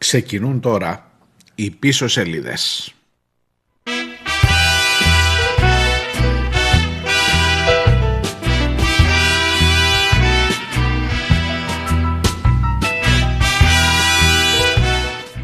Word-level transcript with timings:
Ξεκινούν 0.00 0.60
τώρα 0.60 1.10
οι 1.54 1.70
πίσω 1.70 2.08
σελίδες. 2.08 2.94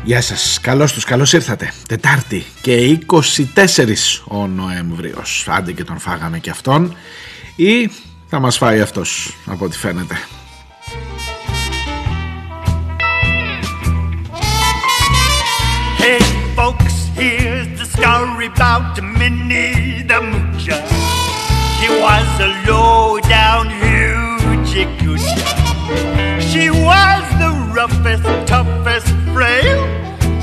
Γεια 0.05 0.21
σας, 0.21 0.61
καλώς 0.61 0.93
τους, 0.93 1.05
καλώς 1.05 1.33
ήρθατε. 1.33 1.73
Τετάρτη 1.89 2.45
και 2.61 2.99
24 3.07 4.23
ο 4.29 4.47
Νοέμβριος. 4.47 5.47
Άντε 5.51 5.73
και 5.73 5.85
τον 5.85 5.99
φάγαμε 5.99 6.39
και 6.39 6.51
αυτόν. 6.51 6.97
Ή 7.57 7.91
θα 8.27 8.39
μας 8.39 8.57
φάει 8.57 8.81
αυτός, 8.81 9.37
από 9.47 9.65
ό,τι 9.65 9.77
φαίνεται. 9.77 10.15
About 18.47 19.03
Minnie 19.03 20.03
the 20.11 20.19
Moocher. 20.31 20.83
She 21.77 21.89
was 22.05 22.29
a 22.47 22.51
low 22.69 23.19
down 23.37 23.65
hoochie 23.81 24.87
coocher. 25.01 25.43
She 26.49 26.65
was 26.89 27.25
the 27.43 27.51
roughest, 27.77 28.27
toughest 28.53 29.09
frail, 29.35 29.81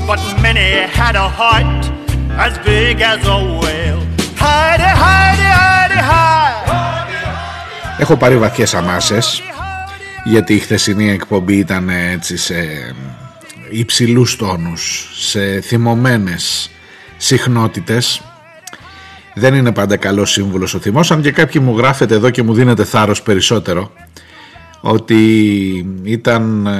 but 0.08 0.20
Minnie 0.42 0.86
had 1.00 1.14
a 1.16 1.28
heart 1.38 1.82
as 2.44 2.52
big 2.68 3.00
as 3.12 3.20
a 3.36 3.38
whale. 3.60 4.02
Heidi, 4.42 4.90
Heidi, 5.02 5.48
Heidi, 5.60 6.00
Heidi. 6.10 6.72
Έχω 7.98 8.16
πάρει 8.16 8.38
βαθιές 8.38 8.74
αμάσες 8.74 9.42
γιατί 10.24 10.54
η 10.54 10.58
χθεσινή 10.58 11.10
εκπομπή 11.10 11.56
ήταν 11.56 11.88
έτσι 11.88 12.36
σε 12.36 12.54
υψηλούς 13.70 14.36
τόνους, 14.36 15.08
σε 15.18 15.60
θυμωμένες 15.60 16.70
συχνότητες. 17.16 18.22
Δεν 19.34 19.54
είναι 19.54 19.72
πάντα 19.72 19.96
καλός 19.96 20.30
σύμβουλος 20.30 20.74
ο 20.74 20.78
θυμός, 20.78 21.10
αν 21.10 21.22
και 21.22 21.30
κάποιοι 21.32 21.62
μου 21.64 21.78
γράφετε 21.78 22.14
εδώ 22.14 22.30
και 22.30 22.42
μου 22.42 22.54
δίνετε 22.54 22.84
θάρρος 22.84 23.22
περισσότερο 23.22 23.92
ότι 24.80 25.16
ήταν 26.02 26.66
ε, 26.66 26.72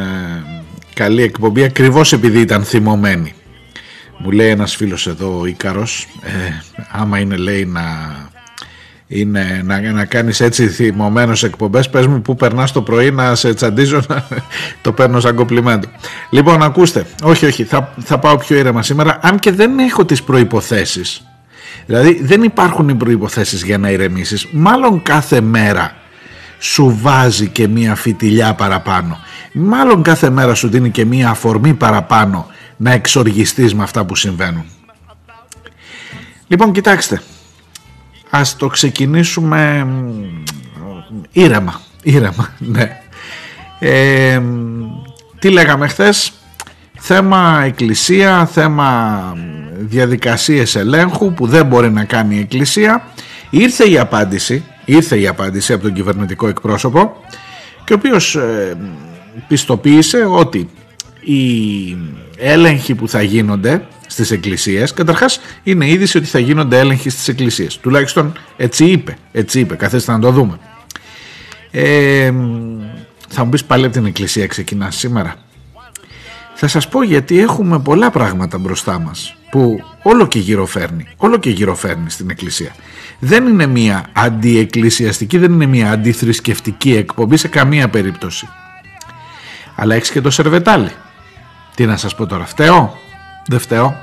καλή 0.94 1.22
εκπομπή 1.22 1.62
ακριβώς 1.62 2.12
επειδή 2.12 2.40
ήταν 2.40 2.64
θυμωμένη. 2.64 3.34
Μου 4.18 4.30
λέει 4.30 4.48
ένας 4.48 4.76
φίλος 4.76 5.06
εδώ 5.06 5.40
ο 5.40 5.46
Ίκαρος, 5.46 6.06
ε, 6.22 6.30
άμα 6.90 7.18
είναι 7.18 7.36
λέει 7.36 7.64
να 7.64 7.82
είναι 9.14 9.62
να, 9.64 9.80
να 9.80 10.04
κάνεις 10.04 10.40
έτσι 10.40 10.68
θυμωμένος 10.68 11.42
εκπομπές. 11.42 11.90
Πες 11.90 12.06
μου 12.06 12.22
που 12.22 12.36
περνάς 12.36 12.72
το 12.72 12.82
πρωί 12.82 13.10
να 13.10 13.34
σε 13.34 13.54
τσαντίζω 13.54 14.00
να, 14.08 14.26
το 14.82 14.92
παίρνω 14.92 15.20
σαν 15.20 15.34
κομπλιμέντο 15.34 15.88
λοιπόν 16.30 16.62
ακούστε. 16.62 17.06
Όχι 17.22 17.46
όχι 17.46 17.64
θα, 17.64 17.94
θα 17.98 18.18
πάω 18.18 18.36
πιο 18.36 18.56
ήρεμα 18.56 18.82
σήμερα 18.82 19.18
αν 19.22 19.38
και 19.38 19.52
δεν 19.52 19.78
έχω 19.78 20.04
τις 20.04 20.22
προϋποθέσεις. 20.22 21.26
Δηλαδή 21.86 22.20
δεν 22.22 22.42
υπάρχουν 22.42 22.88
οι 22.88 22.94
προϋποθέσεις 22.94 23.62
για 23.62 23.78
να 23.78 23.90
ηρεμήσεις. 23.90 24.46
Μάλλον 24.52 25.02
κάθε 25.02 25.40
μέρα 25.40 25.94
σου 26.58 26.98
βάζει 27.02 27.48
και 27.48 27.68
μία 27.68 27.94
φιτιλιά 27.94 28.54
παραπάνω. 28.54 29.18
Μάλλον 29.52 30.02
κάθε 30.02 30.30
μέρα 30.30 30.54
σου 30.54 30.68
δίνει 30.68 30.90
και 30.90 31.04
μία 31.04 31.28
αφορμή 31.28 31.74
παραπάνω 31.74 32.46
να 32.76 32.92
εξοργιστείς 32.92 33.74
με 33.74 33.82
αυτά 33.82 34.04
που 34.04 34.16
συμβαίνουν. 34.16 34.64
Λοιπόν 36.46 36.72
κοιτάξτε 36.72 37.22
Ας 38.36 38.56
το 38.56 38.66
ξεκινήσουμε 38.66 39.86
ήρεμα, 41.32 41.80
ήρεμα, 42.02 42.54
ναι. 42.74 43.00
Ε, 43.78 44.40
τι 45.38 45.50
λέγαμε 45.50 45.88
χθες, 45.88 46.32
θέμα 46.98 47.62
εκκλησία, 47.64 48.46
θέμα 48.46 49.32
διαδικασίες 49.78 50.74
ελέγχου 50.76 51.32
που 51.32 51.46
δεν 51.46 51.66
μπορεί 51.66 51.90
να 51.90 52.04
κάνει 52.04 52.36
η 52.36 52.38
εκκλησία. 52.38 53.04
Ήρθε 53.50 53.90
η 53.90 53.98
απάντηση, 53.98 54.64
ήρθε 54.84 55.18
η 55.20 55.26
απάντηση 55.26 55.72
από 55.72 55.82
τον 55.82 55.92
κυβερνητικό 55.92 56.48
εκπρόσωπο 56.48 57.16
και 57.84 57.92
ο 57.92 57.96
οποίος 57.96 58.36
ε, 58.36 58.76
πιστοποίησε 59.48 60.24
ότι 60.28 60.68
οι 61.20 61.96
έλεγχοι 62.36 62.94
που 62.94 63.08
θα 63.08 63.22
γίνονται 63.22 63.86
στις 64.06 64.30
εκκλησίες. 64.30 64.92
Καταρχάς 64.92 65.40
είναι 65.62 65.88
είδηση 65.88 66.18
ότι 66.18 66.26
θα 66.26 66.38
γίνονται 66.38 66.78
έλεγχοι 66.78 67.10
στις 67.10 67.28
εκκλησίες. 67.28 67.78
Τουλάχιστον 67.78 68.32
έτσι 68.56 68.84
είπε, 68.84 69.16
έτσι 69.32 69.60
είπε. 69.60 69.74
Καθέστε 69.74 70.12
να 70.12 70.18
το 70.18 70.30
δούμε. 70.30 70.58
Ε, 71.70 72.32
θα 73.28 73.44
μου 73.44 73.50
πεις 73.50 73.64
πάλι 73.64 73.84
από 73.84 73.94
την 73.94 74.06
εκκλησία 74.06 74.46
ξεκινά 74.46 74.90
σήμερα. 74.90 75.34
Θα 76.54 76.68
σας 76.68 76.88
πω 76.88 77.02
γιατί 77.02 77.40
έχουμε 77.40 77.78
πολλά 77.78 78.10
πράγματα 78.10 78.58
μπροστά 78.58 78.98
μας 78.98 79.36
που 79.50 79.80
όλο 80.02 80.26
και 80.26 80.38
γυροφέρνει 80.38 81.06
όλο 81.16 81.38
και 81.38 81.50
γυροφέρνει 81.50 82.10
στην 82.10 82.30
εκκλησία. 82.30 82.74
Δεν 83.18 83.46
είναι 83.46 83.66
μια 83.66 84.06
αντιεκκλησιαστική 84.12 85.38
δεν 85.38 85.52
είναι 85.52 85.66
μια 85.66 85.90
αντιθρησκευτική 85.90 86.96
εκπομπή 86.96 87.36
σε 87.36 87.48
καμία 87.48 87.88
περίπτωση. 87.88 88.48
Αλλά 89.74 89.94
έχεις 89.94 90.10
και 90.10 90.20
το 90.20 90.30
σερβετάλι. 90.30 90.90
Τι 91.74 91.86
να 91.86 91.96
σας 91.96 92.14
πω 92.14 92.26
τώρα, 92.26 92.44
φταίω, 92.44 92.98
δεν 93.46 93.58
φταίω. 93.58 93.96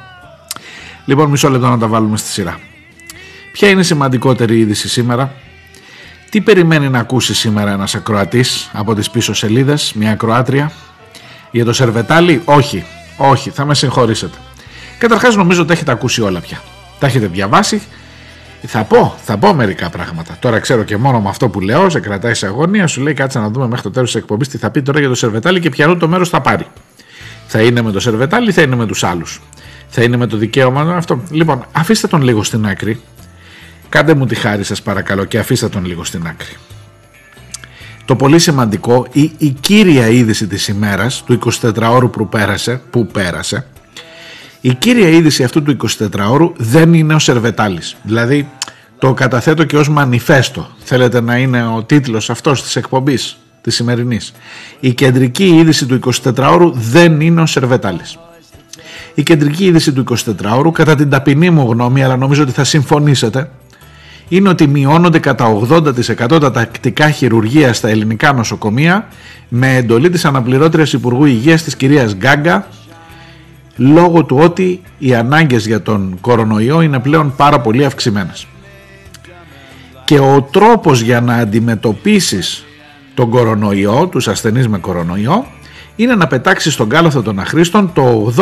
Λοιπόν, 1.06 1.30
μισό 1.30 1.50
λεπτό 1.50 1.68
να 1.68 1.78
τα 1.78 1.88
βάλουμε 1.88 2.18
στη 2.18 2.30
σειρά. 2.30 2.60
Ποια 3.52 3.70
είναι 3.70 3.82
η 3.82 3.84
σημαντικότερη 3.84 4.60
είδηση 4.60 4.90
σήμερα, 4.90 5.34
τι 6.30 6.42
περιμένει 6.42 6.90
να 6.90 7.00
ακούσει 7.00 7.34
σήμερα 7.34 7.72
ένας 7.72 7.96
ακροατής 7.96 8.70
από 8.74 8.96
τις 8.96 9.10
πίσω 9.10 9.34
σελίδες, 9.34 9.94
μια 9.94 10.12
ακροάτρια; 10.12 10.72
Για 11.52 11.66
το 11.66 11.74
Σερβετάλι, 11.74 12.42
όχι, 12.46 12.86
όχι, 13.18 13.50
θα 13.50 13.66
με 13.66 13.76
συγχωρήσετε. 13.76 14.38
Καταρχάς 14.98 15.36
νομίζω 15.36 15.62
ότι 15.62 15.74
έχετε 15.74 15.92
ακούσει 15.92 16.22
όλα 16.22 16.40
πια. 16.40 16.62
Τα 17.00 17.08
έχετε 17.08 17.28
διαβάσει. 17.28 17.82
Θα 18.66 18.84
πω, 18.84 19.16
θα 19.24 19.38
πω 19.38 19.54
μερικά 19.54 19.90
πράγματα. 19.90 20.38
Τώρα 20.40 20.60
ξέρω 20.60 20.84
και 20.84 20.98
μόνο 20.98 21.22
με 21.22 21.30
αυτό 21.30 21.50
που 21.50 21.60
λέω, 21.60 21.90
σε 21.90 22.00
κρατάει 22.00 22.34
σε 22.34 22.46
αγωνία, 22.46 22.88
σου 22.88 23.02
λέει 23.02 23.14
κάτσε 23.14 23.40
να 23.40 23.50
δούμε 23.50 23.68
μέχρι 23.68 23.84
το 23.84 23.92
τέλος 23.92 24.12
της 24.12 24.22
εκπομπής 24.22 24.48
τι 24.48 24.58
θα 24.58 24.70
πει 24.70 24.82
τώρα 24.82 25.00
για 25.00 25.08
το 25.08 25.16
Σερβετάλι 25.16 25.60
και 25.60 25.70
ποιανού 25.70 25.98
το 25.98 26.08
μέρος 26.08 26.30
θα 26.30 26.42
πάρει. 26.42 26.68
Θα 27.54 27.62
είναι 27.62 27.82
με 27.82 27.92
το 27.92 28.00
Σερβετάλι 28.00 28.50
ή 28.50 28.52
θα 28.52 28.62
είναι 28.62 28.76
με 28.76 28.86
τους 28.86 29.04
άλλους; 29.04 29.42
Θα 29.88 30.04
είναι 30.04 30.18
με 30.18 30.28
το 30.28 30.38
δικαίωμα 30.38 30.82
αυτό. 30.82 31.24
Λοιπόν, 31.30 31.66
αφήστε 31.72 32.08
τον 32.08 32.22
λίγο 32.22 32.44
στην 32.44 32.66
άκρη. 32.66 33.02
Κάντε 33.90 34.14
μου 34.14 34.26
τη 34.26 34.36
χάρη 34.36 34.64
σας 34.64 34.82
παρακαλώ 34.82 35.26
και 35.26 35.40
αφήστε 35.40 35.70
τον 35.70 35.86
λίγο 35.86 36.04
στην 36.04 36.28
άκρη. 36.28 36.56
Το 38.06 38.16
πολύ 38.16 38.40
σημαντικό, 38.40 39.08
η, 39.12 39.32
η 39.38 39.50
κύρια 39.50 40.08
είδηση 40.08 40.48
της 40.48 40.68
ημέρας, 40.68 41.24
του 41.24 41.40
24ωρου 41.62 42.12
που 42.12 42.30
πέρασε, 42.30 42.82
που 42.90 43.08
πέρασε, 43.08 43.66
η 44.62 44.74
κύρια 44.74 45.10
είδηση 45.10 45.44
αυτού 45.44 45.64
του 45.64 45.78
24ωρου 46.00 46.52
δεν 46.58 46.94
είναι 46.94 47.14
ο 47.14 47.20
Σερβετάλης. 47.20 47.96
Δηλαδή, 48.04 48.50
το 48.98 49.14
καταθέτω 49.14 49.64
και 49.64 49.78
ως 49.78 49.90
μανιφέστο. 49.90 50.70
Θέλετε 50.84 51.22
να 51.22 51.38
είναι 51.38 51.66
ο 51.66 51.84
τίτλος 51.84 52.30
αυτός 52.30 52.64
της 52.64 52.76
εκπομπής; 52.76 53.38
Της 53.62 53.76
σημερινής. 53.76 54.34
Η 54.80 54.94
κεντρική 54.94 55.46
είδηση 55.46 55.86
του 55.86 56.00
24ωρου 56.24 56.72
δεν 56.74 57.22
είναι 57.22 57.42
ο 57.42 57.46
Σερβετάλης. 57.46 58.20
Η 59.14 59.24
κεντρική 59.24 59.66
είδηση 59.66 59.94
του 59.94 60.04
24ωρου, 60.04 60.72
κατά 60.72 60.96
την 60.96 61.10
ταπεινή 61.10 61.50
μου 61.50 61.72
γνώμη, 61.72 62.04
αλλά 62.04 62.18
νομίζω 62.18 62.44
ότι 62.44 62.52
θα 62.52 62.64
συμφωνήσετε, 62.64 63.50
είναι 64.28 64.50
ότι 64.50 64.68
μειώνονται 64.68 65.20
κατά 65.20 65.60
80% 65.70 66.40
τα 66.40 66.52
τακτικά 66.52 67.10
χειρουργία 67.10 67.74
στα 67.74 67.90
ελληνικά 67.90 68.34
νοσοκομεία 68.34 69.08
με 69.50 69.76
εντολή 69.76 70.10
της 70.10 70.26
αναπληρώτριας 70.26 70.94
Υπουργού 70.94 71.26
Υγείας 71.26 71.64
της 71.64 71.76
κυρίας 71.76 72.16
Γκάγκα 72.16 72.68
λόγω 73.76 74.24
του 74.24 74.38
ότι 74.40 74.82
οι 74.98 75.16
ανάγκες 75.16 75.68
για 75.68 75.82
τον 75.82 76.18
κορονοϊό 76.22 76.82
είναι 76.82 77.00
πλέον 77.00 77.34
πάρα 77.36 77.60
πολύ 77.60 77.86
αυξημένες. 77.86 78.48
Και 80.06 80.20
ο 80.20 80.48
τρόπος 80.52 81.02
για 81.02 81.22
να 81.22 81.36
αντιμετωπίσεις 81.36 82.66
τον 83.22 83.30
κορονοϊό, 83.30 84.08
τους 84.12 84.28
ασθενείς 84.28 84.68
με 84.68 84.78
κορονοϊό, 84.78 85.46
είναι 85.96 86.16
να 86.16 86.28
πετάξει 86.28 86.72
στον 86.72 86.90
κάλαθο 86.90 87.22
των 87.22 87.40
αχρήστων 87.40 87.92
το 87.94 88.34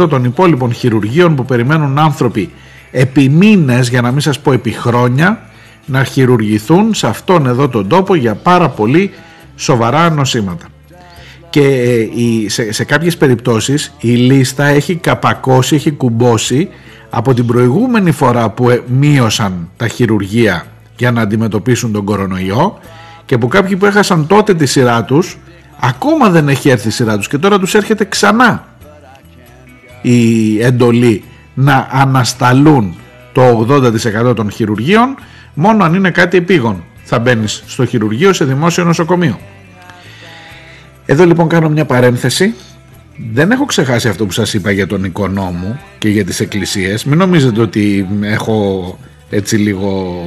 80% 0.00 0.08
των 0.08 0.24
υπόλοιπων 0.24 0.72
χειρουργείων 0.72 1.34
που 1.34 1.44
περιμένουν 1.44 1.98
άνθρωποι 1.98 2.50
επί 2.90 3.28
μήνες, 3.28 3.88
για 3.88 4.00
να 4.00 4.10
μην 4.10 4.20
σας 4.20 4.40
πω 4.40 4.52
επί 4.52 4.70
χρόνια, 4.70 5.40
να 5.86 6.04
χειρουργηθούν 6.04 6.94
σε 6.94 7.06
αυτόν 7.06 7.46
εδώ 7.46 7.68
τον 7.68 7.88
τόπο 7.88 8.14
για 8.14 8.34
πάρα 8.34 8.68
πολύ 8.68 9.10
σοβαρά 9.56 10.10
νοσήματα. 10.10 10.66
Και 11.50 11.62
ε, 12.44 12.48
σε, 12.48 12.72
σε 12.72 12.84
κάποιες 12.84 13.16
περιπτώσεις 13.16 13.94
η 14.00 14.08
λίστα 14.08 14.64
έχει 14.64 14.94
καπακώσει, 14.94 15.74
έχει 15.74 15.90
κουμπώσει 15.90 16.68
από 17.10 17.34
την 17.34 17.46
προηγούμενη 17.46 18.10
φορά 18.10 18.50
που 18.50 18.70
ε, 18.70 18.82
μείωσαν 18.86 19.68
τα 19.76 19.88
χειρουργεία 19.88 20.66
για 20.96 21.10
να 21.10 21.20
αντιμετωπίσουν 21.20 21.92
τον 21.92 22.04
κορονοϊό 22.04 22.78
και 23.26 23.34
από 23.34 23.46
κάποιοι 23.46 23.76
που 23.76 23.86
έχασαν 23.86 24.26
τότε 24.26 24.54
τη 24.54 24.66
σειρά 24.66 25.04
τους 25.04 25.38
ακόμα 25.80 26.30
δεν 26.30 26.48
έχει 26.48 26.68
έρθει 26.68 26.88
η 26.88 26.90
σειρά 26.90 27.16
τους 27.16 27.28
και 27.28 27.38
τώρα 27.38 27.58
τους 27.58 27.74
έρχεται 27.74 28.04
ξανά 28.04 28.66
η 30.02 30.60
εντολή 30.62 31.24
να 31.54 31.88
ανασταλούν 31.90 32.96
το 33.32 33.66
80% 34.30 34.36
των 34.36 34.50
χειρουργείων 34.50 35.16
μόνο 35.54 35.84
αν 35.84 35.94
είναι 35.94 36.10
κάτι 36.10 36.36
επίγον 36.36 36.84
θα 37.04 37.18
μπαίνεις 37.18 37.62
στο 37.66 37.86
χειρουργείο 37.86 38.32
σε 38.32 38.44
δημόσιο 38.44 38.84
νοσοκομείο. 38.84 39.38
Εδώ 41.06 41.24
λοιπόν 41.26 41.48
κάνω 41.48 41.68
μια 41.68 41.84
παρένθεση 41.84 42.54
δεν 43.32 43.50
έχω 43.50 43.64
ξεχάσει 43.64 44.08
αυτό 44.08 44.26
που 44.26 44.32
σας 44.32 44.54
είπα 44.54 44.70
για 44.70 44.86
τον 44.86 45.04
οικονόμο 45.04 45.80
και 45.98 46.08
για 46.08 46.24
τις 46.24 46.40
εκκλησίες. 46.40 47.04
Μην 47.04 47.18
νομίζετε 47.18 47.60
ότι 47.60 48.08
έχω 48.20 48.98
έτσι 49.30 49.56
λίγο 49.56 50.22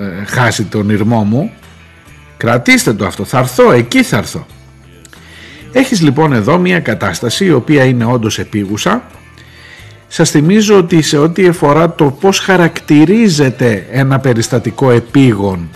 ε, 0.00 0.24
χάσει 0.24 0.64
τον 0.64 0.90
ήρμό 0.90 1.24
μου. 1.24 1.50
Κρατήστε 2.36 2.92
το 2.92 3.06
αυτό, 3.06 3.24
θα 3.24 3.38
έρθω, 3.38 3.72
εκεί 3.72 4.02
θα 4.02 4.16
έρθω. 4.16 4.46
Έχεις 5.72 6.02
λοιπόν 6.02 6.32
εδώ 6.32 6.58
μια 6.58 6.80
κατάσταση 6.80 7.44
η 7.44 7.52
οποία 7.52 7.84
είναι 7.84 8.04
όντως 8.04 8.38
επίγουσα. 8.38 9.02
Σας 10.08 10.30
θυμίζω 10.30 10.76
ότι 10.76 11.02
σε 11.02 11.18
ό,τι 11.18 11.46
αφορά 11.46 11.94
το 11.94 12.04
πώς 12.04 12.38
χαρακτηρίζεται 12.38 13.86
ένα 13.90 14.18
περιστατικό 14.18 14.90
επίγον 14.90 15.68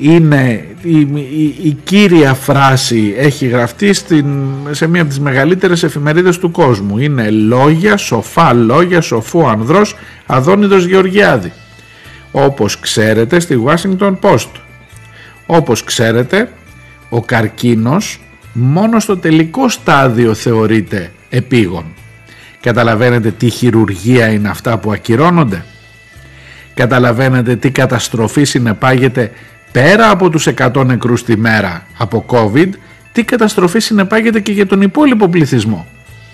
είναι 0.00 0.66
η, 1.62 1.76
κύρια 1.84 2.34
φράση 2.34 3.14
έχει 3.18 3.46
γραφτεί 3.46 3.92
στην, 3.92 4.26
σε 4.70 4.86
μία 4.86 5.00
από 5.00 5.10
τις 5.10 5.20
μεγαλύτερες 5.20 5.82
εφημερίδες 5.82 6.38
του 6.38 6.50
κόσμου 6.50 6.98
είναι 6.98 7.30
λόγια, 7.30 7.96
σοφά 7.96 8.52
λόγια, 8.52 9.00
σοφού 9.00 9.48
ανδρός 9.48 9.96
Αδόνιδος 10.26 10.84
Γεωργιάδη 10.84 11.52
όπως 12.30 12.80
ξέρετε 12.80 13.40
στη 13.40 13.62
Washington 13.66 14.16
Post 14.20 14.48
όπως 15.52 15.84
ξέρετε 15.84 16.52
ο 17.08 17.22
καρκίνος 17.22 18.20
μόνο 18.52 19.00
στο 19.00 19.16
τελικό 19.16 19.68
στάδιο 19.68 20.34
θεωρείται 20.34 21.12
επίγον 21.30 21.84
καταλαβαίνετε 22.60 23.30
τι 23.30 23.50
χειρουργία 23.50 24.28
είναι 24.28 24.48
αυτά 24.48 24.78
που 24.78 24.92
ακυρώνονται; 24.92 25.64
Καταλαβαίνετε 26.74 27.56
τι 27.56 27.70
καταστροφή 27.70 28.44
συνεπάγεται 28.44 29.32
πέρα 29.72 30.10
από 30.10 30.30
τους 30.30 30.48
100 30.56 30.84
νεκρούς 30.86 31.24
τη 31.24 31.36
μέρα 31.36 31.86
από 31.98 32.24
COVID, 32.28 32.68
τι 33.12 33.24
καταστροφή 33.24 33.78
συνεπάγεται 33.78 34.40
και 34.40 34.52
για 34.52 34.66
τον 34.66 34.82
υπόλοιπο 34.82 35.28
πληθυσμό 35.28 35.86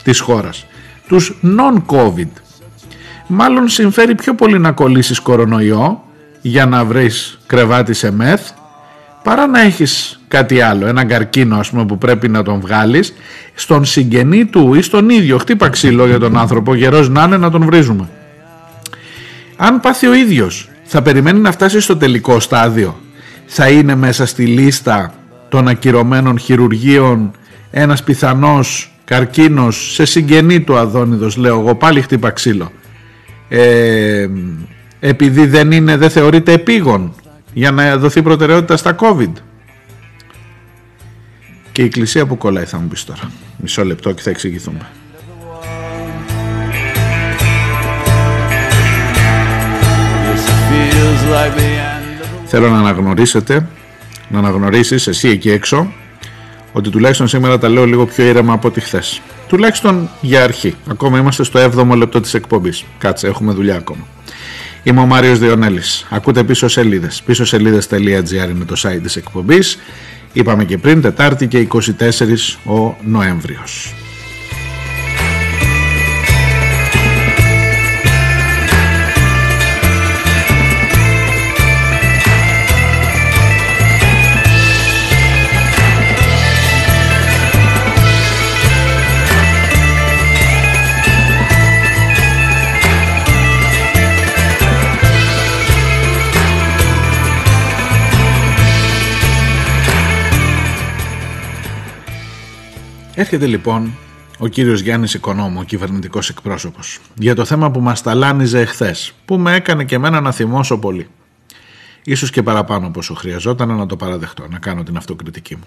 της 0.02 0.20
χώρας, 0.20 0.66
τους 1.08 1.38
non-COVID. 1.42 2.28
Μάλλον 3.26 3.68
συμφέρει 3.68 4.14
πιο 4.14 4.34
πολύ 4.34 4.58
να 4.58 4.72
κολλήσεις 4.72 5.20
κορονοϊό 5.20 6.04
για 6.40 6.66
να 6.66 6.84
βρεις 6.84 7.38
κρεβάτι 7.46 7.94
σε 7.94 8.10
μεθ, 8.10 8.50
παρά 9.26 9.46
να 9.46 9.60
έχεις 9.60 10.20
κάτι 10.28 10.60
άλλο, 10.60 10.86
ένα 10.86 11.04
καρκίνο 11.04 11.56
ας 11.56 11.70
πούμε 11.70 11.84
που 11.86 11.98
πρέπει 11.98 12.28
να 12.28 12.42
τον 12.42 12.60
βγάλεις, 12.60 13.14
στον 13.54 13.84
συγγενή 13.84 14.44
του 14.44 14.74
ή 14.74 14.82
στον 14.82 15.10
ίδιο, 15.10 15.38
χτύπα 15.38 15.68
ξύλο 15.68 16.06
για 16.06 16.18
τον 16.18 16.36
άνθρωπο, 16.36 16.74
γερός 16.74 17.08
να 17.08 17.22
είναι 17.22 17.36
να 17.36 17.50
τον 17.50 17.64
βρίζουμε. 17.64 18.08
Αν 19.56 19.80
πάθει 19.80 20.06
ο 20.06 20.14
ίδιος, 20.14 20.68
θα 20.84 21.02
περιμένει 21.02 21.38
να 21.38 21.52
φτάσει 21.52 21.80
στο 21.80 21.96
τελικό 21.96 22.40
στάδιο 22.40 23.00
θα 23.46 23.68
είναι 23.68 23.94
μέσα 23.94 24.26
στη 24.26 24.46
λίστα 24.46 25.14
των 25.48 25.68
ακυρωμένων 25.68 26.38
χειρουργείων 26.38 27.30
ένας 27.70 28.02
πιθανός 28.02 28.92
καρκίνος 29.04 29.92
σε 29.92 30.04
συγγενή 30.04 30.60
του 30.60 30.76
Αδόνιδος 30.76 31.36
λέω 31.36 31.58
εγώ 31.58 31.74
πάλι 31.74 32.00
χτύπα 32.00 32.30
ξύλο 32.30 32.72
ε, 33.48 34.28
επειδή 35.00 35.46
δεν, 35.46 35.70
είναι, 35.70 35.96
δεν 35.96 36.10
θεωρείται 36.10 36.52
επίγον 36.52 37.14
για 37.56 37.70
να 37.70 37.96
δοθεί 37.96 38.22
προτεραιότητα 38.22 38.76
στα 38.76 38.96
COVID 38.98 39.32
και 41.72 41.82
η 41.82 41.84
εκκλησία 41.84 42.26
που 42.26 42.36
κολλάει 42.36 42.64
θα 42.64 42.78
μου 42.78 42.88
πεις 42.88 43.04
τώρα 43.04 43.30
μισό 43.56 43.84
λεπτό 43.84 44.12
και 44.12 44.22
θα 44.22 44.30
εξηγηθούμε 44.30 44.90
Θέλω 52.44 52.68
να 52.68 52.78
αναγνωρίσετε, 52.78 53.68
να 54.28 54.38
αναγνωρίσεις 54.38 55.06
εσύ 55.06 55.28
εκεί 55.28 55.50
έξω 55.50 55.92
ότι 56.72 56.90
τουλάχιστον 56.90 57.28
σήμερα 57.28 57.58
τα 57.58 57.68
λέω 57.68 57.84
λίγο 57.84 58.06
πιο 58.06 58.24
ήρεμα 58.24 58.52
από 58.52 58.68
ό,τι 58.68 58.80
χθες. 58.80 59.20
Τουλάχιστον 59.48 60.10
για 60.20 60.42
αρχή. 60.42 60.74
Ακόμα 60.90 61.18
είμαστε 61.18 61.44
στο 61.44 61.60
7ο 61.60 61.96
λεπτό 61.96 62.20
της 62.20 62.34
εκπομπής. 62.34 62.84
Κάτσε, 62.98 63.26
έχουμε 63.26 63.52
δουλειά 63.52 63.76
ακόμα. 63.76 64.06
Είμαι 64.86 65.00
ο 65.00 65.06
Μάριος 65.06 65.38
Διονέλης. 65.38 66.06
Ακούτε 66.10 66.44
πίσω 66.44 66.68
σελίδες. 66.68 67.22
Πίσω 67.22 67.44
σελίδες.gr 67.44 68.48
είναι 68.50 68.64
το 68.64 68.74
site 68.82 69.00
της 69.02 69.16
εκπομπής. 69.16 69.78
Είπαμε 70.32 70.64
και 70.64 70.78
πριν, 70.78 71.00
Τετάρτη 71.00 71.46
και 71.46 71.58
24 71.58 72.58
ο 72.64 72.96
Νοέμβριος. 73.04 73.94
Έρχεται 103.18 103.46
λοιπόν 103.46 103.92
ο 104.38 104.46
κύριος 104.46 104.80
Γιάννης 104.80 105.14
Οικονόμου, 105.14 105.58
ο 105.60 105.62
κυβερνητικός 105.62 106.28
εκπρόσωπος, 106.28 106.98
για 107.14 107.34
το 107.34 107.44
θέμα 107.44 107.70
που 107.70 107.80
μας 107.80 108.02
ταλάνιζε 108.02 108.60
εχθές, 108.60 109.12
που 109.24 109.38
με 109.38 109.54
έκανε 109.54 109.84
και 109.84 109.94
εμένα 109.94 110.20
να 110.20 110.32
θυμώσω 110.32 110.78
πολύ. 110.78 111.08
Ίσως 112.04 112.30
και 112.30 112.42
παραπάνω 112.42 112.86
από 112.86 112.98
όσο 112.98 113.14
χρειαζόταν 113.14 113.76
να 113.76 113.86
το 113.86 113.96
παραδεχτώ, 113.96 114.46
να 114.50 114.58
κάνω 114.58 114.82
την 114.82 114.96
αυτοκριτική 114.96 115.56
μου. 115.56 115.64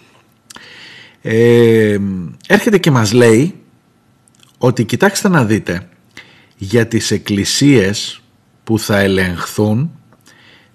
Ε, 1.22 1.98
έρχεται 2.48 2.78
και 2.78 2.92
μας 2.92 3.12
λέει 3.12 3.56
ότι 4.58 4.86
κοιτάξτε 4.86 5.30
να 5.30 5.46
δείτε 5.46 5.90
για 6.58 6.88
τις 6.88 7.12
εκκλησίες 7.12 8.22
που 8.64 8.80
θα 8.80 9.00
ελεγχθούν 9.00 9.92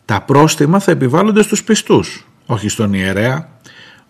τα 0.04 0.22
πρόστιμα 0.22 0.78
θα 0.80 0.90
επιβάλλονται 0.90 1.42
στους 1.42 1.64
πιστούς, 1.64 2.26
όχι 2.46 2.68
στον 2.68 2.92
ιερέα, 2.92 3.48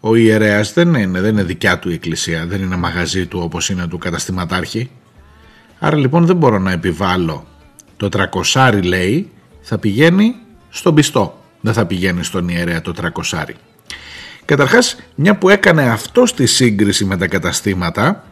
ο 0.06 0.14
ιερέας 0.14 0.72
δεν 0.72 0.94
είναι, 0.94 1.20
δεν 1.20 1.30
είναι 1.30 1.42
δικιά 1.42 1.78
του 1.78 1.90
η 1.90 1.92
εκκλησία, 1.92 2.46
δεν 2.46 2.62
είναι 2.62 2.76
μαγαζί 2.76 3.26
του 3.26 3.40
όπως 3.42 3.68
είναι 3.68 3.86
του 3.86 3.98
καταστηματάρχη. 3.98 4.90
Άρα 5.78 5.96
λοιπόν 5.96 6.26
δεν 6.26 6.36
μπορώ 6.36 6.58
να 6.58 6.72
επιβάλλω 6.72 7.46
το 7.96 8.08
τρακοσάρι 8.08 8.82
λέει 8.82 9.30
θα 9.60 9.78
πηγαίνει 9.78 10.34
στον 10.68 10.94
πιστό, 10.94 11.42
δεν 11.60 11.72
θα 11.72 11.86
πηγαίνει 11.86 12.24
στον 12.24 12.48
ιερέα 12.48 12.80
το 12.80 12.92
τρακοσάρι. 12.92 13.54
Καταρχάς 14.44 14.96
μια 15.14 15.36
που 15.36 15.48
έκανε 15.48 15.82
αυτό 15.82 16.26
στη 16.26 16.46
σύγκριση 16.46 17.04
με 17.04 17.16
τα 17.16 17.26
καταστήματα 17.26 18.24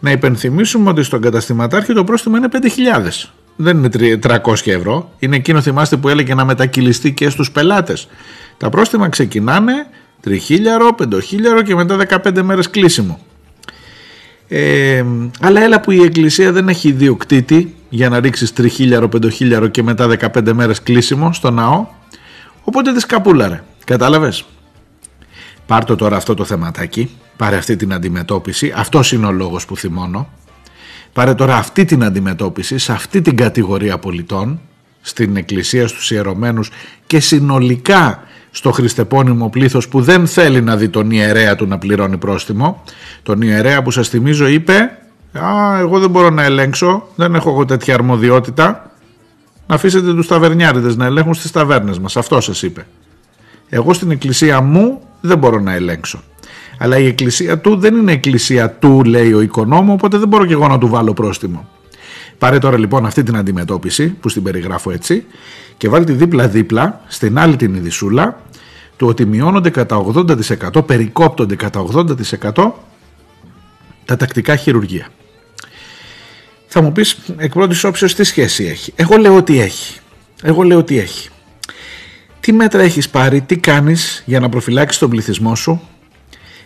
να 0.00 0.10
υπενθυμίσουμε 0.10 0.90
ότι 0.90 1.02
στον 1.02 1.20
καταστηματάρχη 1.20 1.92
το 1.92 2.04
πρόστιμο 2.04 2.36
είναι 2.36 2.48
5.000 2.52 3.30
δεν 3.56 3.76
είναι 3.76 4.18
300 4.22 4.66
ευρώ. 4.66 5.12
Είναι 5.18 5.36
εκείνο 5.36 5.60
θυμάστε 5.60 5.96
που 5.96 6.08
έλεγε 6.08 6.34
να 6.34 6.44
μετακυλιστεί 6.44 7.12
και 7.12 7.28
στους 7.28 7.50
πελάτες. 7.50 8.08
Τα 8.56 8.68
πρόστιμα 8.68 9.08
ξεκινάνε 9.08 9.86
τριχίλιαρο, 10.20 10.94
πεντοχίλιαρο 10.94 11.62
και 11.62 11.74
μετά 11.74 11.96
15 12.24 12.42
μέρες 12.42 12.70
κλείσιμο. 12.70 13.18
Ε, 14.48 15.04
αλλά 15.40 15.60
έλα 15.62 15.80
που 15.80 15.90
η 15.90 16.02
εκκλησία 16.02 16.52
δεν 16.52 16.68
έχει 16.68 16.88
ιδιοκτήτη 16.88 17.74
για 17.88 18.08
να 18.08 18.20
ρίξεις 18.20 18.52
τριχίλιαρο, 18.52 19.08
πεντοχίλιαρο 19.08 19.66
και 19.66 19.82
μετά 19.82 20.08
15 20.34 20.52
μέρες 20.52 20.82
κλείσιμο 20.82 21.32
στο 21.32 21.50
ναό 21.50 21.86
οπότε 22.64 22.92
της 22.92 23.02
σκαπούλαρε, 23.02 23.62
κατάλαβες; 23.84 24.44
Πάρ' 25.66 25.84
τώρα 25.84 26.16
αυτό 26.16 26.34
το 26.34 26.44
θεματάκι 26.44 27.10
πάρε 27.36 27.56
αυτή 27.56 27.76
την 27.76 27.92
αντιμετώπιση 27.92 28.72
αυτός 28.76 29.12
είναι 29.12 29.26
ο 29.26 29.32
λόγος 29.32 29.66
που 29.66 29.76
θυμώνω 29.76 30.28
πάρε 31.12 31.34
τώρα 31.34 31.56
αυτή 31.56 31.84
την 31.84 32.04
αντιμετώπιση 32.04 32.78
σε 32.78 32.92
αυτή 32.92 33.20
την 33.20 33.36
κατηγορία 33.36 33.98
πολιτών 33.98 34.60
στην 35.00 35.36
εκκλησία 35.36 35.88
στους 35.88 36.10
ιερωμένους 36.10 36.70
και 37.06 37.20
συνολικά 37.20 38.22
στο 38.50 38.72
χριστεπώνυμο 38.72 39.48
πλήθος 39.48 39.88
που 39.88 40.00
δεν 40.00 40.26
θέλει 40.26 40.62
να 40.62 40.76
δει 40.76 40.88
τον 40.88 41.10
ιερέα 41.10 41.56
του 41.56 41.66
να 41.66 41.78
πληρώνει 41.78 42.16
πρόστιμο. 42.16 42.82
Τον 43.22 43.42
ιερέα 43.42 43.82
που 43.82 43.90
σας 43.90 44.08
θυμίζω 44.08 44.46
είπε 44.46 44.98
«Α, 45.32 45.78
εγώ 45.78 45.98
δεν 45.98 46.10
μπορώ 46.10 46.30
να 46.30 46.42
ελέγξω, 46.42 47.08
δεν 47.14 47.34
έχω 47.34 47.50
εγώ 47.50 47.64
τέτοια 47.64 47.94
αρμοδιότητα, 47.94 48.90
να 49.66 49.74
αφήσετε 49.74 50.14
τους 50.14 50.26
ταβερνιάριδες 50.26 50.96
να 50.96 51.04
ελέγχουν 51.04 51.34
στις 51.34 51.50
ταβέρνες 51.50 51.98
μας». 51.98 52.16
Αυτό 52.16 52.40
σας 52.40 52.62
είπε. 52.62 52.86
Εγώ 53.68 53.92
στην 53.92 54.10
εκκλησία 54.10 54.60
μου 54.60 55.00
δεν 55.20 55.38
μπορώ 55.38 55.60
να 55.60 55.72
ελέγξω. 55.74 56.22
Αλλά 56.78 56.98
η 56.98 57.06
εκκλησία 57.06 57.58
του 57.58 57.76
δεν 57.76 57.96
είναι 57.96 58.12
εκκλησία 58.12 58.70
του, 58.70 59.04
λέει 59.04 59.32
ο 59.32 59.40
οικονόμο, 59.40 59.92
οπότε 59.92 60.18
δεν 60.18 60.28
μπορώ 60.28 60.46
και 60.46 60.52
εγώ 60.52 60.68
να 60.68 60.78
του 60.78 60.88
βάλω 60.88 61.12
πρόστιμο. 61.12 61.68
Πάρε 62.38 62.58
τώρα 62.58 62.78
λοιπόν 62.78 63.06
αυτή 63.06 63.22
την 63.22 63.36
αντιμετώπιση 63.36 64.08
που 64.08 64.28
στην 64.28 64.42
περιγράφω 64.42 64.90
έτσι 64.90 65.24
και 65.78 65.88
βάλει 65.88 66.04
τη 66.04 66.12
δίπλα-δίπλα 66.12 67.00
στην 67.06 67.38
άλλη 67.38 67.56
την 67.56 67.74
ειδισούλα 67.74 68.40
του 68.96 69.06
ότι 69.06 69.24
μειώνονται 69.24 69.70
κατά 69.70 70.04
80%, 70.14 70.86
περικόπτονται 70.86 71.56
κατά 71.56 71.84
80% 71.94 72.72
τα 74.04 74.16
τακτικά 74.16 74.56
χειρουργία. 74.56 75.08
Θα 76.66 76.82
μου 76.82 76.92
πεις 76.92 77.18
εκ 77.36 77.52
πρώτης 77.52 77.84
όψεως 77.84 78.14
τι 78.14 78.24
σχέση 78.24 78.64
έχει; 78.64 78.92
Εγώ 78.96 79.16
λέω 79.16 79.36
ότι 79.36 79.60
έχει. 79.60 79.98
Εγώ 80.42 80.62
λέω 80.62 80.78
ότι 80.78 80.98
έχει. 80.98 81.28
Τι 82.40 82.52
μέτρα 82.52 82.82
έχεις 82.82 83.08
πάρει, 83.08 83.40
τι 83.40 83.56
κάνεις 83.56 84.22
για 84.26 84.40
να 84.40 84.48
προφυλάξεις 84.48 85.00
τον 85.00 85.10
πληθυσμό 85.10 85.54
σου 85.54 85.80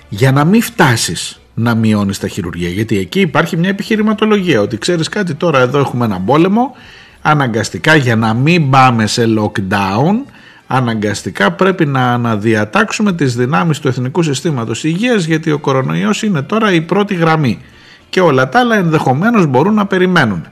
για 0.09 0.33
να 0.33 0.45
μην 0.45 0.62
φτάσεις 0.62 1.40
να 1.54 1.75
μειώνεις 1.75 2.19
τα 2.19 2.28
χειρουργία. 2.28 2.69
Γιατί 2.69 2.99
εκεί 2.99 3.21
υπάρχει 3.21 3.57
μια 3.57 3.69
επιχειρηματολογία 3.69 4.61
ότι 4.61 4.78
ξέρεις 4.78 5.09
κάτι, 5.09 5.35
τώρα 5.35 5.61
εδώ 5.61 5.78
έχουμε 5.78 6.04
ένα 6.04 6.21
πόλεμο. 6.21 6.76
Αναγκαστικά 7.23 7.95
για 7.95 8.17
να 8.17 8.35
μην 8.35 8.71
πάμε 8.71 9.07
σε 9.07 9.25
lockdown, 9.38 10.33
αναγκαστικά 10.67 11.52
πρέπει 11.52 11.87
να 11.87 12.12
αναδιατάξουμε 12.12 13.12
τις 13.12 13.37
δυνάμεις 13.37 13.79
του 13.79 13.88
Εθνικού 13.88 14.23
Συστήματος 14.23 14.85
Υγείας 14.85 15.25
γιατί 15.25 15.50
ο 15.50 15.59
κορονοϊός 15.59 16.23
είναι 16.23 16.43
τώρα 16.43 16.73
η 16.73 16.81
πρώτη 16.81 17.14
γραμμή 17.14 17.61
και 18.09 18.21
όλα 18.21 18.49
τα 18.49 18.59
άλλα 18.59 18.76
ενδεχομένως 18.76 19.47
μπορούν 19.47 19.75
να 19.75 19.87
περιμένουν. 19.87 20.47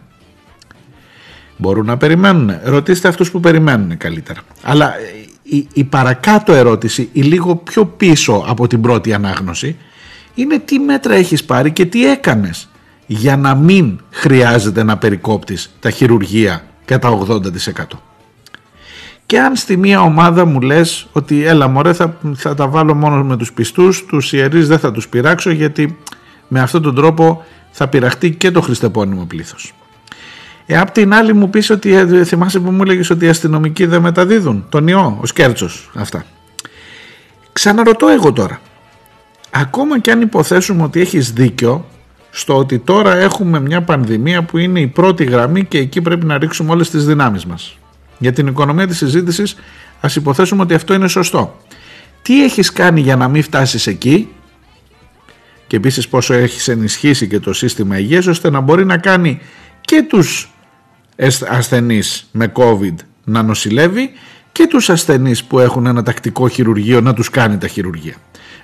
Μπορούν 1.57 1.87
να 1.87 1.97
περιμένουν. 1.97 2.51
Ρωτήστε 2.65 3.09
αυτούς 3.09 3.31
που 3.31 3.41
περιμένουν 3.41 3.97
καλύτερα. 3.97 4.41
Αλλά 4.63 4.95
η, 5.43 5.69
η 5.73 5.85
παρακάτω 5.85 6.53
ερώτηση, 6.53 7.09
η 7.13 7.21
λίγο 7.21 7.57
πιο 7.57 7.85
πίσω 7.85 8.45
από 8.49 8.67
την 8.67 8.81
πρώτη 8.81 9.13
ανάγνωση, 9.13 9.77
είναι 10.35 10.59
τι 10.59 10.79
μέτρα 10.79 11.15
έχεις 11.15 11.45
πάρει 11.45 11.71
και 11.71 11.85
τι 11.85 12.07
έκανες 12.07 12.70
για 13.13 13.37
να 13.37 13.55
μην 13.55 14.01
χρειάζεται 14.11 14.83
να 14.83 14.97
περικόπτεις 14.97 15.71
τα 15.81 15.91
χειρουργία 15.91 16.65
κατά 16.85 17.19
80%. 17.19 17.41
Και 19.27 19.41
αν 19.41 19.57
στη 19.57 19.77
μία 19.77 20.01
ομάδα 20.01 20.45
μου 20.45 20.61
λες 20.61 21.07
ότι 21.13 21.45
έλα 21.45 21.69
μωρέ 21.69 21.93
θα, 21.93 22.17
θα 22.35 22.55
τα 22.55 22.69
βάλω 22.69 22.95
μόνο 22.95 23.25
με 23.25 23.37
τους 23.37 23.53
πιστούς, 23.53 24.05
τους 24.05 24.33
ιερείς 24.33 24.69
δεν 24.69 24.79
θα 24.79 24.93
τους 24.93 25.09
πειράξω 25.09 25.51
γιατί 25.51 25.99
με 26.49 26.61
αυτόν 26.61 26.83
τον 26.83 26.95
τρόπο 26.95 27.45
θα 27.71 27.89
πειραχτεί 27.89 28.31
και 28.31 28.51
το 28.51 28.61
χριστεπώνυμο 28.61 29.25
πλήθος. 29.25 29.75
Ε, 30.67 30.79
απ' 30.79 30.91
την 30.91 31.15
άλλη 31.15 31.33
μου 31.35 31.51
πεις 31.51 31.71
ότι 31.71 31.95
ε, 31.95 32.25
θυμάσαι 32.25 32.61
που 32.61 32.71
μου 32.71 32.83
έλεγες 32.83 33.11
ότι 33.11 33.25
οι 33.25 33.29
αστυνομικοί 33.29 33.87
δεν 33.87 34.01
μεταδίδουν 34.01 34.67
τον 34.69 34.89
ιό, 34.89 35.19
ο 35.21 35.27
Σκέρτσος, 35.27 35.91
αυτά. 35.95 36.25
Ξαναρωτώ 37.53 38.09
εγώ 38.09 38.33
τώρα. 38.33 38.61
Ακόμα 39.51 39.99
και 39.99 40.11
αν 40.11 40.21
υποθέσουμε 40.21 40.83
ότι 40.83 41.01
έχεις 41.01 41.33
δίκιο 41.33 41.85
στο 42.31 42.57
ότι 42.57 42.79
τώρα 42.79 43.17
έχουμε 43.17 43.61
μια 43.61 43.83
πανδημία 43.83 44.43
που 44.43 44.59
είναι 44.59 44.81
η 44.81 44.87
πρώτη 44.87 45.25
γραμμή 45.25 45.65
και 45.65 45.79
εκεί 45.79 46.01
πρέπει 46.01 46.27
να 46.27 46.39
ρίξουμε 46.39 46.71
όλες 46.71 46.91
τις 46.91 47.07
δυνάμεις 47.07 47.45
μας. 47.47 47.79
Για 48.19 48.33
την 48.33 48.47
οικονομία 48.47 48.87
της 48.87 48.97
συζήτησης 48.97 49.57
ας 50.01 50.17
υποθέσουμε 50.17 50.63
ότι 50.63 50.75
αυτό 50.75 50.95
είναι 50.95 51.09
σωστό. 51.09 51.57
Τι 52.23 52.45
έχεις 52.45 52.73
κάνει 52.73 53.01
για 53.01 53.17
να 53.17 53.29
μην 53.29 53.43
φτάσεις 53.43 53.87
εκεί; 53.87 54.29
Και 55.67 55.77
επίσης 55.77 56.09
πόσο 56.09 56.35
έχεις 56.35 56.69
ενισχύσει 56.69 57.29
και 57.29 57.41
το 57.41 57.53
σύστημα 57.53 57.99
υγείας 57.99 58.27
ώστε 58.27 58.51
να 58.51 58.61
μπορεί 58.61 58.85
να 58.85 58.99
κάνει 58.99 59.41
και 59.81 60.05
τους 60.09 60.51
ασθενείς 61.49 62.29
με 62.33 62.53
COVID 62.55 62.95
να 63.25 63.43
νοσηλεύει 63.43 64.11
και 64.53 64.67
τους 64.67 64.91
ασθενείς 64.91 65.45
που 65.45 65.59
έχουν 65.59 65.87
ένα 65.87 66.03
τακτικό 66.03 66.49
χειρουργείο 66.49 67.01
να 67.01 67.15
τους 67.15 67.31
κάνει 67.31 67.59
τα 67.59 67.67
χειρουργία. 67.69 68.15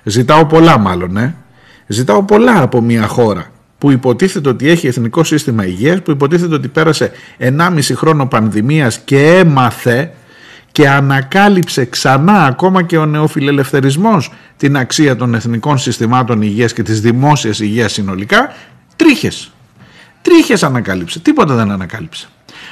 Ζητάω 0.03 0.45
πολλά 0.45 0.77
μάλλον, 0.77 1.17
ε. 1.17 1.35
Ζητάω 1.87 2.23
πολλά 2.23 2.61
από 2.61 2.81
μια 2.81 3.07
χώρα 3.07 3.51
που 3.77 3.91
υποτίθεται 3.91 4.49
ότι 4.49 4.69
έχει 4.69 4.87
εθνικό 4.87 5.23
σύστημα 5.23 5.65
υγείας, 5.65 6.01
που 6.01 6.11
υποτίθεται 6.11 6.55
ότι 6.55 6.67
πέρασε 6.67 7.11
1,5 7.37 7.95
χρόνο 7.95 8.27
πανδημίας 8.27 8.99
και 8.99 9.37
έμαθε 9.37 10.11
και 10.71 10.89
ανακάλυψε 10.89 11.85
ξανά 11.85 12.45
ακόμα 12.45 12.83
και 12.83 12.97
ο 12.97 13.05
νεοφιλελευθερισμός 13.05 14.31
την 14.57 14.77
αξία 14.77 15.15
των 15.15 15.33
εθνικών 15.33 15.77
συστημάτων 15.77 16.41
υγείας 16.41 16.73
και 16.73 16.83
της 16.83 17.01
δημόσιας 17.01 17.59
υγείας 17.59 17.91
συνολικά, 17.91 18.53
τρίχες. 18.95 19.51
Τρίχες 20.21 20.63
ανακάλυψε, 20.63 21.19
τίποτα 21.19 21.55
δεν 21.55 21.71
ανακάλυψε. 21.71 22.27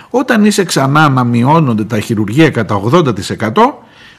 Όταν 0.10 0.46
είσαι 0.46 0.64
ξανά 0.64 1.10
να 1.10 1.24
μειώνονται 1.24 1.84
τα 1.84 2.00
χειρουργία 2.00 2.50
κατά 2.50 2.82
80% 2.92 3.04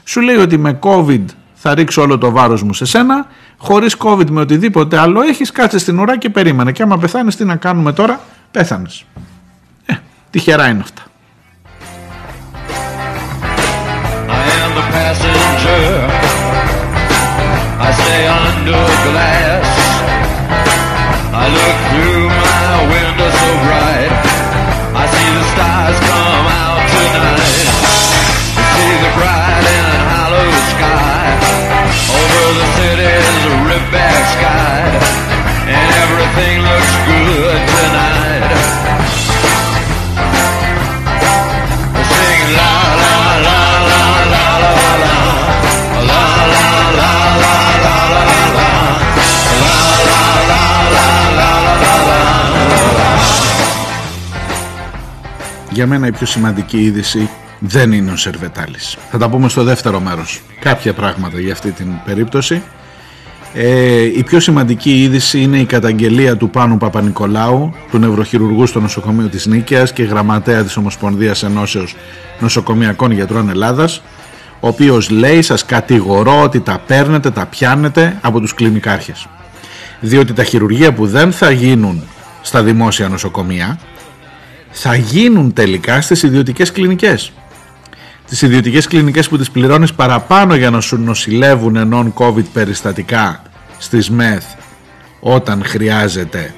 σου 0.03 0.21
λέει 0.21 0.35
ότι 0.35 0.57
με 0.57 0.79
COVID 0.81 1.25
θα 1.53 1.73
ρίξω 1.73 2.01
όλο 2.01 2.17
το 2.17 2.31
βάρος 2.31 2.63
μου 2.63 2.73
σε 2.73 2.85
σένα, 2.85 3.27
χωρίς 3.57 3.95
COVID 3.99 4.29
με 4.29 4.41
οτιδήποτε 4.41 4.97
άλλο 4.97 5.21
έχεις, 5.21 5.51
κάτσε 5.51 5.77
στην 5.77 5.99
ουρά 5.99 6.17
και 6.17 6.29
περίμενε 6.29 6.71
και 6.71 6.83
άμα 6.83 6.97
πεθάνεις 6.97 7.35
τι 7.35 7.45
να 7.45 7.55
κάνουμε 7.55 7.93
τώρα, 7.93 8.19
πέθανες. 8.51 9.05
Ε, 9.85 9.93
τυχερά 10.29 10.67
είναι 10.67 10.81
αυτά. 10.81 11.01
Για 55.77 55.87
μένα 55.87 56.07
η 56.07 56.11
πιο 56.11 56.25
σημαντική 56.25 56.77
είδηση 56.77 57.29
δεν 57.59 57.91
είναι 57.91 58.11
ο 58.11 58.15
Σερβετάλης. 58.15 58.97
Θα 59.11 59.17
τα 59.17 59.29
πούμε 59.29 59.49
στο 59.49 59.63
δεύτερο 59.63 59.99
μέρος. 59.99 60.41
Κάποια 60.59 60.93
πράγματα 60.93 61.39
για 61.39 61.53
αυτή 61.53 61.71
την 61.71 61.87
περίπτωση. 62.05 62.61
Ε, 63.53 64.01
η 64.03 64.23
πιο 64.23 64.39
σημαντική 64.39 65.01
είδηση 65.01 65.41
είναι 65.41 65.57
η 65.57 65.65
καταγγελία 65.65 66.37
του 66.37 66.49
Πάνου 66.49 66.77
Παπα-Νικολάου, 66.77 67.73
του 67.91 67.97
νευροχειρουργού 67.97 68.65
στο 68.65 68.79
νοσοκομείο 68.79 69.27
της 69.27 69.45
Νίκαιας 69.45 69.93
και 69.93 70.03
γραμματέα 70.03 70.63
της 70.63 70.77
Ομοσπονδίας 70.77 71.43
Ενώσεως 71.43 71.95
Νοσοκομιακών 72.39 73.11
Γιατρών 73.11 73.49
Ελλάδας, 73.49 74.01
ο 74.59 74.67
οποίος 74.67 75.09
λέει 75.09 75.41
σας 75.41 75.65
κατηγορώ 75.65 76.41
ότι 76.41 76.59
τα 76.59 76.81
παίρνετε, 76.87 77.31
τα 77.31 77.45
πιάνετε 77.45 78.17
από 78.21 78.39
τους 78.39 78.53
κλινικάρχες. 78.53 79.27
Διότι 79.99 80.33
τα 80.33 80.43
χειρουργία 80.43 80.93
που 80.93 81.07
δεν 81.07 81.31
θα 81.31 81.51
γίνουν 81.51 82.03
στα 82.41 82.63
δημόσια 82.63 83.07
νοσοκομεία 83.07 83.79
θα 84.79 84.95
γίνουν 84.95 85.53
τελικά 85.53 86.01
στις 86.01 86.23
ιδιωτικές 86.23 86.71
κλινικές. 86.71 87.31
Τις 88.27 88.41
ιδιωτικές 88.41 88.87
κλινικές 88.87 89.29
που 89.29 89.37
τις 89.37 89.51
πληρώνεις 89.51 89.93
παραπάνω 89.93 90.55
για 90.55 90.69
να 90.69 90.81
σου 90.81 90.97
νοσηλεύουν 90.97 91.93
non-covid 91.93 92.43
περιστατικά 92.53 93.41
στις 93.77 94.09
ΜΕΘ 94.09 94.43
όταν 95.19 95.63
χρειάζεται 95.65 96.53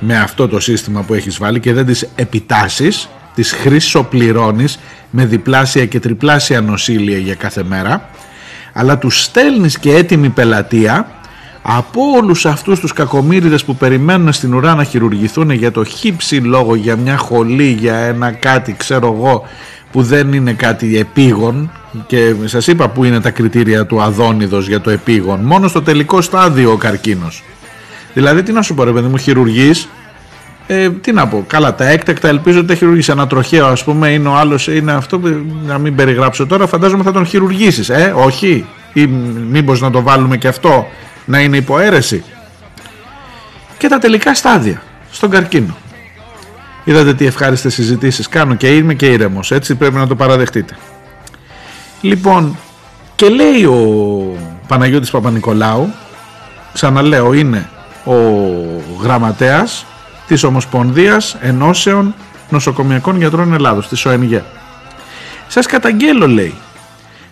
με 0.00 0.18
αυτό 0.18 0.48
το 0.48 0.60
σύστημα 0.60 1.02
που 1.02 1.14
έχεις 1.14 1.38
βάλει 1.38 1.60
και 1.60 1.72
δεν 1.72 1.86
τις 1.86 2.08
επιτάσεις, 2.14 3.08
τις 3.34 3.52
χρυσοπληρώνεις 3.52 4.78
με 5.10 5.26
διπλάσια 5.26 5.86
και 5.86 6.00
τριπλάσια 6.00 6.60
νοσήλια 6.60 7.18
για 7.18 7.34
κάθε 7.34 7.62
μέρα 7.62 8.10
αλλά 8.72 8.98
τους 8.98 9.22
στέλνεις 9.22 9.78
και 9.78 9.94
έτοιμη 9.94 10.28
πελατεία 10.28 11.06
από 11.62 12.00
όλους 12.16 12.46
αυτούς 12.46 12.80
τους 12.80 12.92
κακομύριδες 12.92 13.64
που 13.64 13.76
περιμένουν 13.76 14.32
στην 14.32 14.54
ουρά 14.54 14.74
να 14.74 14.84
χειρουργηθούν 14.84 15.50
για 15.50 15.70
το 15.70 15.84
χύψη 15.84 16.36
λόγο, 16.36 16.74
για 16.74 16.96
μια 16.96 17.16
χολή, 17.16 17.76
για 17.80 17.96
ένα 17.96 18.30
κάτι 18.30 18.72
ξέρω 18.72 19.14
εγώ 19.16 19.44
που 19.92 20.02
δεν 20.02 20.32
είναι 20.32 20.52
κάτι 20.52 20.98
επίγον 20.98 21.70
και 22.06 22.34
σας 22.44 22.66
είπα 22.66 22.88
που 22.88 23.04
είναι 23.04 23.20
τα 23.20 23.30
κριτήρια 23.30 23.86
του 23.86 24.02
αδόνιδος 24.02 24.68
για 24.68 24.80
το 24.80 24.90
επίγον 24.90 25.40
μόνο 25.40 25.68
στο 25.68 25.82
τελικό 25.82 26.20
στάδιο 26.20 26.72
ο 26.72 26.76
καρκίνος. 26.76 27.42
Δηλαδή 28.14 28.42
τι 28.42 28.52
να 28.52 28.62
σου 28.62 28.74
πω 28.74 28.84
ρε 28.84 28.92
παιδί 28.92 29.08
μου 29.08 29.16
χειρουργείς 29.16 29.88
ε, 30.66 30.90
τι 30.90 31.12
να 31.12 31.28
πω, 31.28 31.44
καλά 31.46 31.74
τα 31.74 31.88
έκτακτα 31.88 32.28
ελπίζω 32.28 32.58
ότι 32.58 32.66
τα 32.66 32.74
χειρουργείς 32.74 33.08
ένα 33.08 33.26
τροχαίο 33.26 33.66
ας 33.66 33.84
πούμε 33.84 34.08
είναι 34.08 34.28
ο 34.28 34.34
άλλος 34.34 34.68
είναι 34.68 34.92
αυτό 34.92 35.18
που 35.18 35.44
να 35.66 35.78
μην 35.78 35.94
περιγράψω 35.94 36.46
τώρα 36.46 36.66
φαντάζομαι 36.66 37.02
θα 37.02 37.12
τον 37.12 37.26
χειρουργήσεις 37.26 37.88
ε 37.88 38.14
όχι 38.16 38.66
ή 38.92 39.06
μήπως 39.50 39.80
να 39.80 39.90
το 39.90 40.02
βάλουμε 40.02 40.36
και 40.36 40.48
αυτό 40.48 40.86
να 41.24 41.40
είναι 41.40 41.56
υποαίρεση 41.56 42.24
και 43.78 43.88
τα 43.88 43.98
τελικά 43.98 44.34
στάδια 44.34 44.82
στον 45.10 45.30
καρκίνο. 45.30 45.76
Είδατε 46.84 47.14
τι 47.14 47.26
ευχάριστες 47.26 47.74
συζητήσεις 47.74 48.28
κάνω 48.28 48.54
και 48.54 48.76
είμαι 48.76 48.94
και 48.94 49.06
ήρεμος, 49.06 49.50
έτσι 49.50 49.74
πρέπει 49.74 49.94
να 49.94 50.06
το 50.06 50.16
παραδεχτείτε. 50.16 50.76
Λοιπόν, 52.00 52.56
και 53.14 53.28
λέει 53.28 53.64
ο 53.64 53.78
Παναγιώτης 54.66 55.10
Παπα-Νικολάου, 55.10 55.92
ξαναλέω 56.72 57.32
είναι 57.32 57.68
ο 58.04 58.14
γραμματέας 59.02 59.86
της 60.26 60.42
Ομοσπονδίας 60.42 61.36
Ενώσεων 61.40 62.14
Νοσοκομιακών 62.48 63.16
Γιατρών 63.16 63.52
Ελλάδος, 63.52 63.88
της 63.88 64.04
ΟΕΝΓΕ. 64.06 64.44
Σας 65.48 65.66
καταγγέλω 65.66 66.28
λέει, 66.28 66.54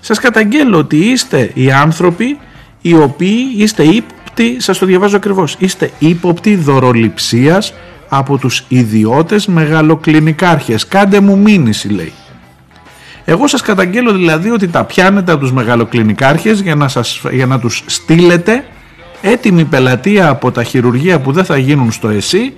σας 0.00 0.18
καταγγέλω 0.18 0.78
ότι 0.78 0.96
είστε 0.96 1.50
οι 1.54 1.72
άνθρωποι 1.72 2.38
οι 2.80 2.94
οποίοι 2.94 3.52
είστε 3.56 3.82
ύποπτοι, 3.82 4.56
σας 4.60 4.78
το 4.78 4.86
διαβάζω 4.86 5.16
ακριβώς, 5.16 5.56
είστε 5.58 5.90
ύποπτοι 5.98 6.56
δωροληψίας 6.56 7.74
από 8.08 8.38
τους 8.38 8.64
ιδιώτες 8.68 9.46
μεγαλοκλινικάρχες. 9.46 10.86
Κάντε 10.86 11.20
μου 11.20 11.38
μήνυση 11.38 11.88
λέει. 11.88 12.12
Εγώ 13.24 13.46
σας 13.46 13.62
καταγγέλω 13.62 14.12
δηλαδή 14.12 14.50
ότι 14.50 14.68
τα 14.68 14.84
πιάνετε 14.84 15.32
από 15.32 15.40
τους 15.40 15.52
μεγαλοκλινικάρχες 15.52 16.60
για 16.60 16.74
να, 16.74 16.88
σας, 16.88 17.20
για 17.30 17.46
να 17.46 17.58
τους 17.58 17.82
στείλετε 17.86 18.64
έτοιμη 19.22 19.64
πελατεία 19.64 20.28
από 20.28 20.50
τα 20.50 20.62
χειρουργεία 20.62 21.20
που 21.20 21.32
δεν 21.32 21.44
θα 21.44 21.56
γίνουν 21.56 21.92
στο 21.92 22.08
ΕΣΥ 22.08 22.54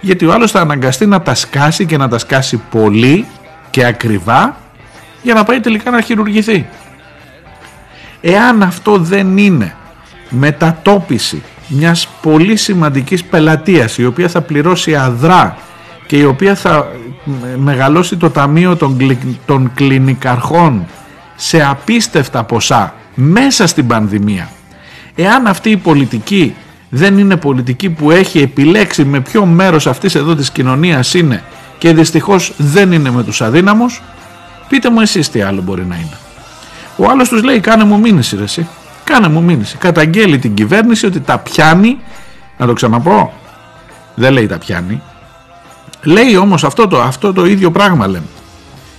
γιατί 0.00 0.26
ο 0.26 0.32
άλλος 0.32 0.50
θα 0.50 0.60
αναγκαστεί 0.60 1.06
να 1.06 1.22
τα 1.22 1.34
σκάσει 1.34 1.86
και 1.86 1.96
να 1.96 2.08
τα 2.08 2.18
σκάσει 2.18 2.60
πολύ 2.70 3.26
και 3.70 3.84
ακριβά 3.84 4.56
για 5.22 5.34
να 5.34 5.44
πάει 5.44 5.60
τελικά 5.60 5.90
να 5.90 6.00
χειρουργηθεί. 6.00 6.66
Εάν 8.20 8.62
αυτό 8.62 8.98
δεν 8.98 9.38
είναι 9.38 9.74
μετατόπιση 10.30 11.42
μιας 11.68 12.08
πολύ 12.22 12.56
σημαντικής 12.56 13.24
πελατείας 13.24 13.98
η 13.98 14.04
οποία 14.04 14.28
θα 14.28 14.40
πληρώσει 14.40 14.94
αδρά 14.94 15.56
και 16.06 16.16
η 16.16 16.24
οποία 16.24 16.54
θα 16.54 16.88
μεγαλώσει 17.56 18.16
το 18.16 18.30
ταμείο 18.30 18.76
των, 18.76 18.96
των 19.46 19.70
κλινικαρχών 19.74 20.86
σε 21.36 21.64
απίστευτα 21.64 22.44
ποσά 22.44 22.94
μέσα 23.14 23.66
στην 23.66 23.86
πανδημία 23.86 24.50
εάν 25.14 25.46
αυτή 25.46 25.70
η 25.70 25.76
πολιτική 25.76 26.54
δεν 26.88 27.18
είναι 27.18 27.36
πολιτική 27.36 27.90
που 27.90 28.10
έχει 28.10 28.38
επιλέξει 28.38 29.04
με 29.04 29.20
ποιο 29.20 29.46
μέρος 29.46 29.86
αυτής 29.86 30.14
εδώ 30.14 30.34
της 30.34 30.50
κοινωνίας 30.50 31.14
είναι 31.14 31.42
και 31.78 31.92
δυστυχώς 31.92 32.52
δεν 32.56 32.92
είναι 32.92 33.10
με 33.10 33.24
τους 33.24 33.42
αδύναμους 33.42 34.02
πείτε 34.68 34.90
μου 34.90 35.00
εσείς 35.00 35.30
τι 35.30 35.40
άλλο 35.40 35.62
μπορεί 35.62 35.86
να 35.86 35.94
είναι 35.94 36.29
ο 37.00 37.10
άλλος 37.10 37.28
τους 37.28 37.42
λέει 37.42 37.60
κάνε 37.60 37.84
μου 37.84 37.98
μήνυση 37.98 38.36
ρε 38.36 38.42
εσύ. 38.42 38.68
Κάνε 39.04 39.28
μου 39.28 39.42
μήνυση 39.42 39.76
καταγγέλει 39.76 40.38
την 40.38 40.54
κυβέρνηση 40.54 41.06
ότι 41.06 41.20
τα 41.20 41.38
πιάνει. 41.38 41.98
Να 42.58 42.66
το 42.66 42.72
ξαναπώ. 42.72 43.32
Δεν 44.14 44.32
λέει 44.32 44.46
τα 44.46 44.58
πιάνει. 44.58 45.02
Λέει 46.02 46.36
όμως 46.36 46.64
αυτό 46.64 46.88
το, 46.88 47.00
αυτό 47.00 47.32
το 47.32 47.44
ίδιο 47.46 47.70
πράγμα 47.70 48.06
λέμε. 48.06 48.26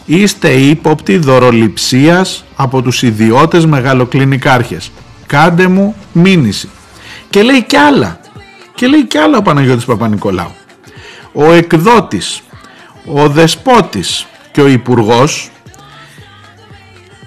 Είστε 0.06 0.50
ύποπτοι 0.50 1.18
δωροληψίας 1.18 2.44
από 2.56 2.82
τους 2.82 3.02
ιδιώτες 3.02 3.66
μεγαλοκλινικάρχες. 3.66 4.92
Κάντε 5.26 5.68
μου 5.68 5.96
μήνυση 6.12 6.70
και 7.30 7.44
λέει 7.44 7.64
κι 7.64 7.76
άλλα. 7.76 8.20
Και 8.76 8.88
λέει 8.88 9.06
κι 9.06 9.18
άλλα 9.18 9.38
ο 9.38 9.42
Παναγιώτης 9.42 9.86
Παπα-Νικολάου. 9.86 10.52
Ο 11.34 11.52
εκδότης 11.52 12.42
ο 13.06 13.28
δεσπότης 13.30 14.26
και 14.52 14.62
ο 14.62 14.68
υπουργός 14.68 15.50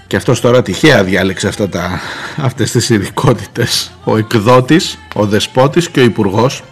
και 0.06 0.16
αυτός 0.16 0.40
τώρα 0.40 0.62
τυχαία 0.62 1.04
διάλεξε 1.04 1.48
αυτά 1.48 1.68
τα, 1.68 2.00
αυτές 2.36 2.70
τις 2.70 2.90
ειδικότητες. 2.90 3.92
ο 4.04 4.16
εκδότης, 4.16 4.98
ο 5.14 5.26
δεσπότης 5.26 5.88
και 5.88 6.00
ο 6.00 6.04
υπουργός 6.04 6.62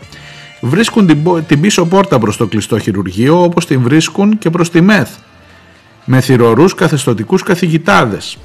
βρίσκουν 0.61 1.07
την, 1.07 1.45
την 1.47 1.61
πίσω 1.61 1.87
πόρτα 1.87 2.19
προς 2.19 2.37
το 2.37 2.47
κλειστό 2.47 2.79
χειρουργείο 2.79 3.43
όπως 3.43 3.67
την 3.67 3.81
βρίσκουν 3.83 4.39
και 4.39 4.51
προς 4.51 4.71
τη 4.71 4.81
ΜΕΘ 4.81 5.09
με 6.05 6.21
θυρωρούς 6.21 6.75
καθεστωτικούς 6.75 7.43
καθηγητάδες 7.43 8.39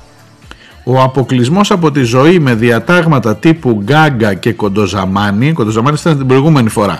ο 0.89 1.01
αποκλεισμός 1.01 1.71
από 1.71 1.91
τη 1.91 2.03
ζωή 2.03 2.39
με 2.39 2.55
διατάγματα 2.55 3.35
τύπου 3.35 3.81
γκάγκα 3.83 4.33
και 4.33 4.53
κοντοζαμάνι, 4.53 5.53
κοντοζαμάνι 5.53 5.97
ήταν 5.99 6.17
την 6.17 6.27
προηγούμενη 6.27 6.69
φορά 6.69 6.99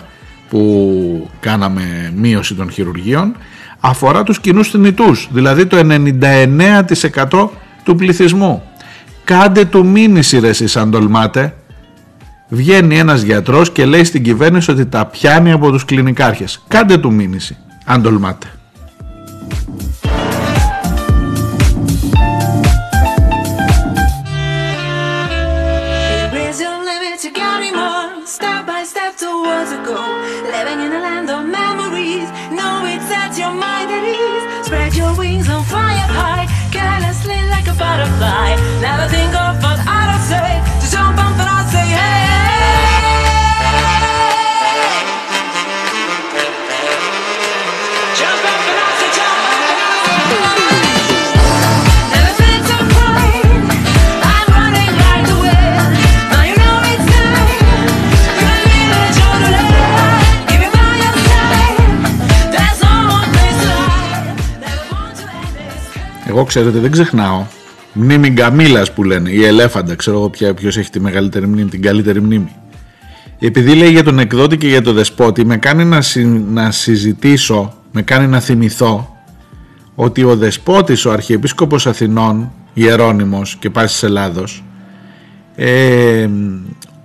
που 0.50 1.30
κάναμε 1.40 2.14
μείωση 2.16 2.54
των 2.54 2.72
χειρουργείων, 2.72 3.36
αφορά 3.80 4.24
τους 4.24 4.40
κοινούς 4.40 4.70
θνητούς, 4.70 5.28
δηλαδή 5.32 5.66
το 5.66 5.78
99% 7.30 7.50
του 7.88 7.96
πληθυσμού. 7.96 8.64
Κάντε 9.24 9.66
του 9.66 9.86
μήνυση 9.86 10.40
ρε 10.40 10.48
εσείς 10.48 10.78
αν 10.78 10.92
τολμάτε. 10.92 11.56
Βγαίνει 12.50 12.98
ένας 12.98 13.22
γιατρός 13.22 13.72
και 13.72 13.86
λέει 13.86 14.04
στην 14.04 14.24
κυβέρνηση 14.24 14.72
ότι 14.72 14.86
τα 14.86 15.06
πιάνει 15.06 15.52
από 15.52 15.72
τους 15.72 15.86
κλινικάρχες. 15.86 16.64
Κάντε 16.68 16.98
του 16.98 17.14
μήνυση 17.14 17.58
αν 17.86 18.02
τολμάτε. 18.02 18.48
Εγώ 66.38 66.46
ξέρετε 66.46 66.80
δεν 66.80 66.92
ξεχνάω. 66.92 67.46
Μνήμη 67.94 68.30
Γκαμίλας 68.30 68.94
που 68.94 69.04
λένε 69.04 69.30
Η 69.30 69.46
ελέφαντα 69.46 69.96
ξέρω 69.96 70.18
εγώ 70.18 70.54
ποιος 70.54 70.78
έχει 70.78 70.90
τη 70.90 71.00
μεγαλύτερη 71.00 71.48
μνήμη 71.48 71.70
Την 71.70 71.82
καλύτερη 71.82 72.22
μνήμη. 72.22 72.56
Επειδή 73.40 73.76
λέει 73.76 73.92
για 73.92 74.04
τον 74.04 74.20
εκδότη 74.20 74.58
και 74.58 74.68
για 74.68 74.82
τον 74.82 74.96
δεσπότη 74.96 75.46
Με 75.46 75.58
κάνει 75.58 75.86
να, 75.86 76.00
να 76.50 76.72
συζητήσω 76.72 77.74
Με 77.92 78.02
κάνει 78.02 78.28
να 78.28 78.40
θυμηθώ 78.40 79.16
Ότι 79.96 80.24
ο 80.24 80.36
δεσπότης 80.36 81.06
Ο 81.06 81.12
Αρχιεπίσκοπος 81.12 81.88
Αθηνών 81.88 82.52
Ιερώνυμος 82.74 83.56
και 83.60 83.70
Πάσης 83.70 84.04
Ελλάδος 84.04 84.64
ε, 85.56 86.30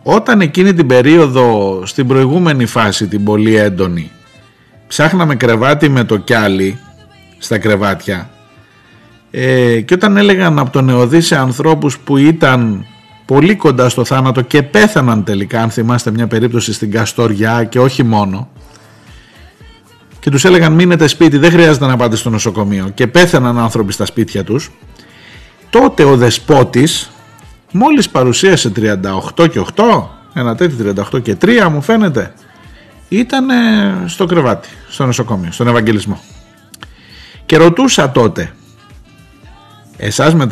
Όταν 0.02 0.40
εκείνη 0.40 0.74
την 0.74 0.86
περίοδο 0.86 1.82
Στην 1.86 2.06
προηγούμενη 2.06 2.66
φάση 2.66 3.06
Την 3.06 3.24
πολύ 3.24 3.56
έντονη 3.56 4.10
Ψάχναμε 4.86 5.34
κρεβάτι 5.34 5.88
με 5.88 6.04
το 6.04 6.16
κιάλι 6.16 6.78
Στα 7.38 7.58
κρεβάτια 7.58 8.30
ε, 9.34 9.80
και 9.80 9.94
όταν 9.94 10.16
έλεγαν 10.16 10.58
από 10.58 10.70
τον 10.70 10.88
Εωδή 10.88 11.20
σε 11.20 11.36
ανθρώπους 11.36 11.98
που 11.98 12.16
ήταν 12.16 12.86
πολύ 13.26 13.56
κοντά 13.56 13.88
στο 13.88 14.04
θάνατο 14.04 14.40
και 14.40 14.62
πέθαναν 14.62 15.24
τελικά 15.24 15.62
αν 15.62 15.70
θυμάστε 15.70 16.10
μια 16.10 16.26
περίπτωση 16.26 16.72
στην 16.72 16.90
Καστοριά 16.90 17.64
και 17.64 17.80
όχι 17.80 18.02
μόνο 18.02 18.48
και 20.20 20.30
τους 20.30 20.44
έλεγαν 20.44 20.72
μείνετε 20.72 21.06
σπίτι 21.06 21.38
δεν 21.38 21.50
χρειάζεται 21.50 21.86
να 21.86 21.96
πάτε 21.96 22.16
στο 22.16 22.30
νοσοκομείο 22.30 22.90
και 22.94 23.06
πέθαναν 23.06 23.58
άνθρωποι 23.58 23.92
στα 23.92 24.04
σπίτια 24.04 24.44
τους 24.44 24.70
τότε 25.70 26.04
ο 26.04 26.16
δεσπότης 26.16 27.10
μόλις 27.72 28.08
παρουσίασε 28.08 28.72
38 29.36 29.50
και 29.50 29.64
8 29.74 29.82
ένα 30.34 30.54
τέτοιο 30.54 30.94
38 31.12 31.22
και 31.22 31.36
3 31.40 31.68
μου 31.70 31.82
φαίνεται 31.82 32.32
ήταν 33.18 33.46
στο 34.06 34.26
κρεβάτι 34.26 34.68
στο 34.88 35.06
νοσοκομείο, 35.06 35.52
στον 35.52 35.68
Ευαγγελισμό. 35.68 36.20
Και 37.46 37.56
ρωτούσα 37.56 38.10
τότε 38.10 38.52
Εσάς 40.04 40.34
με 40.34 40.46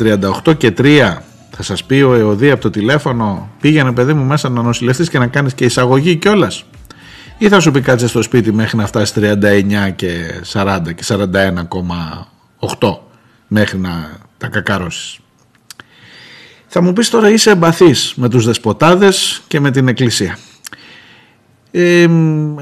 38 0.45 0.57
και 0.57 0.73
3 0.77 1.17
θα 1.51 1.63
σας 1.63 1.83
πει 1.83 2.01
ο 2.01 2.13
ΕΟΔΗ 2.13 2.51
από 2.51 2.61
το 2.61 2.69
τηλέφωνο 2.69 3.49
πήγαινε 3.61 3.91
παιδί 3.91 4.13
μου 4.13 4.23
μέσα 4.23 4.49
να 4.49 4.61
νοσηλευτείς 4.61 5.09
και 5.09 5.19
να 5.19 5.27
κάνεις 5.27 5.53
και 5.53 5.65
εισαγωγή 5.65 6.15
κιόλας. 6.15 6.65
ή 7.37 7.49
θα 7.49 7.59
σου 7.59 7.71
πει 7.71 7.81
κάτσε 7.81 8.07
στο 8.07 8.21
σπίτι 8.21 8.53
μέχρι 8.53 8.77
να 8.77 8.85
φτάσεις 8.85 9.15
39 9.15 9.91
και 9.95 10.41
40 10.53 10.79
και 10.95 11.03
41,8 11.07 12.97
μέχρι 13.47 13.77
να 13.77 14.19
τα 14.37 14.47
κακαρώσεις. 14.47 15.19
Θα 16.67 16.81
μου 16.81 16.93
πεις 16.93 17.09
τώρα 17.09 17.29
είσαι 17.29 17.49
εμπαθής 17.49 18.13
με 18.15 18.29
τους 18.29 18.45
δεσποτάδες 18.45 19.41
και 19.47 19.59
με 19.59 19.71
την 19.71 19.87
εκκλησία. 19.87 20.37
Ε, 21.71 22.07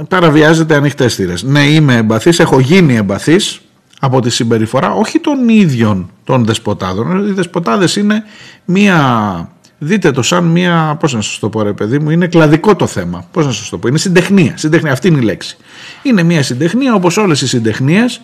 παραβιάζεται 0.08 0.76
ανοιχτές 0.76 1.16
θύρες. 1.16 1.44
Ναι 1.44 1.64
είμαι 1.64 1.96
εμπαθής, 1.96 2.40
έχω 2.40 2.60
γίνει 2.60 2.96
εμπαθής 2.96 3.62
από 4.00 4.22
τη 4.22 4.30
συμπεριφορά 4.30 4.94
όχι 4.94 5.20
των 5.20 5.50
ίδιων 5.50 6.12
των 6.30 6.46
δεσποτάδων. 6.46 7.28
Οι 7.28 7.32
δεσποτάδες 7.32 7.96
είναι 7.96 8.24
μία, 8.66 9.50
δείτε 9.78 10.12
το 10.12 10.22
σαν 10.22 10.44
μία, 10.44 10.98
πώς 11.00 11.14
να 11.14 11.22
σας 11.22 11.40
το 11.40 11.50
πω 11.50 11.62
ρε 11.62 11.74
παιδί 11.74 12.00
μου, 12.00 12.10
είναι 12.10 12.28
κλαδικό 12.28 12.76
το 12.76 12.88
θέμα. 12.88 13.26
Πώς 13.32 13.46
να 13.46 13.52
σας 13.52 13.70
το 13.70 13.78
πω, 13.78 13.88
είναι 13.88 13.98
συντεχνία, 13.98 14.54
συντεχνία 14.58 14.92
αυτή 14.92 15.08
είναι 15.08 15.18
η 15.18 15.22
λέξη. 15.22 15.58
Είναι 16.02 16.24
μία 16.24 16.44
συντεχνία 16.44 16.94
όπως 16.94 17.18
όλες 17.18 17.42
οι 17.42 17.48
συντεχνίες 17.48 18.22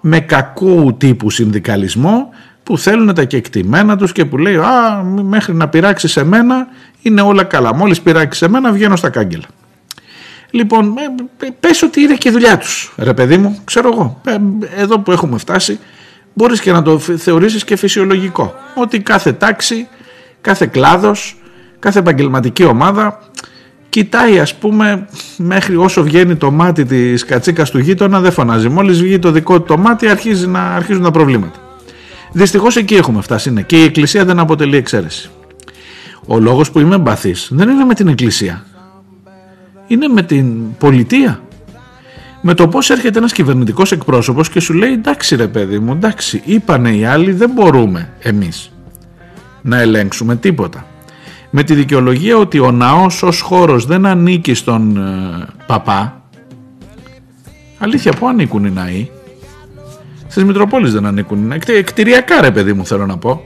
με 0.00 0.20
κακού 0.20 0.96
τύπου 0.96 1.30
συνδικαλισμό 1.30 2.28
που 2.62 2.78
θέλουν 2.78 3.14
τα 3.14 3.24
κεκτημένα 3.24 3.96
τους 3.96 4.12
και 4.12 4.24
που 4.24 4.38
λέει 4.38 4.56
«Α, 4.56 5.02
μέχρι 5.22 5.54
να 5.54 5.68
πειράξεις 5.68 6.12
σε 6.12 6.24
μένα 6.24 6.66
είναι 7.02 7.20
όλα 7.20 7.44
καλά, 7.44 7.74
μόλις 7.74 8.00
πειράξεις 8.00 8.38
σε 8.38 8.48
μένα 8.48 8.72
βγαίνω 8.72 8.96
στα 8.96 9.10
κάγκελα». 9.10 9.46
Λοιπόν, 10.50 10.94
ε, 10.98 11.46
ε, 11.46 11.50
πες 11.60 11.82
ότι 11.82 12.00
είναι 12.00 12.14
και 12.14 12.28
η 12.28 12.32
δουλειά 12.32 12.58
τους, 12.58 12.92
ρε 12.96 13.14
παιδί 13.14 13.36
μου, 13.36 13.58
ξέρω 13.64 13.90
εγώ. 13.92 14.20
Ε, 14.24 14.36
εδώ 14.82 14.98
που 14.98 15.12
έχουμε 15.12 15.38
φτάσει, 15.38 15.78
μπορείς 16.34 16.60
και 16.60 16.72
να 16.72 16.82
το 16.82 16.98
θεωρήσεις 16.98 17.64
και 17.64 17.76
φυσιολογικό. 17.76 18.54
Ότι 18.74 19.00
κάθε 19.00 19.32
τάξη, 19.32 19.88
κάθε 20.40 20.66
κλάδος, 20.66 21.36
κάθε 21.78 21.98
επαγγελματική 21.98 22.64
ομάδα 22.64 23.18
κοιτάει 23.88 24.38
ας 24.38 24.54
πούμε 24.54 25.08
μέχρι 25.36 25.76
όσο 25.76 26.02
βγαίνει 26.02 26.36
το 26.36 26.50
μάτι 26.50 26.84
της 26.84 27.24
κατσίκας 27.24 27.70
του 27.70 27.78
γείτονα 27.78 28.20
δεν 28.20 28.32
φωνάζει. 28.32 28.68
Μόλις 28.68 29.02
βγει 29.02 29.18
το 29.18 29.30
δικό 29.30 29.60
του 29.60 29.66
το 29.66 29.76
μάτι 29.76 30.08
αρχίζει 30.08 30.46
να, 30.46 30.62
αρχίζουν 30.62 31.02
τα 31.02 31.10
προβλήματα. 31.10 31.58
Δυστυχώς 32.32 32.76
εκεί 32.76 32.94
έχουμε 32.94 33.22
φτάσει 33.22 33.50
ναι. 33.50 33.62
και 33.62 33.80
η 33.80 33.82
Εκκλησία 33.82 34.24
δεν 34.24 34.38
αποτελεί 34.38 34.76
εξαίρεση. 34.76 35.30
Ο 36.26 36.38
λόγος 36.38 36.70
που 36.70 36.80
είμαι 36.80 36.94
εμπαθής 36.94 37.48
δεν 37.50 37.68
είναι 37.68 37.84
με 37.84 37.94
την 37.94 38.08
εκκλησία. 38.08 38.64
Είναι 39.86 40.08
με 40.08 40.22
την 40.22 40.76
πολιτεία. 40.76 41.40
Με 42.40 42.54
το 42.54 42.68
πώς 42.68 42.90
έρχεται 42.90 43.18
ένας 43.18 43.32
κυβερνητικός 43.32 43.92
εκπρόσωπος 43.92 44.48
και 44.48 44.60
σου 44.60 44.74
λέει 44.74 44.92
εντάξει 44.92 45.36
ρε 45.36 45.46
παιδί 45.46 45.78
μου, 45.78 45.92
εντάξει 45.92 46.42
είπανε 46.44 46.90
οι 46.90 47.04
άλλοι 47.04 47.32
δεν 47.32 47.50
μπορούμε 47.50 48.12
εμείς 48.18 48.72
να 49.62 49.80
ελέγξουμε 49.80 50.36
τίποτα. 50.36 50.86
Με 51.50 51.62
τη 51.62 51.74
δικαιολογία 51.74 52.36
ότι 52.36 52.58
ο 52.58 52.70
ναός 52.70 53.22
ως 53.22 53.40
χώρος 53.40 53.86
δεν 53.86 54.06
ανήκει 54.06 54.54
στον 54.54 54.96
ε, 54.96 55.46
παπά. 55.66 56.22
Αλήθεια, 57.78 58.12
πού 58.12 58.28
ανήκουν 58.28 58.64
οι 58.64 58.70
ναοί; 58.70 59.10
Στις 60.28 60.44
Μητροπόλεις 60.44 60.92
δεν 60.92 61.06
ανήκουν 61.06 61.38
οι 61.38 61.46
ναοί. 61.46 61.82
Κτηριακά 61.82 62.40
ρε 62.40 62.50
παιδί 62.50 62.72
μου 62.72 62.86
θέλω 62.86 63.06
να 63.06 63.16
πω. 63.16 63.42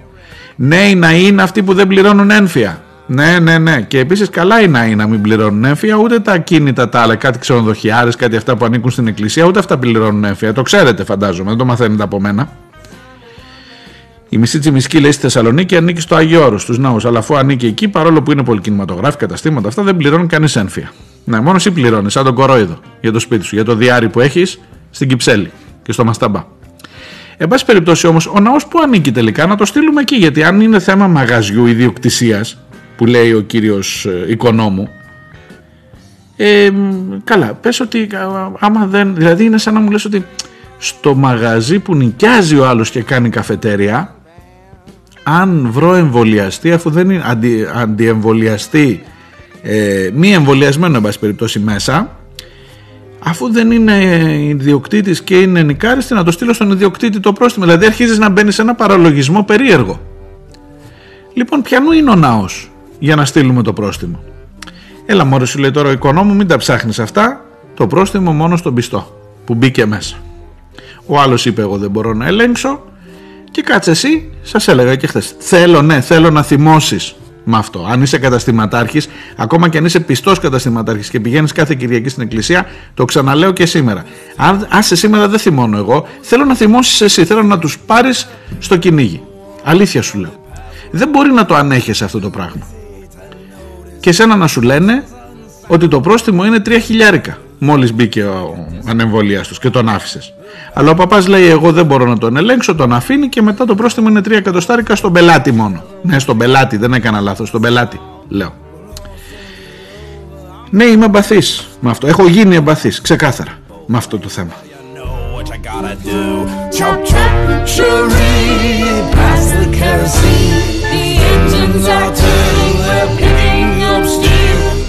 Ναι, 0.56 0.76
οι 0.76 0.94
ναοί 0.94 1.26
είναι 1.26 1.42
αυτοί 1.42 1.62
που 1.62 1.74
δεν 1.74 1.86
πληρώνουν 1.86 2.30
ένφια. 2.30 2.82
Ναι, 3.06 3.38
ναι, 3.38 3.58
ναι. 3.58 3.80
Και 3.80 3.98
επίσης 3.98 4.30
καλά 4.30 4.60
οι 4.60 4.68
ναοί 4.68 4.94
να 4.94 5.06
μην 5.06 5.20
πληρώνουν 5.20 5.64
έμφυα, 5.64 5.96
ούτε 5.96 6.20
τα 6.20 6.38
κίνητα 6.38 6.88
τα 6.88 7.00
άλλα, 7.00 7.16
κάτι 7.16 7.38
ξενοδοχιάρε, 7.38 8.10
κάτι 8.18 8.36
αυτά 8.36 8.56
που 8.56 8.64
ανήκουν 8.64 8.90
στην 8.90 9.06
εκκλησία, 9.06 9.44
ούτε 9.44 9.58
αυτά 9.58 9.78
πληρώνουν 9.78 10.24
έμφυα. 10.24 10.52
Το 10.52 10.62
ξέρετε, 10.62 11.04
φαντάζομαι, 11.04 11.48
δεν 11.48 11.58
το 11.58 11.64
μαθαίνετε 11.64 12.02
από 12.02 12.20
μένα. 12.20 12.48
Η 14.28 14.38
μισή 14.38 14.58
τσιμισκή 14.58 15.00
λέει 15.00 15.12
στη 15.12 15.20
Θεσσαλονίκη 15.20 15.76
ανήκει 15.76 16.00
στο 16.00 16.14
Άγιο 16.14 16.44
Όρος, 16.44 16.62
στους 16.62 16.78
ναούς. 16.78 17.04
Αλλά 17.04 17.18
αφού 17.18 17.36
ανήκει 17.36 17.66
εκεί, 17.66 17.88
παρόλο 17.88 18.22
που 18.22 18.32
είναι 18.32 18.44
πολυκινηματογράφοι, 18.44 19.16
καταστήματα, 19.16 19.68
αυτά 19.68 19.82
δεν 19.82 19.96
πληρώνουν 19.96 20.26
κανείς 20.26 20.56
έμφυα. 20.56 20.92
Ναι, 21.24 21.40
μόνος 21.40 21.66
εσύ 21.66 21.74
πληρώνεις, 21.74 22.12
σαν 22.12 22.24
τον 22.24 22.34
κορόιδο 22.34 22.78
για 23.00 23.12
το 23.12 23.18
σπίτι 23.18 23.44
σου, 23.44 23.54
για 23.54 23.64
το 23.64 23.74
διάρρη 23.74 24.08
που 24.08 24.20
έχεις 24.20 24.60
στην 24.90 25.08
Κυψέλη 25.08 25.50
και 25.82 25.92
στο 25.92 26.04
Μασταμπά. 26.04 26.44
Εν 27.36 27.48
πάση 27.48 27.64
περιπτώσει 27.64 28.06
όμως, 28.06 28.26
ο 28.26 28.40
ναός 28.40 28.66
που 28.66 28.78
ανήκει 28.82 29.12
τελικά 29.12 29.46
να 29.46 29.56
το 29.56 29.64
στείλουμε 29.64 30.00
εκεί, 30.00 30.16
γιατί 30.16 30.44
αν 30.44 30.60
είναι 30.60 30.78
θέμα 30.78 31.06
μαγαζιού 31.06 31.66
ιδιοκτησίας, 31.66 32.58
που 32.96 33.06
λέει 33.06 33.32
ο 33.32 33.40
κύριος 33.40 34.06
ε, 34.06 34.24
οικονόμου. 34.28 34.88
Ε, 36.36 36.70
καλά 37.24 37.54
πες 37.54 37.80
ότι 37.80 38.08
άμα 38.58 38.86
δεν 38.86 39.14
δηλαδή 39.14 39.44
είναι 39.44 39.58
σαν 39.58 39.74
να 39.74 39.80
μου 39.80 39.90
λες 39.90 40.04
ότι 40.04 40.24
στο 40.78 41.14
μαγαζί 41.14 41.78
που 41.78 41.94
νοικιάζει 41.94 42.58
ο 42.58 42.66
άλλος 42.66 42.90
και 42.90 43.02
κάνει 43.02 43.28
καφετέρια 43.28 44.14
αν 45.22 45.68
βρω 45.70 45.94
εμβολιαστή 45.94 46.72
αφού 46.72 46.90
δεν 46.90 47.10
είναι 47.10 47.22
αντι, 47.26 47.66
αντιεμβολιαστή 47.74 49.02
ε, 49.62 50.10
μη 50.14 50.32
εμβολιασμένο 50.32 50.96
εν 50.96 51.02
πάση 51.02 51.18
περιπτώσει 51.18 51.58
μέσα 51.58 52.16
αφού 53.24 53.52
δεν 53.52 53.70
είναι 53.70 53.94
ιδιοκτήτης 54.48 55.22
και 55.22 55.40
είναι 55.40 55.62
νικάριστη 55.62 56.14
να 56.14 56.24
το 56.24 56.30
στείλω 56.30 56.52
στον 56.52 56.70
ιδιοκτήτη 56.70 57.20
το 57.20 57.32
πρόστιμο. 57.32 57.64
Δηλαδή 57.64 57.86
αρχίζεις 57.86 58.18
να 58.18 58.28
μπαίνεις 58.28 58.54
σε 58.54 58.62
ένα 58.62 58.74
παραλογισμό 58.74 59.44
περίεργο. 59.44 60.00
Λοιπόν 61.34 61.62
ποιανού 61.62 61.92
είναι 61.92 62.10
ο 62.10 62.14
ναός 62.14 62.70
για 63.04 63.16
να 63.16 63.24
στείλουμε 63.24 63.62
το 63.62 63.72
πρόστιμο. 63.72 64.22
Έλα 65.06 65.24
μωρέ 65.24 65.44
σου 65.44 65.58
λέει 65.58 65.70
τώρα 65.70 65.88
ο 65.88 65.92
οικονόμου 65.92 66.34
μην 66.34 66.46
τα 66.46 66.56
ψάχνεις 66.56 66.98
αυτά, 66.98 67.44
το 67.74 67.86
πρόστιμο 67.86 68.32
μόνο 68.32 68.56
στον 68.56 68.74
πιστό 68.74 69.16
που 69.44 69.54
μπήκε 69.54 69.86
μέσα. 69.86 70.16
Ο 71.06 71.20
άλλος 71.20 71.46
είπε 71.46 71.60
εγώ 71.60 71.76
δεν 71.78 71.90
μπορώ 71.90 72.14
να 72.14 72.26
ελέγξω 72.26 72.82
και 73.50 73.62
κάτσε 73.62 73.90
εσύ, 73.90 74.32
σας 74.42 74.68
έλεγα 74.68 74.96
και 74.96 75.06
χθες. 75.06 75.34
Θέλω 75.38 75.82
ναι, 75.82 76.00
θέλω 76.00 76.30
να 76.30 76.42
θυμώσεις 76.42 77.14
με 77.44 77.56
αυτό. 77.56 77.86
Αν 77.90 78.02
είσαι 78.02 78.18
καταστηματάρχης, 78.18 79.08
ακόμα 79.36 79.68
και 79.68 79.78
αν 79.78 79.84
είσαι 79.84 80.00
πιστός 80.00 80.38
καταστηματάρχης 80.38 81.08
και 81.08 81.20
πηγαίνεις 81.20 81.52
κάθε 81.52 81.74
Κυριακή 81.74 82.08
στην 82.08 82.22
εκκλησία, 82.22 82.66
το 82.94 83.04
ξαναλέω 83.04 83.52
και 83.52 83.66
σήμερα. 83.66 84.04
Αν 84.36 84.66
άσε 84.70 84.96
σήμερα 84.96 85.28
δεν 85.28 85.38
θυμώνω 85.38 85.76
εγώ, 85.76 86.06
θέλω 86.20 86.44
να 86.44 86.54
θυμώσεις 86.54 87.00
εσύ, 87.00 87.24
θέλω 87.24 87.42
να 87.42 87.58
τους 87.58 87.78
πάρεις 87.78 88.28
στο 88.58 88.76
κυνήγι. 88.76 89.22
Αλήθεια 89.64 90.02
σου 90.02 90.18
λέω. 90.18 90.42
Δεν 90.90 91.08
μπορεί 91.08 91.32
να 91.32 91.44
το 91.44 91.54
ανέχεσαι 91.54 92.04
αυτό 92.04 92.20
το 92.20 92.30
πράγμα 92.30 92.73
και 94.04 94.12
σένα 94.12 94.36
να 94.36 94.46
σου 94.46 94.60
λένε 94.60 95.04
ότι 95.66 95.88
το 95.88 96.00
πρόστιμο 96.00 96.44
είναι 96.44 96.62
3 96.66 96.78
χιλιάρικα 96.82 97.38
μόλις 97.58 97.92
μπήκε 97.92 98.22
ο 98.22 98.66
ανεμβολίαστος 98.86 99.58
και 99.58 99.70
τον 99.70 99.88
άφησε. 99.88 100.20
Αλλά 100.72 100.90
ο 100.90 100.94
παπάς 100.94 101.26
λέει 101.26 101.48
εγώ 101.48 101.72
δεν 101.72 101.86
μπορώ 101.86 102.06
να 102.06 102.18
τον 102.18 102.36
ελέγξω, 102.36 102.74
τον 102.74 102.92
αφήνει 102.92 103.28
και 103.28 103.42
μετά 103.42 103.64
το 103.64 103.74
πρόστιμο 103.74 104.08
είναι 104.08 104.20
3 104.20 104.30
εκατοστάρικα 104.30 104.94
στον 104.94 105.12
πελάτη 105.12 105.52
μόνο. 105.52 105.82
Ναι, 106.02 106.18
στον 106.18 106.38
πελάτη, 106.38 106.76
δεν 106.76 106.92
έκανα 106.92 107.20
λάθος, 107.20 107.48
στον 107.48 107.60
πελάτη, 107.60 108.00
λέω. 108.28 108.52
Ναι, 110.70 110.84
είμαι 110.84 111.04
εμπαθής 111.04 111.68
με 111.80 111.90
αυτό. 111.90 112.06
Έχω 112.06 112.28
γίνει 112.28 112.56
εμπαθής, 112.56 113.00
ξεκάθαρα, 113.00 113.58
με 113.86 113.96
αυτό 113.96 114.18
το 114.18 114.28
θέμα. 114.28 114.52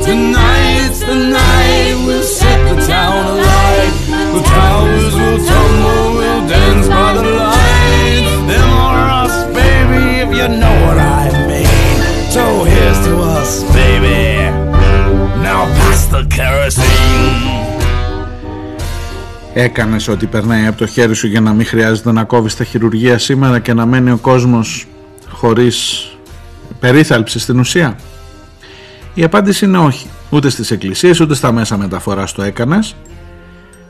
Tonight's 0.06 1.00
the 1.00 1.16
night 1.16 1.96
we'll 2.06 2.22
set 2.22 2.60
the 2.70 2.78
town 2.94 3.22
alight. 3.34 3.94
The 4.36 4.42
towers 4.54 5.14
will 5.20 5.40
tumble, 5.52 6.06
we'll 6.18 6.44
dance 6.48 6.88
by 6.88 7.10
the 7.18 7.24
light. 7.42 8.26
Them 8.50 8.70
or 8.86 8.98
us, 9.24 9.36
baby, 9.60 10.04
if 10.24 10.30
you 10.40 10.48
know 10.62 10.76
what 10.86 10.98
I 11.00 11.24
mean. 11.50 11.98
So 12.36 12.44
here's 12.72 13.00
to 13.08 13.14
us, 13.38 13.52
baby. 13.78 14.22
Now 15.48 15.62
pass 15.78 16.02
the 16.14 16.22
kerosene. 16.36 17.54
Έκανες 19.54 20.08
ό,τι 20.08 20.26
περνάει 20.26 20.66
από 20.66 20.78
το 20.78 20.86
χέρι 20.88 21.16
σου 21.16 21.28
για 21.28 21.42
να 21.42 21.54
μην 21.54 21.66
χρειάζεται 21.66 22.12
να 22.12 22.24
κόβεις 22.24 22.56
τα 22.56 22.64
χειρουργία 22.64 23.18
σήμερα 23.18 23.60
και 23.60 23.74
να 23.74 23.86
μένει 23.86 24.12
ο 24.12 24.18
κόσμος 24.18 24.88
χωρίς 25.30 26.08
περίθαλψη 26.80 27.40
στην 27.40 27.60
ουσία. 27.60 27.96
Η 29.16 29.24
απάντηση 29.24 29.66
είναι 29.66 29.78
όχι. 29.78 30.10
Ούτε 30.30 30.50
στις 30.50 30.72
εκκλησίες, 30.72 31.20
ούτε 31.20 31.36
στα 31.36 31.52
μέσα 31.52 31.78
μεταφοράς 31.78 32.32
το 32.32 32.42
έκανες, 32.42 32.96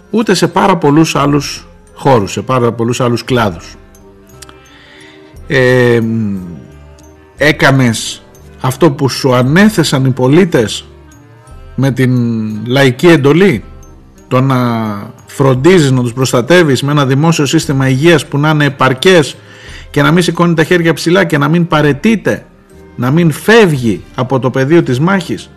ούτε 0.09 0.33
σε 0.33 0.47
πάρα 0.47 0.77
πολλούς 0.77 1.15
άλλους 1.15 1.67
χώρους, 1.93 2.31
σε 2.31 2.41
πάρα 2.41 2.71
πολλούς 2.71 3.01
άλλους 3.01 3.23
κλάδους. 3.23 3.75
Ε, 5.47 5.99
έκανες 7.37 8.23
αυτό 8.61 8.91
που 8.91 9.09
σου 9.09 9.35
ανέθεσαν 9.35 10.05
οι 10.05 10.11
πολίτες 10.11 10.85
με 11.75 11.91
την 11.91 12.11
λαϊκή 12.65 13.07
εντολή, 13.07 13.63
το 14.27 14.41
να 14.41 14.57
φροντίζεις 15.25 15.91
να 15.91 16.01
τους 16.01 16.13
προστατεύεις 16.13 16.83
με 16.83 16.91
ένα 16.91 17.05
δημόσιο 17.05 17.45
σύστημα 17.45 17.89
υγείας 17.89 18.25
που 18.25 18.37
να 18.37 18.49
είναι 18.49 18.65
επαρκές 18.65 19.35
και 19.91 20.01
να 20.01 20.11
μην 20.11 20.23
σηκώνει 20.23 20.53
τα 20.53 20.63
χέρια 20.63 20.93
ψηλά 20.93 21.25
και 21.25 21.37
να 21.37 21.47
μην 21.47 21.67
παρετείται 21.67 22.45
να 22.95 23.11
μην 23.11 23.31
φεύγει 23.31 24.03
από 24.15 24.39
το 24.39 24.49
πεδίο 24.49 24.83
της 24.83 24.99
μάχης. 24.99 25.49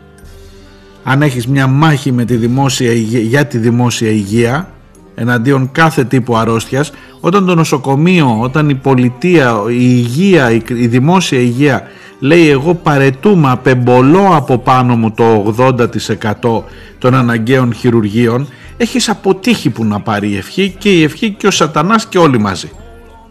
Αν 1.05 1.22
έχεις 1.22 1.46
μια 1.46 1.66
μάχη 1.66 2.12
με 2.12 2.24
τη 2.24 2.37
δημόσια 2.37 2.92
υγεία, 2.92 3.20
για 3.20 3.46
τη 3.46 3.59
δημόσια 3.59 4.11
υγεία 4.11 4.68
εναντίον 5.14 5.70
κάθε 5.72 6.05
τύπου 6.05 6.37
αρρώστιας 6.37 6.92
όταν 7.20 7.46
το 7.46 7.55
νοσοκομείο, 7.55 8.40
όταν 8.40 8.68
η 8.68 8.74
πολιτεία, 8.74 9.62
η 9.68 9.77
υγεία, 9.79 10.51
η, 10.51 10.87
δημόσια 10.87 11.38
υγεία 11.38 11.83
λέει 12.20 12.48
εγώ 12.48 12.74
παρετούμε, 12.74 13.51
απεμπολώ 13.51 14.29
από 14.33 14.59
πάνω 14.59 14.96
μου 14.96 15.11
το 15.11 15.55
80% 15.59 16.62
των 16.98 17.14
αναγκαίων 17.14 17.74
χειρουργείων 17.74 18.48
έχεις 18.77 19.09
αποτύχει 19.09 19.70
που 19.70 19.85
να 19.85 20.01
πάρει 20.01 20.29
η 20.29 20.37
ευχή 20.37 20.74
και 20.79 20.88
η 20.92 21.03
ευχή 21.03 21.31
και 21.31 21.46
ο 21.46 21.51
σατανάς 21.51 22.07
και 22.07 22.18
όλοι 22.18 22.38
μαζί. 22.38 22.70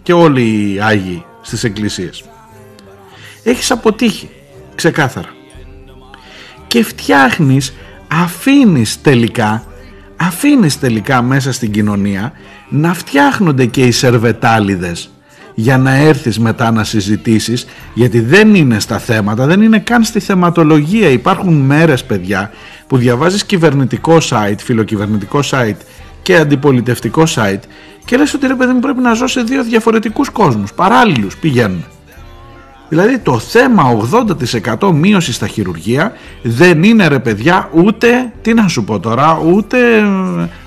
Και 0.04 0.14
όλοι 0.14 0.42
οι 0.42 0.80
Άγιοι 0.82 1.24
στις 1.42 1.64
εκκλησίες 1.64 2.24
έχεις 3.50 3.72
αποτύχει 3.72 4.30
ξεκάθαρα. 4.76 5.30
Και 6.68 6.84
φτιάχνεις 6.84 7.74
αφήνεις 8.08 9.02
τελικά 9.02 9.64
αφήνεις 10.18 10.80
τελικά 10.80 11.22
μέσα 11.22 11.52
στην 11.52 11.72
κοινωνία 11.72 12.32
να 12.70 12.94
φτιάχνονται 12.94 13.66
και 13.66 13.82
οι 13.86 13.92
σερβετάλιδες 13.92 15.12
για 15.56 15.78
να 15.78 15.96
έρθεις 15.96 16.40
μετά 16.40 16.72
να 16.72 16.84
συζητήσεις 16.84 17.66
γιατί 17.94 18.20
δεν 18.20 18.56
είναι 18.56 18.80
στα 18.80 18.98
θέματα, 19.00 19.46
δεν 19.46 19.62
είναι 19.62 19.80
καν 19.80 20.04
στη 20.04 20.20
θεματολογία. 20.20 21.10
Υπάρχουν 21.10 21.54
μέρες 21.54 22.04
παιδιά 22.04 22.52
που 22.88 22.98
διαβάζεις 22.98 23.46
κυβερνητικό 23.46 24.18
site, 24.30 24.58
φιλοκυβερνητικό 24.58 25.40
site 25.52 25.78
και 26.22 26.38
αντιπολιτευτικό 26.38 27.24
site 27.36 27.62
και 28.06 28.18
λες 28.18 28.34
ότι 28.34 28.48
ρε 28.48 28.56
παιδί 28.56 28.74
μου 28.74 28.80
πρέπει 28.80 29.02
να 29.02 29.14
ζω 29.14 29.28
σε 29.28 29.42
δύο 29.42 29.64
διαφορετικούς 29.64 30.30
κόσμους 30.30 30.74
παράλληλους 30.74 31.38
πηγαίνουν 31.38 31.86
Δηλαδή 32.90 33.20
το 33.20 33.40
θέμα 33.40 33.84
80% 34.80 34.92
μείωση 34.94 35.34
στα 35.34 35.48
χειρουργία 35.48 36.14
δεν 36.42 36.84
είναι 36.84 37.08
ρε 37.08 37.20
παιδιά 37.20 37.70
ούτε, 37.74 38.32
τι 38.42 38.54
να 38.54 38.68
σου 38.68 38.84
πω 38.84 39.00
τώρα, 39.00 39.42
ούτε 39.46 39.78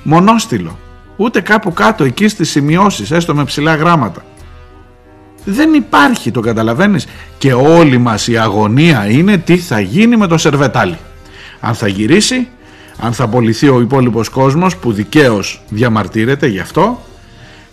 μονόστιλο. 0.02 0.78
Ούτε 1.16 1.40
κάπου 1.40 1.72
κάτω 1.72 2.04
εκεί 2.04 2.28
στις 2.28 2.50
σημειώσεις, 2.50 3.10
έστω 3.10 3.34
με 3.34 3.44
ψηλά 3.44 3.74
γράμματα. 3.74 4.22
Δεν 5.44 5.74
υπάρχει, 5.74 6.30
το 6.30 6.40
καταλαβαίνεις. 6.40 7.06
Και 7.38 7.52
όλη 7.52 7.98
μας 7.98 8.28
η 8.28 8.38
αγωνία 8.38 9.10
είναι 9.10 9.36
τι 9.36 9.56
θα 9.56 9.80
γίνει 9.80 10.16
με 10.16 10.26
το 10.26 10.38
σερβετάλι. 10.38 10.98
Αν 11.60 11.74
θα 11.74 11.88
γυρίσει, 11.88 12.48
αν 13.00 13.12
θα 13.12 13.24
απολυθεί 13.24 13.68
ο 13.68 13.80
υπόλοιπος 13.80 14.28
κόσμος 14.28 14.76
που 14.76 14.92
δικαίως 14.92 15.62
διαμαρτύρεται 15.68 16.46
γι' 16.46 16.60
αυτό, 16.60 17.02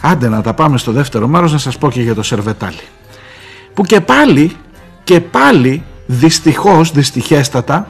άντε 0.01 0.29
να 0.29 0.41
τα 0.41 0.53
πάμε 0.53 0.77
στο 0.77 0.91
δεύτερο 0.91 1.27
μέρος 1.27 1.51
να 1.51 1.57
σας 1.57 1.77
πω 1.77 1.91
και 1.91 2.01
για 2.01 2.15
το 2.15 2.23
σερβετάλι 2.23 2.81
που 3.77 3.83
και 3.83 4.01
πάλι 4.01 4.51
και 5.03 5.21
πάλι 5.21 5.83
δυστυχώς, 6.05 6.91
δυστυχέστατα 6.91 7.87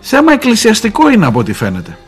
θέμα 0.00 0.32
εκκλησιαστικό 0.32 1.10
είναι 1.10 1.26
από 1.26 1.38
ό,τι 1.38 1.52
φαίνεται. 1.52 1.98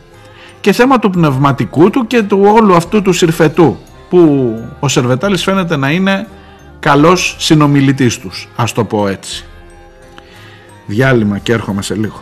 Και 0.61 0.71
θέμα 0.71 0.99
του 0.99 1.09
πνευματικού 1.09 1.89
του 1.89 2.07
και 2.07 2.23
του 2.23 2.41
όλου 2.43 2.75
αυτού 2.75 3.01
του 3.01 3.13
συρφετού 3.13 3.77
που 4.09 4.53
ο 4.79 4.87
Σερβετάλης 4.87 5.43
φαίνεται 5.43 5.77
να 5.77 5.91
είναι 5.91 6.27
καλός 6.79 7.35
συνομιλητής 7.39 8.19
τους 8.19 8.49
ας 8.55 8.73
το 8.73 8.83
πω 8.83 9.07
έτσι. 9.07 9.45
Διάλειμμα 10.85 11.37
και 11.37 11.53
έρχομαι 11.53 11.81
σε 11.81 11.95
λίγο 11.95 12.21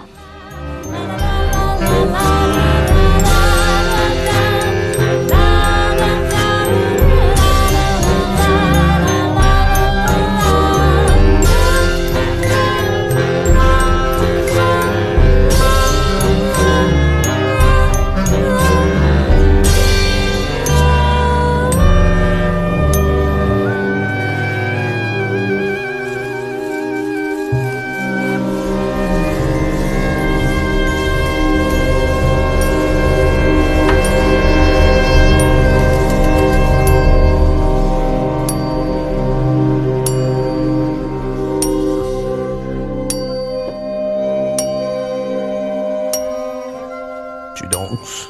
danse. 47.75 48.29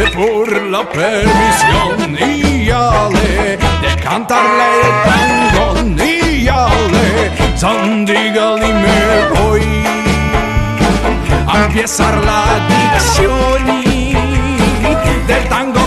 se 0.00 0.10
por 0.16 0.50
la 0.62 0.82
permisión 0.88 2.16
y 2.18 2.70
ale 2.70 3.58
de 3.82 4.02
cantarle 4.02 4.68
el 4.86 4.94
tango 5.10 6.04
y 6.04 6.48
ale 6.48 7.30
sandigal 7.56 8.58
y 8.62 8.72
me 8.72 9.40
voy 9.40 9.62
a 11.46 11.64
empezar 11.66 12.14
la 12.24 12.44
dicción 12.68 13.62
del 15.26 15.48
tango 15.48 15.79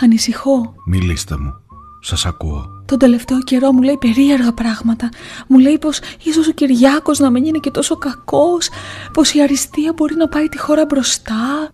Ανησυχώ. 0.00 0.74
Μιλήστε 0.86 1.36
μου. 1.38 1.52
Σας 2.04 2.26
ακούω. 2.26 2.66
Τον 2.86 2.98
τελευταίο 2.98 3.42
καιρό 3.42 3.72
μου 3.72 3.82
λέει 3.82 3.96
περίεργα 3.96 4.52
πράγματα. 4.52 5.08
Μου 5.48 5.58
λέει 5.58 5.78
πως 5.78 6.00
ίσως 6.22 6.48
ο 6.48 6.52
Κυριάκος 6.52 7.18
να 7.18 7.30
μην 7.30 7.44
είναι 7.44 7.58
και 7.58 7.70
τόσο 7.70 7.96
κακός. 7.96 8.68
Πως 9.12 9.32
η 9.32 9.42
αριστεία 9.42 9.92
μπορεί 9.96 10.14
να 10.14 10.28
πάει 10.28 10.48
τη 10.48 10.58
χώρα 10.58 10.84
μπροστά. 10.84 11.70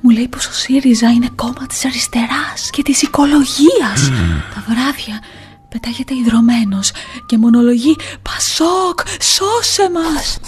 Μου 0.00 0.10
λέει 0.10 0.28
πως 0.28 0.46
ο 0.46 0.52
ΣΥΡΙΖΑ 0.52 1.10
είναι 1.10 1.28
κόμμα 1.34 1.66
της 1.68 1.84
αριστεράς 1.84 2.70
και 2.70 2.82
της 2.82 3.02
οικολογίας. 3.02 4.10
Τα 4.54 4.64
βράδια 4.68 5.22
πετάγεται 5.68 6.14
ιδρωμένος 6.14 6.92
και 7.26 7.38
μονολογεί 7.38 7.96
«Πασόκ, 8.22 9.00
σώσε 9.20 9.90
μας!» 9.90 10.38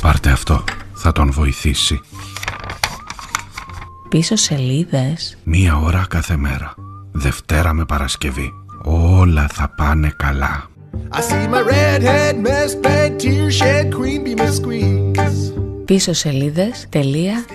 Πάρτε 0.00 0.30
αυτό, 0.30 0.64
θα 0.94 1.12
τον 1.12 1.30
βοηθήσει. 1.32 2.00
Πίσω 4.16 4.36
σελίδες. 4.36 5.36
Μία 5.44 5.76
ώρα 5.76 6.06
κάθε 6.08 6.36
μέρα. 6.36 6.74
Δευτέρα 7.12 7.72
με 7.72 7.84
Παρασκευή. 7.84 8.52
Όλα 8.84 9.46
θα 9.52 9.74
πάνε 9.76 10.12
καλά. 10.16 10.68
I 11.12 11.16
see 11.16 11.48
my 11.48 11.62
redhead 11.62 12.36
mess 12.46 12.74
bed 12.84 13.20
tear 13.20 13.50
shed 13.50 13.94
queen 13.94 14.24
be 14.24 14.34
my 14.40 14.50
squeeze. 14.50 15.52
Πίσω 15.84 16.12
σελίδες.gr 16.12 17.46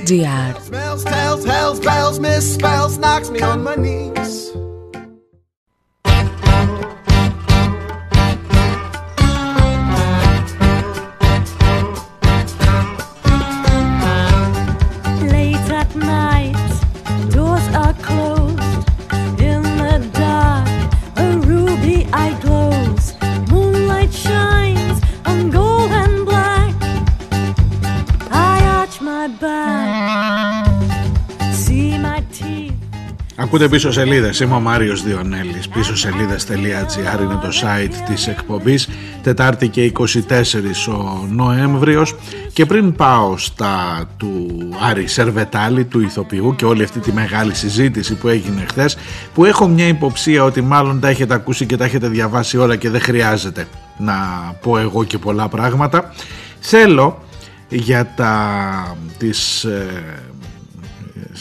Ακούτε 33.54 33.70
πίσω 33.70 33.92
σελίδες, 33.92 34.40
είμαι 34.40 34.56
ο 34.56 34.60
Μάριος 34.60 35.04
Διονέλης. 35.04 35.68
Πίσω 35.68 35.96
σελίδες.gr 35.96 37.22
είναι 37.22 37.40
το 37.42 37.50
site 37.62 37.94
της 38.08 38.28
εκπομπής. 38.28 38.90
Τετάρτη 39.24 39.68
και 39.68 39.84
24 39.84 40.88
ο 40.88 41.26
Νοέμβριος. 41.30 42.16
Και 42.54 42.66
πριν 42.66 42.94
πάω 42.96 43.38
στα 43.38 44.04
του 44.18 44.48
Άρη 44.90 45.08
Σερβετάλη 45.08 45.86
του 45.86 46.00
ηθοποιού 46.00 46.56
Και 46.56 46.66
όλη 46.66 46.84
αυτή 46.84 47.00
τη 47.00 47.12
μεγάλη 47.12 47.54
συζήτηση 47.54 48.16
που 48.16 48.28
έγινε 48.28 48.66
χθες, 48.70 48.98
Που 49.34 49.46
έχω 49.46 49.68
μια 49.68 49.88
υποψία 49.88 50.44
ότι 50.44 50.62
μάλλον 50.62 51.00
τα 51.00 51.08
έχετε 51.08 51.34
ακούσει 51.34 51.66
και 51.66 51.78
τα 51.78 51.86
έχετε 51.86 52.08
διαβάσει 52.08 52.58
όλα 52.58 52.76
Και 52.76 52.90
δεν 52.90 53.02
χρειάζεται 53.02 53.68
να 53.98 54.14
πω 54.62 54.78
εγώ 54.78 55.04
και 55.04 55.18
πολλά 55.18 55.48
πράγματα. 55.48 56.14
Θέλω 56.60 57.24
για 57.70 58.14
τα 58.16 58.98
της 59.18 59.64
ε, 59.64 59.88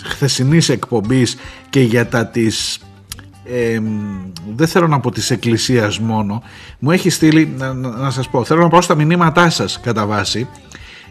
χθεσινής 0.04 0.68
εκπομπής 0.68 1.36
και 1.70 1.80
για 1.80 2.08
τα 2.08 2.26
της 2.26 2.80
δεν 4.56 4.66
θέλω 4.66 4.86
να 4.86 5.00
πω 5.00 5.10
της 5.10 5.30
εκκλησίας 5.30 5.98
μόνο 5.98 6.42
μου 6.78 6.90
έχει 6.90 7.10
στείλει 7.10 7.54
να, 7.58 7.72
να, 7.72 8.10
σας 8.10 8.28
πω 8.28 8.44
θέλω 8.44 8.62
να 8.62 8.68
πάω 8.68 8.80
στα 8.80 8.94
μηνύματά 8.94 9.50
σας 9.50 9.80
κατά 9.80 10.06
βάση 10.06 10.48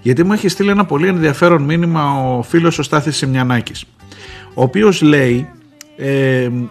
γιατί 0.01 0.23
μου 0.23 0.33
έχει 0.33 0.47
στείλει 0.47 0.69
ένα 0.69 0.85
πολύ 0.85 1.07
ενδιαφέρον 1.07 1.61
μήνυμα 1.61 2.13
ο 2.13 2.41
φίλος 2.41 2.79
ο 2.79 2.83
Στάθης 2.83 3.17
Σιμιανάκης 3.17 3.85
ο 4.53 4.63
οποίος 4.63 5.01
λέει 5.01 5.49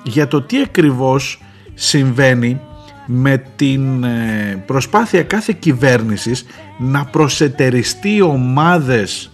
για 0.03 0.29
το 0.29 0.43
τι 0.43 0.61
ακριβώς 0.61 1.43
συμβαίνει 1.75 2.61
με 3.07 3.45
την 3.57 4.05
ε, 4.05 4.63
προσπάθεια 4.67 5.23
κάθε 5.23 5.57
κυβέρνησης 5.59 6.45
να 6.79 7.05
προσετεριστεί 7.05 8.23
ομάδες 8.23 9.31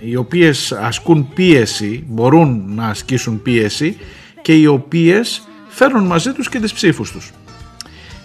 οι 0.00 0.16
οποίες 0.16 0.72
ασκούν 0.72 1.28
πίεση, 1.34 2.04
μπορούν 2.08 2.64
να 2.74 2.86
ασκήσουν 2.86 3.42
πίεση 3.42 3.96
και 4.42 4.54
οι 4.54 4.66
οποίες 4.66 5.48
φέρνουν 5.68 6.06
μαζί 6.06 6.32
τους 6.32 6.48
και 6.48 6.58
τις 6.58 6.72
ψήφους 6.72 7.10
τους. 7.12 7.30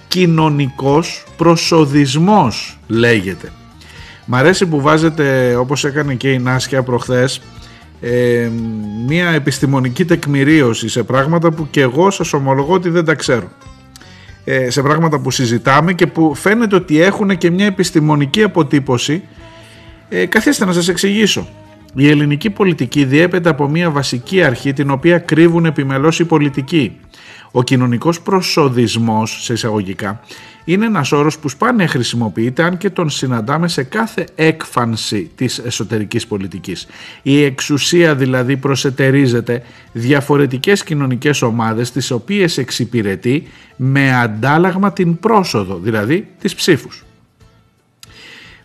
Κοινωνικός 0.08 1.24
προσοδισμός 1.38 2.78
λέγεται. 2.88 3.52
Μ' 4.26 4.36
αρέσει 4.36 4.66
που 4.66 4.82
βάζετε 4.82 5.56
όπως 5.56 5.86
έκανε 5.86 6.16
και 6.16 6.32
η 6.32 6.40
Νάσκια 6.40 6.84
προχθές 6.84 7.42
ε, 8.02 8.50
μια 9.08 9.30
επιστημονική 9.30 10.06
τεκμηρίωση 10.06 10.90
σε 10.90 11.04
πράγματα 11.04 11.52
που 11.52 11.68
και 11.70 11.82
εγώ 11.82 12.12
σας 12.12 12.34
ομολογώ 12.34 12.74
ότι 12.74 12.90
δεν 12.90 13.06
τα 13.06 13.14
ξέρω. 13.14 13.52
Ε, 14.44 14.70
σε 14.70 14.82
πράγματα 14.82 15.20
που 15.20 15.32
συζητάμε 15.32 15.94
και 15.94 16.08
που 16.08 16.36
φαίνεται 16.36 16.76
ότι 16.76 17.02
έχουν 17.02 17.38
και 17.38 17.52
μια 17.52 17.66
επιστημονική 17.66 18.44
αποτύπωση 18.44 19.24
ε, 20.10 20.26
καθίστε 20.26 20.66
να 20.66 20.74
σας 20.74 20.88
εξηγήσω. 20.88 21.48
Η 21.96 22.10
ελληνική 22.10 22.50
πολιτική 22.50 23.06
διέπεται 23.06 23.50
από 23.50 23.68
μια 23.70 23.92
βασική 23.92 24.44
αρχή 24.44 24.74
την 24.74 24.90
οποία 24.90 25.20
κρύβουν 25.20 25.66
επιμελώς 25.66 26.20
οι 26.20 26.26
πολιτικοί. 26.26 26.98
Ο 27.52 27.64
κοινωνικός 27.64 28.22
προσοδισμός, 28.22 29.44
σε 29.44 29.54
εισαγωγικά, 29.54 30.20
είναι 30.66 30.86
ένας 30.86 31.12
όρος 31.12 31.40
που 31.40 31.50
σπάνια 31.50 31.88
χρησιμοποιείται 31.88 32.64
αν 32.64 32.78
και 32.78 32.90
τον 32.90 33.10
συναντάμε 33.10 33.68
σε 33.68 33.84
κάθε 33.84 34.26
έκφανση 34.36 35.32
της 35.36 35.58
εσωτερικής 35.58 36.28
πολιτικής. 36.28 36.88
Η 37.22 37.44
εξουσία 37.44 38.16
δηλαδή 38.16 38.58
προσετερίζεται 38.58 39.64
διαφορετικές 39.92 40.84
κοινωνικές 40.84 41.42
ομάδες 41.42 41.92
τις 41.92 42.12
οποίες 42.12 42.58
εξυπηρετεί 42.58 43.48
με 43.76 44.16
αντάλλαγμα 44.16 44.94
την 44.94 45.20
πρόσοδο, 45.20 45.80
δηλαδή 45.84 46.28
τις 46.40 46.56
ψήφους. 46.56 47.04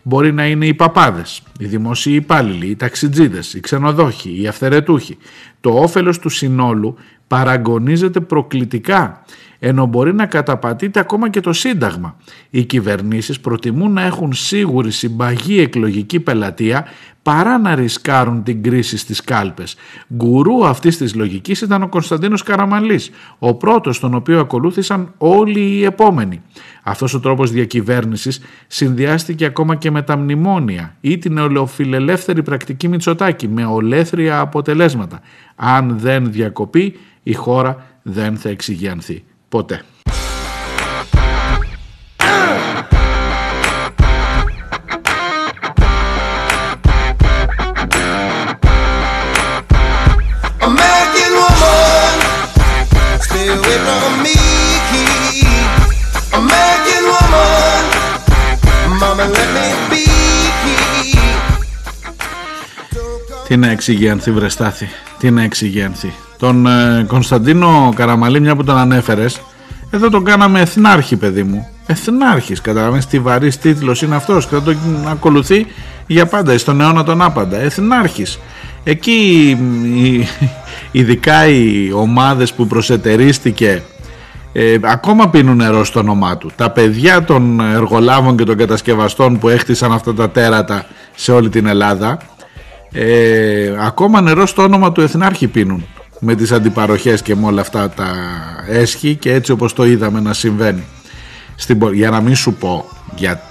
Μπορεί 0.08 0.32
να 0.32 0.46
είναι 0.46 0.66
οι 0.66 0.74
παπάδες, 0.74 1.42
οι 1.58 1.66
δημόσιοι 1.66 2.12
υπάλληλοι, 2.16 2.66
οι 2.66 2.76
ταξιτζίδες, 2.76 3.54
οι 3.54 3.60
ξενοδόχοι, 3.60 4.40
οι 4.40 4.46
αυθαιρετούχοι. 4.46 5.16
Το 5.60 5.70
όφελος 5.70 6.18
του 6.18 6.28
συνόλου 6.28 6.96
παραγωνίζεται 7.26 8.20
προκλητικά 8.20 9.24
ενώ 9.58 9.86
μπορεί 9.86 10.14
να 10.14 10.26
καταπατείται 10.26 11.00
ακόμα 11.00 11.30
και 11.30 11.40
το 11.40 11.52
Σύνταγμα. 11.52 12.16
Οι 12.50 12.64
κυβερνήσεις 12.64 13.40
προτιμούν 13.40 13.92
να 13.92 14.02
έχουν 14.02 14.32
σίγουρη 14.32 14.90
συμπαγή 14.90 15.60
εκλογική 15.60 16.20
πελατεία 16.20 16.86
παρά 17.22 17.58
να 17.58 17.74
ρισκάρουν 17.74 18.42
την 18.42 18.62
κρίση 18.62 18.96
στις 18.96 19.20
κάλπες. 19.20 19.76
Γκουρού 20.14 20.66
αυτής 20.66 20.96
της 20.96 21.14
λογικής 21.14 21.60
ήταν 21.60 21.82
ο 21.82 21.88
Κωνσταντίνος 21.88 22.42
Καραμαλής, 22.42 23.10
ο 23.38 23.54
πρώτος 23.54 24.00
τον 24.00 24.14
οποίο 24.14 24.40
ακολούθησαν 24.40 25.12
όλοι 25.18 25.60
οι 25.60 25.84
επόμενοι. 25.84 26.42
Αυτός 26.82 27.14
ο 27.14 27.20
τρόπος 27.20 27.50
διακυβέρνησης 27.50 28.40
συνδυάστηκε 28.66 29.44
ακόμα 29.44 29.74
και 29.74 29.90
με 29.90 30.02
τα 30.02 30.16
μνημόνια 30.16 30.96
ή 31.00 31.18
την 31.18 31.38
ολοφιλελεύθερη 31.38 32.42
πρακτική 32.42 32.88
Μητσοτάκη 32.88 33.48
με 33.48 33.64
ολέθρια 33.64 34.40
αποτελέσματα. 34.40 35.20
Αν 35.56 35.98
δεν 35.98 36.32
διακοπεί 36.32 36.98
η 37.22 37.32
χώρα 37.32 37.86
δεν 38.02 38.36
θα 38.36 38.48
εξηγιανθεί 38.48 39.24
ποτέ. 39.48 39.82
Τι 63.48 63.56
να 63.56 63.70
εξηγιανθεί 63.70 64.32
βρεστάθη, 64.32 64.88
τι 65.18 65.30
να 65.30 65.42
εξηγιανθεί. 65.42 66.12
Τον 66.38 66.66
ε, 66.66 67.04
Κωνσταντίνο 67.08 67.92
Καραμαλή 67.94 68.40
μια 68.40 68.56
που 68.56 68.64
τον 68.64 68.76
ανέφερες 68.76 69.40
εδώ 69.90 70.10
τον 70.10 70.24
κάναμε 70.24 70.60
εθνάρχη 70.60 71.16
παιδί 71.16 71.42
μου. 71.42 71.68
Εθνάρχης 71.86 72.60
καταλαβαίνεις 72.60 73.06
τι 73.06 73.18
βαρύς 73.18 73.58
τίτλος 73.58 74.02
είναι 74.02 74.14
αυτός 74.14 74.46
και 74.46 74.54
θα 74.54 74.62
τον 74.62 74.76
ακολουθεί 75.08 75.66
για 76.06 76.26
πάντα 76.26 76.58
στον 76.58 76.80
αιώνα 76.80 77.04
τον 77.04 77.22
άπαντα. 77.22 77.56
Εθνάρχης. 77.56 78.38
Εκεί 78.84 79.56
ειδικά 80.92 81.46
οι 81.46 81.92
ομάδες 81.92 82.52
που 82.52 82.66
προσετερίστηκε 82.66 83.82
ε, 84.52 84.76
ακόμα 84.82 85.28
πίνουν 85.28 85.56
νερό 85.56 85.84
στο 85.84 86.00
όνομά 86.00 86.36
του. 86.38 86.50
Τα 86.56 86.70
παιδιά 86.70 87.24
των 87.24 87.60
εργολάβων 87.60 88.36
και 88.36 88.44
των 88.44 88.56
κατασκευαστών 88.56 89.38
που 89.38 89.48
έχτισαν 89.48 89.92
αυτά 89.92 90.14
τα 90.14 90.30
τέρατα 90.30 90.86
σε 91.14 91.32
όλη 91.32 91.48
την 91.48 91.66
Ελλάδα 91.66 92.18
ε, 92.92 93.74
ακόμα 93.78 94.20
νερό 94.20 94.46
στο 94.46 94.62
όνομα 94.62 94.92
του 94.92 95.00
Εθνάρχη 95.00 95.46
πίνουν 95.46 95.86
με 96.20 96.34
τις 96.34 96.52
αντιπαροχές 96.52 97.22
και 97.22 97.36
με 97.36 97.46
όλα 97.46 97.60
αυτά 97.60 97.90
τα 97.90 98.14
έσχη 98.68 99.14
και 99.14 99.32
έτσι 99.32 99.52
όπως 99.52 99.72
το 99.72 99.84
είδαμε 99.84 100.20
να 100.20 100.32
συμβαίνει. 100.32 100.84
Στην, 101.56 101.92
για 101.92 102.10
να 102.10 102.20
μην 102.20 102.36
σου 102.36 102.54
πω 102.54 102.88
για 103.16 103.42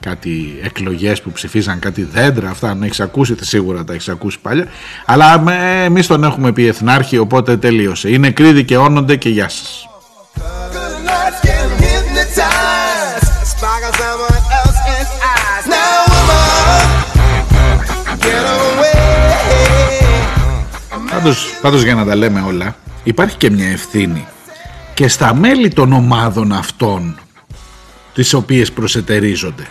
κάτι 0.00 0.58
εκλογές 0.62 1.22
που 1.22 1.30
ψηφίζαν 1.30 1.78
κάτι 1.78 2.02
δέντρα 2.02 2.50
αυτά 2.50 2.70
αν 2.70 2.82
έχεις 2.82 3.00
ακούσει 3.00 3.34
σίγουρα 3.40 3.84
τα 3.84 3.92
έχεις 3.92 4.08
ακούσει 4.08 4.38
παλιά 4.40 4.66
αλλά 5.06 5.42
εμείς 5.84 6.06
τον 6.06 6.24
έχουμε 6.24 6.52
πει 6.52 6.66
εθνάρχη 6.66 7.18
οπότε 7.18 7.56
τελείωσε. 7.56 8.10
Είναι 8.10 8.30
κρίδι 8.30 8.64
και 8.64 8.76
όνονται 8.76 9.16
και 9.16 9.28
γεια 9.28 9.48
σας 9.48 9.89
Πάντως, 21.22 21.58
πάντως 21.62 21.82
για 21.82 21.94
να 21.94 22.04
τα 22.04 22.16
λέμε 22.16 22.40
όλα 22.40 22.76
υπάρχει 23.02 23.36
και 23.36 23.50
μια 23.50 23.68
ευθύνη 23.68 24.26
και 24.94 25.08
στα 25.08 25.34
μέλη 25.34 25.68
των 25.68 25.92
ομάδων 25.92 26.52
αυτών 26.52 27.18
τις 28.14 28.34
οποίες 28.34 28.72
προσετερίζονται. 28.72 29.66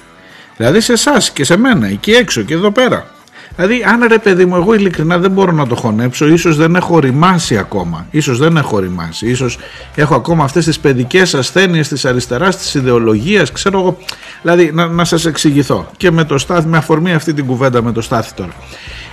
Δηλαδή 0.57 0.81
σε 0.81 0.93
εσάς 0.93 1.31
και 1.31 1.43
σε 1.43 1.57
μένα, 1.57 1.87
εκεί 1.87 2.11
έξω 2.11 2.41
και 2.41 2.53
εδώ 2.53 2.71
πέρα. 2.71 3.07
Δηλαδή, 3.55 3.83
αν 3.83 4.03
ρε 4.07 4.17
παιδί 4.17 4.45
μου, 4.45 4.55
εγώ 4.55 4.73
ειλικρινά 4.73 5.17
δεν 5.17 5.31
μπορώ 5.31 5.51
να 5.51 5.67
το 5.67 5.75
χωνέψω, 5.75 6.27
ίσως 6.27 6.55
δεν 6.55 6.75
έχω 6.75 6.99
ρημάσει 6.99 7.57
ακόμα. 7.57 8.07
σω 8.21 8.35
δεν 8.35 8.57
έχω 8.57 8.79
ρημάσει. 8.79 9.33
σω 9.33 9.49
έχω 9.95 10.15
ακόμα 10.15 10.43
αυτές 10.43 10.65
τις 10.65 10.79
παιδικές 10.79 11.33
ασθένειες 11.33 11.87
της 11.87 12.05
αριστεράς, 12.05 12.57
της 12.57 12.73
ιδεολογίας, 12.73 13.51
ξέρω 13.51 13.79
εγώ. 13.79 13.97
Δηλαδή, 14.41 14.71
να, 14.73 14.87
να 14.87 15.05
σας 15.05 15.25
εξηγηθώ. 15.25 15.91
Και 15.97 16.11
με 16.11 16.23
το 16.23 16.37
στάθι, 16.37 16.67
με 16.67 16.77
αφορμή 16.77 17.13
αυτή 17.13 17.33
την 17.33 17.45
κουβέντα 17.45 17.83
με 17.83 17.91
το 17.91 18.01
στάθι 18.01 18.33
τώρα. 18.33 18.53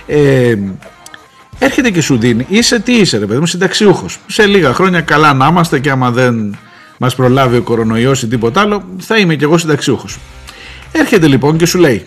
Ε, 0.07 0.55
έρχεται 1.59 1.89
και 1.89 2.01
σου 2.01 2.17
δίνει, 2.17 2.45
είσαι 2.49 2.79
τι 2.79 2.93
είσαι, 2.93 3.17
ρε 3.17 3.25
παιδί 3.25 3.39
μου, 3.39 3.45
συνταξιούχος. 3.45 4.19
Σε 4.27 4.45
λίγα 4.45 4.73
χρόνια 4.73 5.01
καλά 5.01 5.33
να 5.33 5.47
είμαστε 5.47 5.79
και 5.79 5.89
άμα 5.89 6.11
δεν 6.11 6.57
μας 6.97 7.15
προλάβει 7.15 7.57
ο 7.57 7.61
κορονοϊός 7.61 8.21
ή 8.21 8.27
τίποτα 8.27 8.61
άλλο, 8.61 8.83
θα 8.97 9.17
είμαι 9.17 9.35
κι 9.35 9.43
εγώ 9.43 9.57
συνταξιούχος. 9.57 10.17
Έρχεται 10.91 11.27
λοιπόν 11.27 11.57
και 11.57 11.65
σου 11.65 11.77
λέει, 11.77 12.05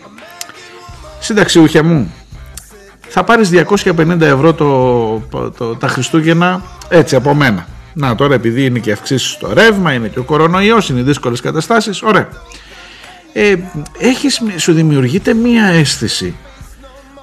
συνταξιούχια 1.20 1.84
μου, 1.84 2.14
θα 3.08 3.24
πάρεις 3.24 3.50
250 3.84 4.20
ευρώ 4.20 4.54
το, 4.54 5.50
το, 5.56 5.76
τα 5.76 5.88
Χριστούγεννα 5.88 6.62
έτσι 6.88 7.16
από 7.16 7.34
μένα. 7.34 7.66
Να 7.94 8.14
τώρα 8.14 8.34
επειδή 8.34 8.64
είναι 8.64 8.78
και 8.78 8.92
αυξήσεις 8.92 9.30
στο 9.30 9.52
ρεύμα, 9.52 9.92
είναι 9.92 10.08
και 10.08 10.18
ο 10.18 10.22
κορονοϊός, 10.22 10.88
είναι 10.88 11.02
δύσκολες 11.02 11.40
καταστάσεις, 11.40 12.02
ωραία. 12.02 12.28
Ε, 13.32 13.54
έχεις, 13.98 14.40
σου 14.56 14.72
δημιουργείται 14.72 15.34
μία 15.34 15.64
αίσθηση 15.64 16.34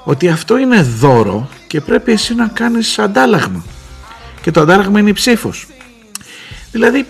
ότι 0.03 0.29
αυτό 0.29 0.57
είναι 0.57 0.81
δώρο 0.81 1.49
και 1.67 1.81
πρέπει 1.81 2.11
εσύ 2.11 2.35
να 2.35 2.47
κάνεις 2.47 2.99
αντάλλαγμα. 2.99 3.63
Και 4.41 4.51
το 4.51 4.61
αντάλλαγμα 4.61 4.99
είναι 4.99 5.09
η 5.09 5.13
ψήφος. 5.13 5.67
Δηλαδή, 6.71 7.05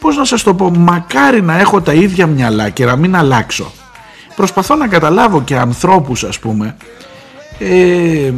πώς 0.00 0.16
να 0.16 0.24
σας 0.24 0.42
το 0.42 0.54
πω, 0.54 0.70
μακάρι 0.70 1.42
να 1.42 1.58
έχω 1.58 1.80
τα 1.80 1.92
ίδια 1.92 2.26
μυαλά 2.26 2.68
και 2.68 2.84
να 2.84 2.96
μην 2.96 3.16
αλλάξω. 3.16 3.72
Προσπαθώ 4.36 4.74
να 4.74 4.88
καταλάβω 4.88 5.42
και 5.42 5.56
ανθρώπους 5.56 6.24
ας 6.24 6.38
πούμε 6.38 6.76
ε, 7.58 8.32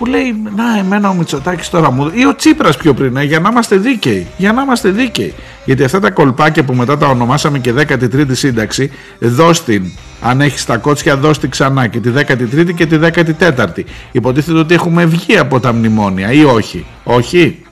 που 0.00 0.06
λέει 0.06 0.36
να 0.56 0.78
εμένα 0.78 1.08
ο 1.08 1.14
Μητσοτάκης 1.14 1.70
τώρα 1.70 1.90
μου 1.90 2.10
ή 2.14 2.26
ο 2.26 2.34
Τσίπρας 2.34 2.76
πιο 2.76 2.94
πριν 2.94 3.16
ε, 3.16 3.22
για 3.22 3.40
να 3.40 3.48
είμαστε 3.48 3.76
δίκαιοι 3.76 4.26
για 4.36 4.52
να 4.52 4.62
είμαστε 4.62 4.90
δίκαιοι. 4.90 5.34
Γιατί 5.64 5.84
αυτά 5.84 6.00
τα 6.00 6.10
κολπάκια 6.10 6.64
που 6.64 6.74
μετά 6.74 6.98
τα 6.98 7.06
ονομάσαμε 7.06 7.58
και 7.58 7.72
13η 7.76 8.30
σύνταξη 8.30 8.90
δώσ' 9.18 9.64
την 9.64 9.92
αν 10.22 10.40
έχεις 10.40 10.64
τα 10.64 10.76
κότσια 10.76 11.16
δώσ' 11.16 11.38
την 11.38 11.50
ξανά 11.50 11.86
και 11.86 12.00
τη 12.00 12.10
13η 12.14 12.74
και 12.74 12.86
τη 12.86 12.96
14η 13.38 13.82
υποτίθεται 14.12 14.58
ότι 14.58 14.74
έχουμε 14.74 15.04
βγει 15.04 15.38
από 15.38 15.60
τα 15.60 15.72
μνημόνια 15.72 16.32
ή 16.32 16.44
όχι 16.44 16.86
όχι. 17.04 17.62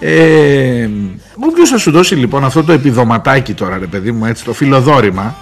Ε, 0.00 0.88
Όποιος 1.34 1.70
θα 1.70 1.78
σου 1.78 1.90
δώσει 1.90 2.14
λοιπόν 2.14 2.44
αυτό 2.44 2.64
το 2.64 2.72
επιδοματάκι 2.72 3.54
τώρα 3.54 3.78
ρε 3.78 3.86
παιδί 3.86 4.12
μου 4.12 4.24
έτσι 4.24 4.44
το 4.44 4.52
φιλοδόρημα 4.52 5.36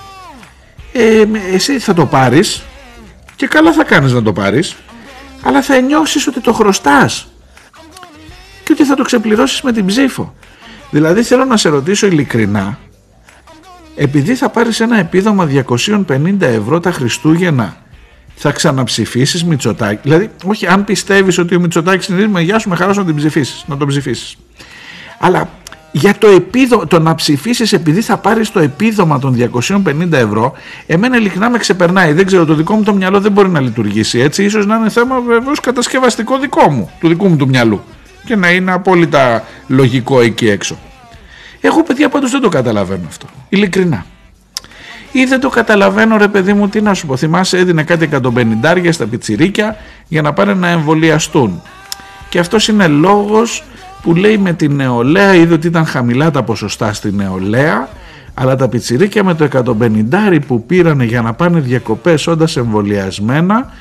ε, 0.92 1.24
εσύ 1.54 1.78
θα 1.78 1.94
το 1.94 2.06
πάρεις 2.06 2.62
και 3.36 3.46
καλά 3.46 3.72
θα 3.72 3.84
κάνεις 3.84 4.12
να 4.12 4.22
το 4.22 4.32
πάρεις 4.32 4.76
αλλά 5.42 5.62
θα 5.62 5.80
νιώσεις 5.80 6.26
ότι 6.26 6.40
το 6.40 6.52
χρωστάς. 6.52 7.28
Και 8.64 8.72
ότι 8.72 8.84
θα 8.84 8.94
το 8.94 9.02
ξεπληρώσεις 9.02 9.60
με 9.60 9.72
την 9.72 9.86
ψήφο. 9.86 10.34
Δηλαδή 10.90 11.22
θέλω 11.22 11.44
να 11.44 11.56
σε 11.56 11.68
ρωτήσω 11.68 12.06
ειλικρινά 12.06 12.78
επειδή 14.00 14.34
θα 14.34 14.48
πάρεις 14.48 14.80
ένα 14.80 14.98
επίδομα 14.98 15.48
250 15.68 16.40
ευρώ 16.40 16.80
τα 16.80 16.92
Χριστούγεννα 16.92 17.76
θα 18.34 18.50
ξαναψηφίσεις 18.50 19.44
Μητσοτάκη; 19.44 20.00
Δηλαδή 20.02 20.30
όχι 20.44 20.66
αν 20.66 20.84
πιστεύεις 20.84 21.38
ότι 21.38 21.54
ο 21.54 21.60
Μητσοτάκης 21.60 22.08
είναι 22.08 22.26
με 22.26 22.40
γεια 22.40 22.58
σου 22.58 22.68
με 22.68 22.76
χαράς 22.76 22.96
να 22.96 23.04
την 23.04 23.16
ψηφίσεις 23.16 23.64
να 23.66 23.76
τον 23.76 23.88
ψηφίσεις. 23.88 24.36
Αλλά 25.18 25.50
για 25.92 26.14
το, 26.18 26.26
επίδο, 26.26 26.86
το 26.86 26.98
να 26.98 27.14
ψηφίσεις 27.14 27.72
επειδή 27.72 28.00
θα 28.00 28.16
πάρεις 28.16 28.50
το 28.50 28.60
επίδομα 28.60 29.18
των 29.18 29.50
250 29.86 30.12
ευρώ, 30.12 30.52
εμένα 30.86 31.16
ειλικρινά 31.16 31.50
με 31.50 31.58
ξεπερνάει. 31.58 32.12
Δεν 32.12 32.26
ξέρω, 32.26 32.44
το 32.44 32.54
δικό 32.54 32.74
μου 32.74 32.82
το 32.82 32.94
μυαλό 32.94 33.20
δεν 33.20 33.32
μπορεί 33.32 33.48
να 33.48 33.60
λειτουργήσει 33.60 34.18
έτσι. 34.18 34.44
ίσως 34.44 34.66
να 34.66 34.76
είναι 34.76 34.88
θέμα 34.88 35.20
βεβαίως 35.20 35.60
κατασκευαστικό 35.60 36.38
δικό 36.38 36.70
μου, 36.70 36.90
του 37.00 37.08
δικού 37.08 37.28
μου 37.28 37.36
του 37.36 37.48
μυαλού. 37.48 37.80
Και 38.24 38.36
να 38.36 38.50
είναι 38.50 38.72
απόλυτα 38.72 39.44
λογικό 39.66 40.20
εκεί 40.20 40.48
έξω. 40.48 40.78
Εγώ, 41.60 41.82
παιδιά, 41.82 42.08
πάντως 42.08 42.30
δεν 42.30 42.40
το 42.40 42.48
καταλαβαίνω 42.48 43.04
αυτό. 43.08 43.26
Ειλικρινά. 43.48 44.06
Ή 45.12 45.24
δεν 45.24 45.40
το 45.40 45.48
καταλαβαίνω, 45.48 46.16
ρε 46.16 46.28
παιδί 46.28 46.52
μου, 46.52 46.68
τι 46.68 46.80
να 46.80 46.94
σου 46.94 47.06
πω. 47.06 47.16
Θυμάσαι, 47.16 47.58
έδινε 47.58 47.82
κάτι 47.82 48.08
150 48.12 48.88
στα 48.90 49.06
πιτσιρίκια 49.06 49.76
για 50.08 50.22
να 50.22 50.32
πάνε 50.32 50.54
να 50.54 50.68
εμβολιαστούν. 50.68 51.62
Και 52.28 52.38
αυτός 52.38 52.68
είναι 52.68 52.86
λόγος 52.86 53.64
που 54.08 54.14
λέει 54.14 54.38
με 54.38 54.52
την 54.52 54.74
νεολαία 54.74 55.34
είδε 55.34 55.54
ότι 55.54 55.66
ήταν 55.66 55.86
χαμηλά 55.86 56.30
τα 56.30 56.42
ποσοστά 56.42 56.92
στη 56.92 57.12
νεολαία 57.12 57.88
αλλά 58.34 58.56
τα 58.56 58.68
πιτσιρίκια 58.68 59.24
με 59.24 59.34
το 59.34 59.48
150 60.30 60.38
που 60.46 60.66
πήρανε 60.66 61.04
για 61.04 61.22
να 61.22 61.34
πάνε 61.34 61.60
διακοπές 61.60 62.26
όντας 62.26 62.56
εμβολιασμένα 62.56 63.72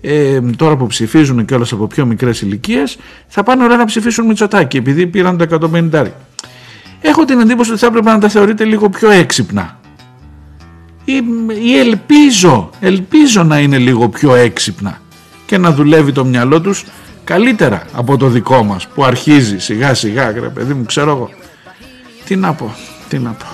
ε, 0.00 0.40
τώρα 0.40 0.76
που 0.76 0.86
ψηφίζουν 0.86 1.44
και 1.44 1.54
όλες 1.54 1.72
από 1.72 1.86
πιο 1.86 2.06
μικρές 2.06 2.40
ηλικίες, 2.40 2.98
θα 3.26 3.42
πάνε 3.42 3.64
όλα 3.64 3.76
να 3.76 3.84
ψηφίσουν 3.84 4.26
Μητσοτάκη 4.26 4.76
επειδή 4.76 5.06
πήραν 5.06 5.36
το 5.36 5.68
150 5.92 6.04
έχω 7.00 7.24
την 7.24 7.40
εντύπωση 7.40 7.70
ότι 7.70 7.80
θα 7.80 7.86
έπρεπε 7.86 8.10
να 8.10 8.18
τα 8.18 8.28
θεωρείτε 8.28 8.64
λίγο 8.64 8.88
πιο 8.88 9.10
έξυπνα. 9.10 9.78
Ή, 11.04 11.22
ή 11.62 11.78
ελπίζω 11.78 12.70
ελπίζω 12.80 13.42
να 13.42 13.58
είναι 13.58 13.78
λίγο 13.78 14.08
πιο 14.08 14.34
έξυπνα 14.34 15.00
και 15.46 15.58
να 15.58 15.72
δουλεύει 15.72 16.12
το 16.12 16.24
μυαλό 16.24 16.60
τους 16.60 16.84
Καλύτερα 17.26 17.82
από 17.92 18.16
το 18.16 18.26
δικό 18.26 18.62
μας 18.62 18.86
που 18.86 19.04
αρχίζει 19.04 19.58
σιγά 19.58 19.94
σιγά, 19.94 20.32
κρα 20.32 20.48
παιδί 20.48 20.74
μου, 20.74 20.84
ξέρω 20.84 21.10
εγώ. 21.10 21.30
Τι 22.24 22.36
να 22.36 22.54
πω, 22.54 22.74
τι 23.08 23.18
να 23.18 23.30
πω. 23.30 23.46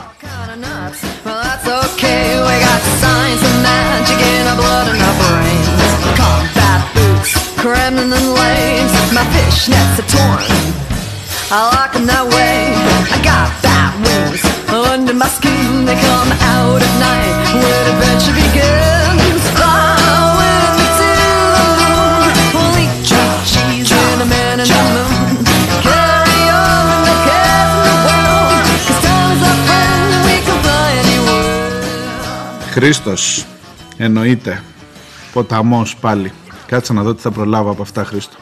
Χρήστος 32.73 33.47
εννοείται 33.97 34.63
ποταμός 35.33 35.97
πάλι 35.97 36.33
κάτσε 36.67 36.93
να 36.93 37.03
δω 37.03 37.15
τι 37.15 37.21
θα 37.21 37.31
προλάβω 37.31 37.71
από 37.71 37.83
αυτά 37.83 38.05
Χρήστο 38.05 38.37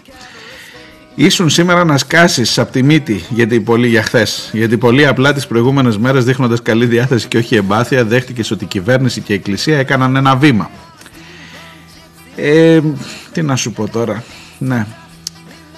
Ήσουν 1.14 1.51
σήμερα 1.51 1.85
να 1.85 1.99
σκάσεις 1.99 2.59
από 2.59 2.72
τη 2.72 2.83
μύτη 2.83 3.24
γιατί 3.28 3.61
πολύ 3.61 3.89
για 3.89 4.03
χθες. 4.03 4.51
Γιατί 4.53 4.78
πολύ 4.78 5.07
απλά 5.07 5.33
τις 5.33 5.47
προηγούμενες 5.47 5.99
μέρες, 5.99 6.24
δείχνοντας 6.24 6.62
καλή 6.62 6.87
διάθεση 6.87 7.28
και 7.28 7.39
όχι 7.39 7.57
εμπάθεια, 7.57 8.05
δέχτηκες 8.05 8.51
ότι 8.51 8.64
η 8.64 8.66
κυβέρνηση 8.66 9.20
και 9.20 9.33
η 9.33 9.37
Εκκλησία 9.37 9.78
έκαναν 9.78 10.16
ένα 10.16 10.37
βήμα. 10.37 10.70
Ε, 12.37 12.81
τι 13.33 13.43
να 13.43 13.57
σου 13.57 13.72
πω 13.72 13.89
τώρα. 13.89 14.24
Ναι, 14.59 14.87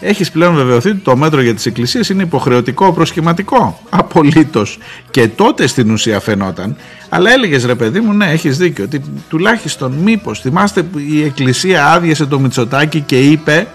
έχεις 0.02 0.30
πλέον 0.30 0.54
βεβαιωθεί 0.54 0.88
ότι 0.88 0.98
το 0.98 1.16
μέτρο 1.16 1.40
για 1.40 1.54
τις 1.54 1.66
εκκλησίες 1.66 2.08
είναι 2.08 2.22
υποχρεωτικό 2.22 2.92
προσχηματικό. 2.92 3.80
Απολύτως. 3.90 4.78
Και 5.10 5.28
τότε 5.28 5.66
στην 5.66 5.90
ουσία 5.90 6.20
φαινόταν. 6.20 6.76
Αλλά 7.08 7.30
έλεγες 7.32 7.64
ρε 7.64 7.74
παιδί 7.74 8.00
μου, 8.00 8.12
ναι, 8.12 8.30
έχεις 8.30 8.56
δίκιο. 8.56 8.84
Ότι 8.84 9.02
τουλάχιστον 9.28 9.92
μήπως, 9.92 10.40
θυμάστε 10.40 10.84
η 11.10 11.24
εκκλησία 11.24 11.92
άδειασε 11.92 12.26
το 12.26 12.38
Μητσοτάκι 12.38 13.00
και 13.00 13.20
είπε 13.20 13.66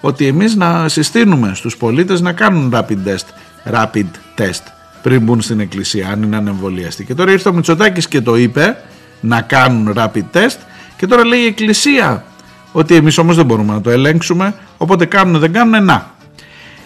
ότι 0.00 0.26
εμείς 0.26 0.54
να 0.56 0.88
συστήνουμε 0.88 1.52
στους 1.54 1.76
πολίτες 1.76 2.20
να 2.20 2.32
κάνουν 2.32 2.74
rapid 2.74 3.08
test, 3.08 3.26
rapid 3.72 4.06
test 4.38 4.62
πριν 5.02 5.22
μπουν 5.22 5.40
στην 5.40 5.60
εκκλησία, 5.60 6.08
αν 6.08 6.22
είναι 6.22 6.36
ανεμβολιαστή. 6.36 7.04
Και 7.04 7.14
τώρα 7.14 7.32
ήρθε 7.32 7.48
ο 7.48 7.52
Μητσοτάκης 7.52 8.08
και 8.08 8.20
το 8.20 8.36
είπε 8.36 8.76
να 9.20 9.40
κάνουν 9.40 9.94
rapid 9.96 10.24
test 10.32 10.58
και 10.96 11.06
τώρα 11.06 11.24
λέει 11.24 11.40
η 11.40 11.46
εκκλησία 11.46 12.24
ότι 12.72 12.94
εμείς 12.94 13.18
όμως 13.18 13.36
δεν 13.36 13.46
μπορούμε 13.46 13.72
να 13.72 13.80
το 13.80 13.90
ελέγξουμε 13.90 14.54
οπότε 14.76 15.04
κάνουν 15.04 15.40
δεν 15.40 15.52
κάνουν 15.52 15.84
να 15.84 16.10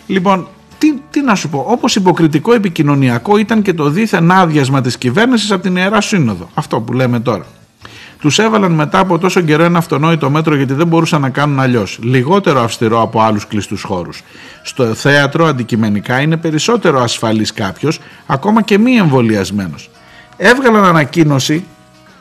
λοιπόν 0.07 0.47
τι, 0.79 0.95
τι 1.11 1.23
να 1.23 1.35
σου 1.35 1.49
πω 1.49 1.65
όπως 1.69 1.97
υποκριτικό 1.97 2.53
επικοινωνιακό 2.53 3.37
ήταν 3.37 3.63
και 3.63 3.75
το 3.75 3.89
δίθεν 3.89 4.31
άδειασμα 4.31 4.81
της 4.81 4.99
κυβέρνησης 4.99 5.51
από 5.51 5.63
την 5.63 5.77
Ιερά 5.77 6.01
Σύνοδο 6.01 6.49
αυτό 6.55 6.81
που 6.81 6.93
λέμε 6.93 7.21
τώρα 7.21 7.47
τους 8.21 8.39
έβαλαν 8.39 8.73
μετά 8.73 8.99
από 8.99 9.19
τόσο 9.19 9.41
καιρό 9.41 9.63
ένα 9.63 9.79
αυτονόητο 9.79 10.31
μέτρο 10.31 10.57
γιατί 10.57 10.73
δεν 10.75 10.87
μπορούσαν 10.87 11.21
να 11.21 11.31
κάνουν 11.31 11.61
αλλιώς. 11.61 11.99
Λιγότερο 12.03 12.61
αυστηρό 12.61 13.03
από 13.03 13.21
άλλους 13.21 13.47
κλειστούς 13.47 13.83
χώρους. 13.83 14.23
Στο 14.63 14.95
θέατρο 14.95 15.47
αντικειμενικά 15.47 16.21
είναι 16.21 16.37
περισσότερο 16.37 17.01
ασφαλής 17.01 17.53
κάποιος, 17.53 18.01
ακόμα 18.27 18.63
και 18.63 18.79
μη 18.79 18.97
εμβολιασμένος. 18.97 19.91
Έβγαλαν 20.37 20.85
ανακοίνωση 20.85 21.65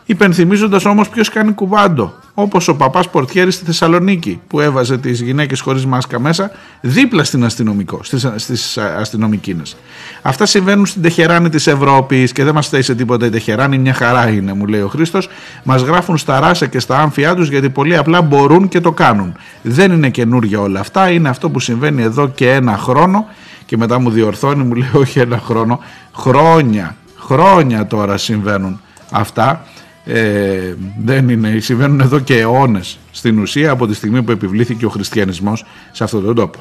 υπενθυμίζοντας 0.06 0.86
όμως 0.86 1.10
ποιος 1.10 1.30
κάνει 1.30 1.52
κουβάντο. 1.52 2.14
Όπως 2.34 2.68
ο 2.68 2.76
παπάς 2.76 3.10
Πορτιέρη 3.10 3.52
στη 3.52 3.66
Θεσσαλονίκη, 3.66 4.42
που 4.48 4.60
έβαζε 4.60 4.98
τις 4.98 5.22
γυναίκες 5.22 5.60
χωρίς 5.60 5.86
μάσκα 5.86 6.20
μέσα, 6.20 6.52
δίπλα 6.82 7.24
στην 7.24 7.44
αστυνομικό, 7.44 8.00
στις, 8.36 8.78
αστυνομικίνες. 8.78 9.76
Αυτά 10.22 10.46
συμβαίνουν 10.46 10.86
στην 10.86 11.02
Τεχεράνη 11.02 11.50
της 11.50 11.68
Ευρώπης 11.68 12.32
και 12.32 12.44
δεν 12.44 12.54
μας 12.54 12.68
φταίει 12.68 12.82
σε 12.82 12.96
τίποτα 12.96 13.26
η 13.26 13.30
Τεχεράνη, 13.30 13.78
μια 13.78 13.94
χαρά 13.94 14.30
είναι, 14.30 14.54
μου 14.54 14.66
λέει 14.66 14.82
ο 14.82 14.88
Χρήστος. 14.88 15.30
Μας 15.64 15.82
γράφουν 15.82 16.18
στα 16.18 16.40
ράσα 16.40 16.66
και 16.66 16.80
στα 16.80 17.00
άμφια 17.00 17.36
τους 17.36 17.50
γιατί 17.50 17.70
πολύ 17.70 17.98
απλά 17.98 18.22
μπορούν 18.22 18.68
και 18.68 18.82
το 18.82 18.92
κάνουν. 18.92 19.36
Δεν 19.62 19.92
είναι 19.92 20.10
καινούργια 20.10 20.60
όλα 20.60 20.80
αυτά, 20.80 21.10
είναι 21.10 21.30
αυτό 21.30 21.50
που 21.50 21.60
συμβαίνει 21.60 22.02
εδώ 22.02 22.28
και 22.28 22.52
ένα 22.52 22.78
χρόνο. 22.78 23.26
Και 23.66 23.78
μετά 23.78 24.00
μου 24.00 24.10
διορθώνει, 24.10 24.64
μου 24.64 24.74
λέει 24.74 24.92
όχι 24.94 25.20
ένα 25.20 25.38
χρόνο, 25.46 25.80
χρόνια, 26.14 26.96
χρόνια 27.18 27.88
τώρα 27.88 28.18
συμβαίνουν 28.18 28.80
αυτά 29.12 29.66
ε, 30.06 30.74
δεν 31.04 31.30
είναι, 31.30 31.60
συμβαίνουν 31.60 32.00
εδώ 32.00 32.20
και 32.20 32.40
αιώνες 32.40 32.98
στην 33.12 33.40
ουσία 33.40 33.72
από 33.72 33.88
τη 33.88 33.94
στιγμή 33.94 34.24
που 34.24 34.32
επιβλήθηκε 34.32 34.86
ο 34.86 34.90
χριστιανισμός 34.90 35.66
σε 35.92 36.04
αυτόν 36.04 36.24
τον 36.24 36.36
τόπο. 36.36 36.60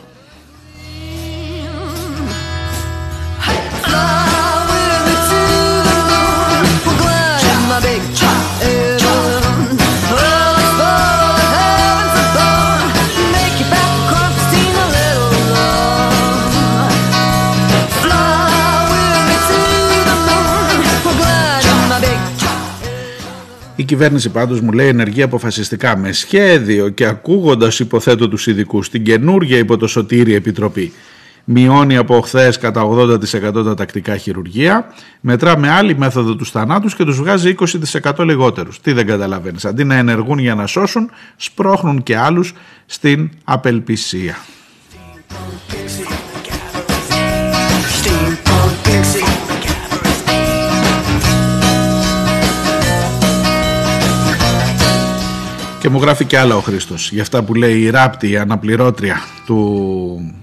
Η 23.84 23.86
κυβέρνηση 23.86 24.30
πάντως 24.30 24.60
μου 24.60 24.72
λέει 24.72 24.88
ενεργεί 24.88 25.22
αποφασιστικά 25.22 25.96
με 25.96 26.12
σχέδιο 26.12 26.88
και 26.88 27.06
ακούγοντας 27.06 27.80
υποθέτω 27.80 28.28
τους 28.28 28.46
ειδικούς 28.46 28.90
την 28.90 29.02
καινούργια 29.02 29.58
υπό 29.58 29.76
το 29.76 29.86
Σωτήρι 29.86 30.34
Επιτροπή. 30.34 30.92
Μειώνει 31.44 31.96
από 31.96 32.20
χθες 32.20 32.58
κατά 32.58 32.82
80% 32.84 33.64
τα 33.64 33.74
τακτικά 33.74 34.16
χειρουργία, 34.16 34.94
μετρά 35.20 35.58
με 35.58 35.70
άλλη 35.70 35.96
μέθοδο 35.96 36.36
τους 36.36 36.50
θανάτους 36.50 36.94
και 36.94 37.04
τους 37.04 37.16
βγάζει 37.16 37.54
20% 38.12 38.24
λιγότερους. 38.24 38.80
Τι 38.80 38.92
δεν 38.92 39.06
καταλαβαίνεις, 39.06 39.64
αντί 39.64 39.84
να 39.84 39.94
ενεργούν 39.94 40.38
για 40.38 40.54
να 40.54 40.66
σώσουν, 40.66 41.10
σπρώχνουν 41.36 42.02
και 42.02 42.16
άλλους 42.16 42.52
στην 42.86 43.30
απελπισία. 43.44 44.36
Και 55.84 55.90
μου 55.90 56.00
γράφει 56.00 56.24
και 56.24 56.38
άλλα 56.38 56.56
ο 56.56 56.60
Χρήστος 56.60 57.10
για 57.12 57.22
αυτά 57.22 57.42
που 57.42 57.54
λέει 57.54 57.80
η 57.80 57.90
Ράπτη, 57.90 58.30
η 58.30 58.36
αναπληρώτρια 58.36 59.22
του 59.46 60.34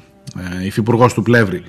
ε, 0.62 0.66
υφυπουργός 0.66 1.14
του 1.14 1.22
Πλεύρη. 1.22 1.64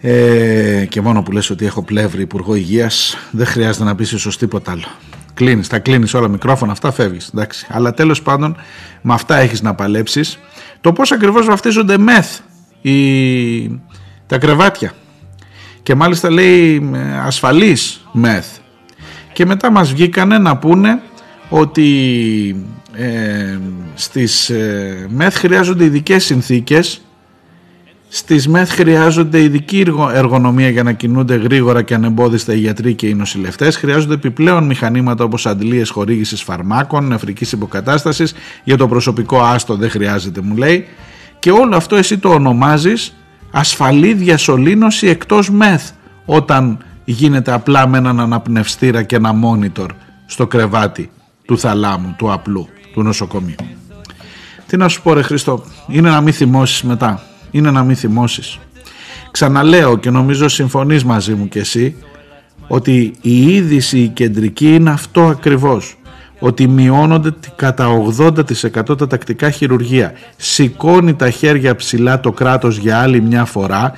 Ε, 0.00 0.86
και 0.88 1.00
μόνο 1.00 1.22
που 1.22 1.32
λες 1.32 1.50
ότι 1.50 1.66
έχω 1.66 1.82
Πλεύρη 1.82 2.22
Υπουργό 2.22 2.54
Υγείας 2.54 3.16
δεν 3.30 3.46
χρειάζεται 3.46 3.84
να 3.84 3.94
πεις 3.94 4.12
ίσως 4.12 4.38
τίποτα 4.38 4.70
άλλο. 4.70 4.84
Κλείνεις, 5.34 5.68
τα 5.68 5.78
κλείνεις 5.78 6.14
όλα 6.14 6.28
μικρόφωνα, 6.28 6.72
αυτά 6.72 6.92
φεύγεις. 6.92 7.30
Εντάξει. 7.34 7.66
Αλλά 7.70 7.94
τέλος 7.94 8.22
πάντων 8.22 8.56
με 9.02 9.14
αυτά 9.14 9.36
έχεις 9.36 9.62
να 9.62 9.74
παλέψεις. 9.74 10.38
Το 10.80 10.92
πώς 10.92 11.12
ακριβώς 11.12 11.46
βαφτίζονται 11.46 11.98
μεθ 11.98 12.38
η, 12.80 13.80
τα 14.26 14.38
κρεβάτια. 14.38 14.92
Και 15.82 15.94
μάλιστα 15.94 16.30
λέει 16.30 16.90
ε, 16.94 17.18
ασφαλής 17.18 18.06
μεθ. 18.12 18.46
Και 19.32 19.46
μετά 19.46 19.70
μας 19.70 19.92
βγήκανε 19.92 20.38
να 20.38 20.56
πούνε 20.56 21.00
ότι 21.50 22.66
ε, 22.92 23.58
στις 23.94 24.50
ε, 24.50 25.06
ΜΕΘ 25.10 25.34
χρειάζονται 25.34 25.84
ειδικές 25.84 26.24
συνθήκες 26.24 27.00
στις 28.12 28.48
ΜΕΘ 28.48 28.70
χρειάζονται 28.70 29.42
ειδική 29.42 29.84
εργονομία 30.12 30.68
για 30.68 30.82
να 30.82 30.92
κινούνται 30.92 31.34
γρήγορα 31.34 31.82
και 31.82 31.94
ανεμπόδιστα 31.94 32.52
οι 32.52 32.58
γιατροί 32.58 32.94
και 32.94 33.06
οι 33.06 33.14
νοσηλευτές. 33.14 33.76
Χρειάζονται 33.76 34.14
επιπλέον 34.14 34.64
μηχανήματα 34.64 35.24
όπως 35.24 35.46
αντλίες 35.46 35.90
χορήγησης 35.90 36.42
φαρμάκων, 36.42 37.06
νεφρικής 37.06 37.52
υποκατάστασης. 37.52 38.34
Για 38.64 38.76
το 38.76 38.88
προσωπικό 38.88 39.40
άστο 39.40 39.76
δεν 39.76 39.90
χρειάζεται, 39.90 40.40
μου 40.40 40.56
λέει. 40.56 40.86
Και 41.38 41.50
όλο 41.50 41.76
αυτό 41.76 41.96
εσύ 41.96 42.18
το 42.18 42.28
ονομάζεις 42.28 43.14
ασφαλή 43.50 44.14
διασωλήνωση 44.14 45.06
εκτός 45.06 45.50
ΜΕΘ, 45.50 45.82
όταν 46.24 46.84
γίνεται 47.04 47.52
απλά 47.52 47.88
με 47.88 47.98
έναν 47.98 48.20
αναπνευστήρα 48.20 49.02
και 49.02 49.16
ένα 49.16 49.34
monitor 49.44 49.88
στο 50.26 50.46
κρεβάτι 50.46 51.10
του 51.50 51.58
θαλάμου, 51.58 52.14
του 52.18 52.32
απλού, 52.32 52.68
του 52.92 53.02
νοσοκομείου. 53.02 53.54
Τι 54.66 54.76
να 54.76 54.88
σου 54.88 55.02
πω 55.02 55.12
ρε 55.12 55.22
Χριστό, 55.22 55.64
είναι 55.88 56.10
να 56.10 56.20
μην 56.20 56.32
θυμώσεις 56.32 56.82
μετά, 56.82 57.22
είναι 57.50 57.70
να 57.70 57.82
μην 57.82 57.96
θυμώσεις. 57.96 58.58
Ξαναλέω 59.30 59.96
και 59.96 60.10
νομίζω 60.10 60.48
συμφωνείς 60.48 61.04
μαζί 61.04 61.34
μου 61.34 61.48
και 61.48 61.58
εσύ 61.58 61.96
ότι 62.68 63.12
η 63.20 63.54
είδηση 63.54 63.98
η 63.98 64.08
κεντρική 64.08 64.74
είναι 64.74 64.90
αυτό 64.90 65.26
ακριβώς 65.26 65.96
ότι 66.38 66.68
μειώνονται 66.68 67.30
κατά 67.56 67.86
80% 68.18 68.98
τα 68.98 69.06
τακτικά 69.06 69.50
χειρουργία. 69.50 70.12
Σηκώνει 70.36 71.14
τα 71.14 71.30
χέρια 71.30 71.76
ψηλά 71.76 72.20
το 72.20 72.32
κράτος 72.32 72.76
για 72.76 73.00
άλλη 73.00 73.20
μια 73.20 73.44
φορά. 73.44 73.92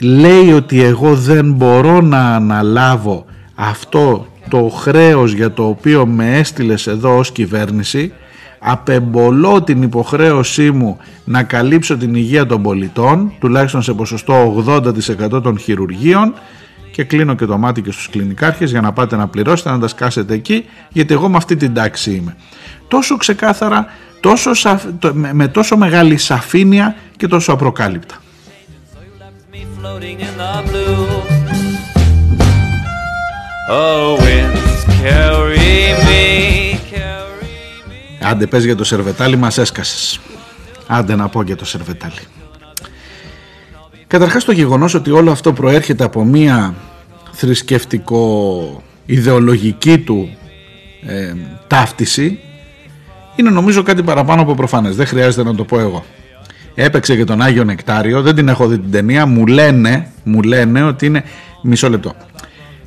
Λέει 0.00 0.52
ότι 0.52 0.82
εγώ 0.82 1.14
δεν 1.14 1.52
μπορώ 1.52 2.00
να 2.00 2.34
αναλάβω 2.34 3.24
αυτό 3.54 4.29
το 4.50 4.68
χρέος 4.68 5.32
για 5.32 5.52
το 5.52 5.66
οποίο 5.66 6.06
με 6.06 6.38
έστειλες 6.38 6.86
εδώ 6.86 7.16
ως 7.16 7.32
κυβέρνηση 7.32 8.12
απεμπολώ 8.58 9.62
την 9.62 9.82
υποχρέωσή 9.82 10.70
μου 10.70 10.98
να 11.24 11.42
καλύψω 11.42 11.96
την 11.96 12.14
υγεία 12.14 12.46
των 12.46 12.62
πολιτών 12.62 13.32
τουλάχιστον 13.40 13.82
σε 13.82 13.92
ποσοστό 13.92 14.64
80% 14.66 15.42
των 15.42 15.58
χειρουργείων 15.58 16.34
και 16.90 17.04
κλείνω 17.04 17.34
και 17.34 17.44
το 17.44 17.58
μάτι 17.58 17.82
και 17.82 17.92
στους 17.92 18.08
κλινικάρχες 18.08 18.70
για 18.70 18.80
να 18.80 18.92
πάτε 18.92 19.16
να 19.16 19.28
πληρώσετε 19.28 19.70
να 19.70 19.78
τα 19.78 19.88
σκάσετε 19.88 20.34
εκεί 20.34 20.64
γιατί 20.88 21.14
εγώ 21.14 21.28
με 21.28 21.36
αυτή 21.36 21.56
την 21.56 21.74
τάξη 21.74 22.14
είμαι. 22.14 22.36
Τόσο 22.88 23.16
ξεκάθαρα 23.16 23.86
τόσο 24.20 24.50
με 25.32 25.48
τόσο 25.48 25.76
μεγάλη 25.76 26.16
σαφήνεια 26.16 26.96
και 27.16 27.26
τόσο 27.26 27.52
απροκάλυπτα 27.52 28.16
Άντε 38.20 38.46
πες 38.46 38.64
για 38.64 38.76
το 38.76 38.84
σερβετάλι 38.84 39.36
μας 39.36 39.58
έσκασες. 39.58 40.20
Άντε 40.86 41.16
να 41.16 41.28
πω 41.28 41.42
για 41.42 41.56
το 41.56 41.64
σερβετάλι. 41.64 42.20
Καταρχάς 44.06 44.44
το 44.44 44.52
γεγονός 44.52 44.94
ότι 44.94 45.10
όλο 45.10 45.30
αυτό 45.30 45.52
προέρχεται 45.52 46.04
από 46.04 46.24
μία 46.24 46.74
θρησκευτικό 47.32 48.82
ιδεολογική 49.06 49.98
του 49.98 50.36
ε, 51.06 51.34
ταύτιση 51.66 52.38
είναι 53.36 53.50
νομίζω 53.50 53.82
κάτι 53.82 54.02
παραπάνω 54.02 54.42
από 54.42 54.54
προφανές. 54.54 54.96
Δεν 54.96 55.06
χρειάζεται 55.06 55.44
να 55.44 55.54
το 55.54 55.64
πω 55.64 55.80
εγώ. 55.80 56.04
Έπαιξε 56.74 57.16
και 57.16 57.24
τον 57.24 57.42
Άγιο 57.42 57.64
Νεκτάριο 57.64 58.22
δεν 58.22 58.34
την 58.34 58.48
έχω 58.48 58.66
δει 58.66 58.78
την 58.78 58.90
ταινία. 58.90 59.26
Μου 59.26 59.46
λένε, 59.46 60.10
μου 60.24 60.42
λένε 60.42 60.82
ότι 60.82 61.06
είναι 61.06 61.24
μισό 61.62 61.90
λεπτό 61.90 62.14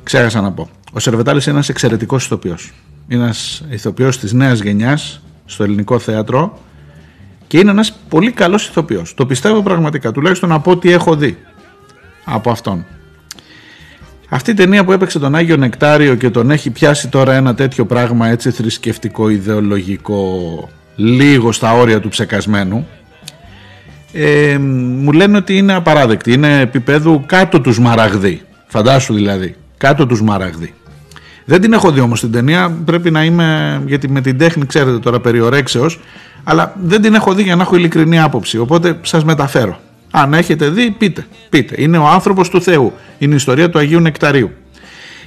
Ξέχασα 0.04 0.40
να 0.40 0.52
πω. 0.52 0.68
Ο 0.92 0.98
Σερβετάλης 0.98 1.44
είναι 1.44 1.54
ένας 1.54 1.68
εξαιρετικός 1.68 2.24
ηθοποιός. 2.24 2.72
Είναι 3.08 3.22
ένας 3.22 3.64
ηθοποιός 3.70 4.18
της 4.18 4.32
νέας 4.32 4.60
γενιάς 4.60 5.20
στο 5.44 5.64
ελληνικό 5.64 5.98
θέατρο 5.98 6.58
και 7.46 7.58
είναι 7.58 7.70
ένας 7.70 7.92
πολύ 8.08 8.30
καλός 8.30 8.66
ηθοποιός. 8.68 9.14
Το 9.14 9.26
πιστεύω 9.26 9.62
πραγματικά, 9.62 10.12
τουλάχιστον 10.12 10.52
από 10.52 10.70
ό,τι 10.70 10.92
έχω 10.92 11.16
δει 11.16 11.38
από 12.24 12.50
αυτόν. 12.50 12.84
Αυτή 14.28 14.50
η 14.50 14.54
ταινία 14.54 14.84
που 14.84 14.92
έπαιξε 14.92 15.18
τον 15.18 15.34
Άγιο 15.34 15.56
Νεκτάριο 15.56 16.14
και 16.14 16.30
τον 16.30 16.50
έχει 16.50 16.70
πιάσει 16.70 17.08
τώρα 17.08 17.34
ένα 17.34 17.54
τέτοιο 17.54 17.86
πράγμα 17.86 18.28
έτσι 18.28 18.50
θρησκευτικό, 18.50 19.28
ιδεολογικό, 19.28 20.68
λίγο 20.96 21.52
στα 21.52 21.72
όρια 21.72 22.00
του 22.00 22.08
ψεκασμένου, 22.08 22.86
ε, 24.12 24.58
μου 24.58 25.12
λένε 25.12 25.36
ότι 25.36 25.56
είναι 25.56 25.74
απαράδεκτη, 25.74 26.32
είναι 26.32 26.60
επίπεδου 26.60 27.22
κάτω 27.26 27.60
τους 27.60 27.74
Σμαραγδί, 27.74 28.42
φαντάσου 28.66 29.14
δηλαδή 29.14 29.56
κάτω 29.76 30.06
τους 30.06 30.18
Σμαραγδί. 30.18 30.74
Δεν 31.44 31.60
την 31.60 31.72
έχω 31.72 31.90
δει 31.90 32.00
όμως 32.00 32.20
την 32.20 32.32
ταινία, 32.32 32.70
πρέπει 32.84 33.10
να 33.10 33.24
είμαι, 33.24 33.82
γιατί 33.86 34.08
με 34.08 34.20
την 34.20 34.38
τέχνη 34.38 34.66
ξέρετε 34.66 34.98
τώρα 34.98 35.20
περί 35.20 35.40
ωρέξεως, 35.40 36.00
αλλά 36.44 36.74
δεν 36.82 37.02
την 37.02 37.14
έχω 37.14 37.34
δει 37.34 37.42
για 37.42 37.56
να 37.56 37.62
έχω 37.62 37.76
ειλικρινή 37.76 38.20
άποψη, 38.20 38.58
οπότε 38.58 38.98
σας 39.02 39.24
μεταφέρω. 39.24 39.80
Αν 40.10 40.34
έχετε 40.34 40.68
δει, 40.68 40.90
πείτε, 40.90 41.26
πείτε. 41.48 41.74
Είναι 41.78 41.98
ο 41.98 42.06
άνθρωπος 42.06 42.48
του 42.48 42.62
Θεού, 42.62 42.92
είναι 43.18 43.32
η 43.32 43.36
ιστορία 43.36 43.70
του 43.70 43.78
Αγίου 43.78 44.00
Νεκταρίου. 44.00 44.50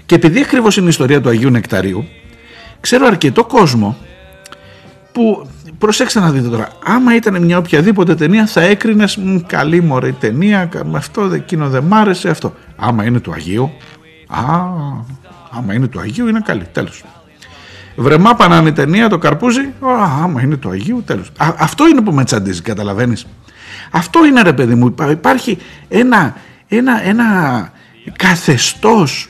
Και 0.05 0.15
επειδή 0.15 0.39
ακριβώς 0.39 0.77
είναι 0.77 0.85
η 0.85 0.89
ιστορία 0.89 1.21
του 1.21 1.29
Αγίου 1.29 1.49
Νεκταρίου, 1.49 2.07
ξέρω 2.79 3.05
αρκετό 3.05 3.43
κόσμο 3.43 3.97
που 5.11 5.47
προσέξτε 5.77 6.19
να 6.19 6.31
δείτε 6.31 6.47
τώρα, 6.47 6.69
άμα 6.83 7.15
ήταν 7.15 7.43
μια 7.43 7.57
οποιαδήποτε 7.57 8.15
ταινία 8.15 8.45
θα 8.45 8.61
έκρινες 8.61 9.19
καλή 9.45 9.81
μωρή 9.81 10.11
ταινία, 10.11 10.69
αυτό 10.93 11.21
εκείνο 11.21 11.69
δεν 11.69 11.83
μ' 11.83 11.93
άρεσε 11.93 12.29
αυτό. 12.29 12.53
Άμα 12.75 13.05
είναι 13.05 13.19
του 13.19 13.31
Αγίου, 13.31 13.71
Α, 14.27 14.41
Άμα 15.51 15.73
είναι 15.73 15.87
του 15.87 15.99
Αγίου 15.99 16.27
είναι 16.27 16.41
καλή. 16.45 16.63
Τέλος. 16.71 17.03
Βρεμά 17.95 18.35
πανάνε 18.35 18.71
ταινία 18.71 19.09
το 19.09 19.17
καρπούζι. 19.17 19.61
Α, 19.61 20.23
άμα 20.23 20.41
είναι 20.41 20.57
του 20.57 20.69
Αγίου, 20.69 21.03
τέλος. 21.05 21.31
Αυτό 21.37 21.87
είναι 21.87 22.01
που 22.01 22.11
με 22.11 22.23
τσαντίζει, 22.23 22.61
καταλαβαίνεις. 22.61 23.25
Αυτό 23.91 24.25
είναι 24.25 24.41
ρε 24.41 24.53
παιδί 24.53 24.75
μου. 24.75 24.95
Υπάρχει 25.09 25.57
ένα, 25.87 26.35
ένα, 26.67 27.03
ένα 27.07 27.25
καθεστώς 28.15 29.29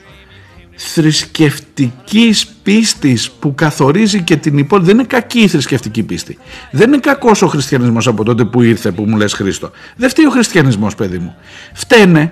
θρησκευτικής 0.75 2.47
πίστης 2.47 3.31
που 3.31 3.55
καθορίζει 3.55 4.21
και 4.21 4.35
την 4.35 4.57
υπόλοιπη. 4.57 4.87
Δεν 4.87 4.97
είναι 4.97 5.07
κακή 5.07 5.39
η 5.39 5.47
θρησκευτική 5.47 6.03
πίστη. 6.03 6.37
Δεν 6.71 6.87
είναι 6.87 6.97
κακός 6.97 7.41
ο 7.41 7.47
χριστιανισμός 7.47 8.07
από 8.07 8.23
τότε 8.23 8.45
που 8.45 8.61
ήρθε 8.61 8.91
που 8.91 9.03
μου 9.03 9.17
λες 9.17 9.33
Χρήστο. 9.33 9.71
Δεν 9.95 10.09
φταίει 10.09 10.25
ο 10.25 10.29
χριστιανισμός 10.29 10.95
παιδί 10.95 11.17
μου. 11.17 11.35
Φταίνε 11.73 12.31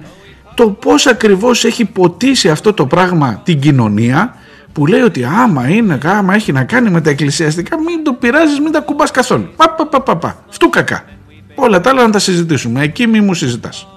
το 0.56 0.70
πώς 0.70 1.08
ακριβώς 1.08 1.66
έχει 1.66 1.86
ποτίσει 1.86 2.50
αυτό 2.50 2.74
το 2.74 2.86
πράγμα 2.86 3.42
την 3.44 3.60
κοινωνία 3.60 4.36
που 4.72 4.86
λέει 4.86 5.02
ότι 5.02 5.24
άμα 5.24 5.70
είναι, 5.70 5.98
άμα 6.04 6.34
έχει 6.34 6.52
να 6.52 6.64
κάνει 6.64 6.90
με 6.90 7.02
τα 7.02 7.10
εκκλησιαστικά 7.10 7.80
μην 7.80 8.04
το 8.04 8.14
πειράζεις, 8.14 8.60
μην 8.60 8.72
τα 8.72 8.80
κουμπάς 8.80 9.12
καθόλου. 9.12 9.50
Πα, 9.56 9.70
πα, 9.70 9.88
πα, 9.88 10.02
πα, 10.02 10.18
πα. 10.18 10.44
Φτού 10.50 10.70
κακά. 10.70 11.04
Όλα 11.56 11.82
τα 11.82 11.90
άλλα 11.90 12.04
να 12.04 12.10
τα 12.10 12.20
συζητήσουμε. 12.20 12.82
Εκεί 12.84 13.08
μη 13.08 13.22
μου 13.22 13.34
συζητάς. 13.34 13.88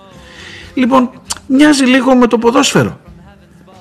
Λοιπόν, 0.75 1.11
μοιάζει 1.47 1.85
λίγο 1.85 2.15
με 2.15 2.27
το 2.27 2.39
ποδόσφαιρο. 2.39 2.99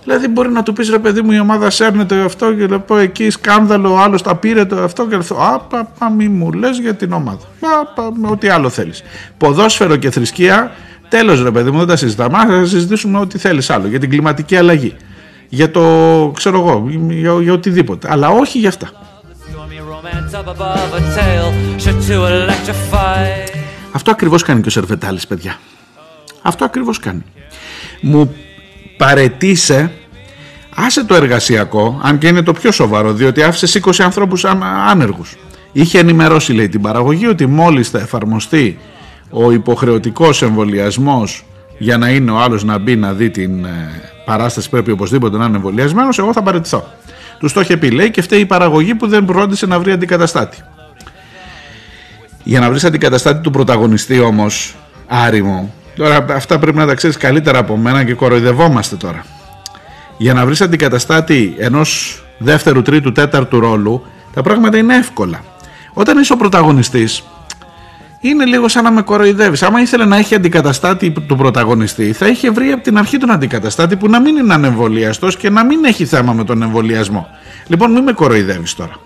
Δηλαδή 0.03 0.28
μπορεί 0.28 0.49
να 0.49 0.63
του 0.63 0.73
πεις 0.73 0.89
ρε 0.89 0.99
παιδί 0.99 1.21
μου 1.21 1.32
η 1.32 1.39
ομάδα 1.39 1.69
σέρνεται 1.69 2.21
αυτό 2.21 2.53
και 2.53 2.67
λέω 2.67 2.80
πω 2.80 2.97
εκεί 2.97 3.30
σκάνδαλο, 3.30 3.93
ο 3.93 3.99
άλλος 3.99 4.21
τα 4.21 4.36
πήρε 4.36 4.65
το 4.65 4.84
αυτό 4.84 5.07
και 5.07 5.15
λέω 5.15 5.41
α 5.41 5.59
πα, 5.59 5.91
πα 5.99 6.09
μη 6.09 6.28
μου 6.28 6.51
λες 6.51 6.80
για 6.80 6.93
την 6.93 7.11
ομάδα. 7.11 7.45
Πα, 7.59 7.69
πα, 7.95 8.30
ό,τι 8.30 8.49
άλλο 8.49 8.69
θέλεις. 8.69 9.03
Ποδόσφαιρο 9.38 9.95
και 9.95 10.09
θρησκεία, 10.09 10.71
τέλος 11.09 11.43
ρε 11.43 11.51
παιδί 11.51 11.71
μου, 11.71 11.77
δεν 11.77 11.87
τα 11.87 11.95
συζητάμε. 11.95 12.37
Θα 12.37 12.65
συζητήσουμε 12.65 13.19
ό,τι 13.19 13.37
θέλεις 13.37 13.69
άλλο 13.69 13.87
για 13.87 13.99
την 13.99 14.09
κλιματική 14.09 14.55
αλλαγή. 14.55 14.95
Για 15.49 15.71
το 15.71 15.81
ξέρω 16.35 16.59
εγώ, 16.59 16.87
για, 17.09 17.41
για 17.41 17.53
οτιδήποτε. 17.53 18.07
Αλλά 18.11 18.29
όχι 18.29 18.59
για 18.59 18.69
αυτά. 18.69 18.89
Αυτό 23.91 24.11
ακριβώς 24.11 24.43
κάνει 24.43 24.61
και 24.61 24.67
ο 24.67 24.71
Σερβετάλης 24.71 25.27
παιδιά. 25.27 25.55
Αυτό 26.41 26.65
ακριβώς 26.65 26.99
κάνει. 26.99 27.23
Μου 28.01 28.35
παρετήσε 28.97 29.91
άσε 30.75 31.03
το 31.03 31.15
εργασιακό 31.15 31.99
αν 32.03 32.17
και 32.17 32.27
είναι 32.27 32.41
το 32.41 32.53
πιο 32.53 32.71
σοβαρό 32.71 33.13
διότι 33.13 33.43
άφησες 33.43 33.79
20 33.83 33.91
ανθρώπους 33.99 34.45
άνεργους 34.89 35.35
είχε 35.71 35.99
ενημερώσει 35.99 36.53
λέει 36.53 36.69
την 36.69 36.81
παραγωγή 36.81 37.27
ότι 37.27 37.45
μόλις 37.45 37.89
θα 37.89 37.99
εφαρμοστεί 37.99 38.79
ο 39.30 39.51
υποχρεωτικός 39.51 40.41
εμβολιασμός 40.41 41.45
για 41.78 41.97
να 41.97 42.09
είναι 42.09 42.32
ο 42.32 42.38
άλλος 42.38 42.63
να 42.63 42.78
μπει 42.78 42.95
να 42.95 43.13
δει 43.13 43.30
την 43.30 43.65
ε, 43.65 44.01
παράσταση 44.25 44.69
πρέπει 44.69 44.91
οπωσδήποτε 44.91 45.38
να 45.38 45.45
είναι 45.45 45.55
εμβολιασμένος, 45.55 46.19
εγώ 46.19 46.34
θα 46.34 46.41
παρετηθώ 46.43 46.88
τους 47.39 47.53
το 47.53 47.59
είχε 47.59 47.78
πει 47.78 47.91
λέει 47.91 48.11
και 48.11 48.21
φταίει 48.21 48.39
η 48.39 48.45
παραγωγή 48.45 48.95
που 48.95 49.07
δεν 49.07 49.25
πρότισε 49.25 49.65
να 49.65 49.80
βρει 49.80 49.91
αντικαταστάτη 49.91 50.57
για 52.43 52.59
να 52.59 52.69
βρεις 52.69 52.84
αντικαταστάτη 52.84 53.41
του 53.41 53.51
πρωταγωνιστή 53.51 54.19
όμως 54.19 54.75
άρημο 55.07 55.73
Τώρα 55.97 56.25
αυτά 56.30 56.59
πρέπει 56.59 56.78
να 56.78 56.86
τα 56.86 56.93
ξέρεις 56.93 57.17
καλύτερα 57.17 57.59
από 57.59 57.78
μένα 57.78 58.03
και 58.03 58.13
κοροϊδευόμαστε 58.13 58.95
τώρα. 58.95 59.25
Για 60.17 60.34
να 60.34 60.45
βρεις 60.45 60.61
αντικαταστάτη 60.61 61.55
ενός 61.57 62.21
δεύτερου, 62.38 62.82
τρίτου, 62.82 63.11
τέταρτου 63.11 63.59
ρόλου, 63.59 64.05
τα 64.34 64.41
πράγματα 64.41 64.78
είναι 64.78 64.95
εύκολα. 64.95 65.43
Όταν 65.93 66.17
είσαι 66.17 66.34
ο 66.34 66.38
πρωταγωνιστής, 66.38 67.23
είναι 68.20 68.45
λίγο 68.45 68.68
σαν 68.68 68.84
να 68.84 68.91
με 68.91 69.01
κοροϊδεύεις. 69.01 69.63
Άμα 69.63 69.82
ήθελε 69.82 70.05
να 70.05 70.18
έχει 70.18 70.36
αντικαταστάτη 70.36 71.11
του 71.11 71.36
πρωταγωνιστή, 71.36 72.13
θα 72.13 72.28
είχε 72.28 72.49
βρει 72.49 72.72
από 72.72 72.84
την 72.84 72.97
αρχή 72.97 73.18
τον 73.18 73.32
αντικαταστάτη 73.32 73.95
που 73.95 74.09
να 74.09 74.20
μην 74.22 74.38
είναι 74.38 74.53
ανεμβολιαστός 74.53 75.38
και 75.38 75.49
να 75.49 75.65
μην 75.65 75.86
έχει 75.86 76.05
θέμα 76.05 76.34
με 76.34 76.43
τον 76.43 76.61
εμβολιασμό. 76.61 77.28
Λοιπόν, 77.68 77.91
μην 77.91 78.03
με 78.03 78.11
κοροϊδεύεις 78.11 78.74
τώρα 78.74 78.99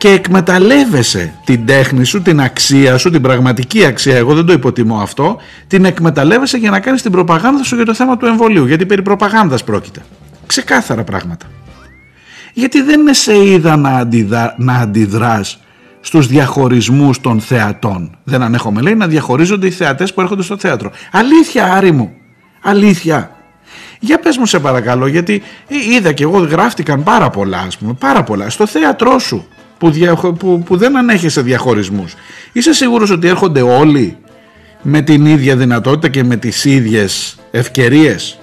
και 0.00 0.08
εκμεταλλεύεσαι 0.08 1.34
την 1.44 1.66
τέχνη 1.66 2.04
σου, 2.04 2.22
την 2.22 2.40
αξία 2.40 2.98
σου, 2.98 3.10
την 3.10 3.22
πραγματική 3.22 3.84
αξία, 3.84 4.16
εγώ 4.16 4.34
δεν 4.34 4.46
το 4.46 4.52
υποτιμώ 4.52 5.00
αυτό, 5.00 5.38
την 5.66 5.84
εκμεταλλεύεσαι 5.84 6.56
για 6.56 6.70
να 6.70 6.80
κάνεις 6.80 7.02
την 7.02 7.10
προπαγάνδα 7.10 7.62
σου 7.62 7.74
για 7.76 7.84
το 7.84 7.94
θέμα 7.94 8.16
του 8.16 8.26
εμβολίου, 8.26 8.66
γιατί 8.66 8.86
περί 8.86 9.02
προπαγάνδας 9.02 9.64
πρόκειται. 9.64 10.00
Ξεκάθαρα 10.46 11.04
πράγματα. 11.04 11.46
Γιατί 12.52 12.82
δεν 12.82 13.00
είναι 13.00 13.12
σε 13.12 13.44
είδα 13.44 13.76
να, 13.76 13.90
αντιδρά, 13.90 14.54
να 14.58 14.74
αντιδράς 14.74 15.60
στους 16.00 16.26
διαχωρισμούς 16.26 17.20
των 17.20 17.40
θεατών. 17.40 18.16
Δεν 18.24 18.42
ανέχομαι 18.42 18.80
λέει 18.80 18.94
να 18.94 19.06
διαχωρίζονται 19.06 19.66
οι 19.66 19.70
θεατές 19.70 20.14
που 20.14 20.20
έρχονται 20.20 20.42
στο 20.42 20.58
θέατρο. 20.58 20.90
Αλήθεια 21.12 21.72
Άρη 21.72 21.92
μου, 21.92 22.12
αλήθεια. 22.62 23.30
Για 24.00 24.18
πες 24.18 24.36
μου 24.36 24.46
σε 24.46 24.58
παρακαλώ 24.58 25.06
γιατί 25.06 25.42
είδα 25.68 26.12
και 26.12 26.22
εγώ 26.22 26.38
γράφτηκαν 26.38 27.02
πάρα 27.02 27.30
πολλά 27.30 27.58
ας 27.58 27.76
πούμε, 27.78 27.92
πάρα 27.92 28.22
πολλά 28.22 28.50
στο 28.50 28.66
θέατρό 28.66 29.18
σου 29.18 29.46
που, 29.78 29.92
που, 30.38 30.62
που 30.62 30.76
δεν 30.76 30.96
ανέχεσαι 30.96 31.40
διαχωρισμούς. 31.40 32.14
Είσαι 32.52 32.72
σίγουρος 32.72 33.10
ότι 33.10 33.28
έρχονται 33.28 33.62
όλοι 33.62 34.16
με 34.82 35.00
την 35.00 35.26
ίδια 35.26 35.56
δυνατότητα 35.56 36.08
και 36.08 36.24
με 36.24 36.36
τις 36.36 36.64
ίδιες 36.64 37.38
ευκαιρίες; 37.50 38.38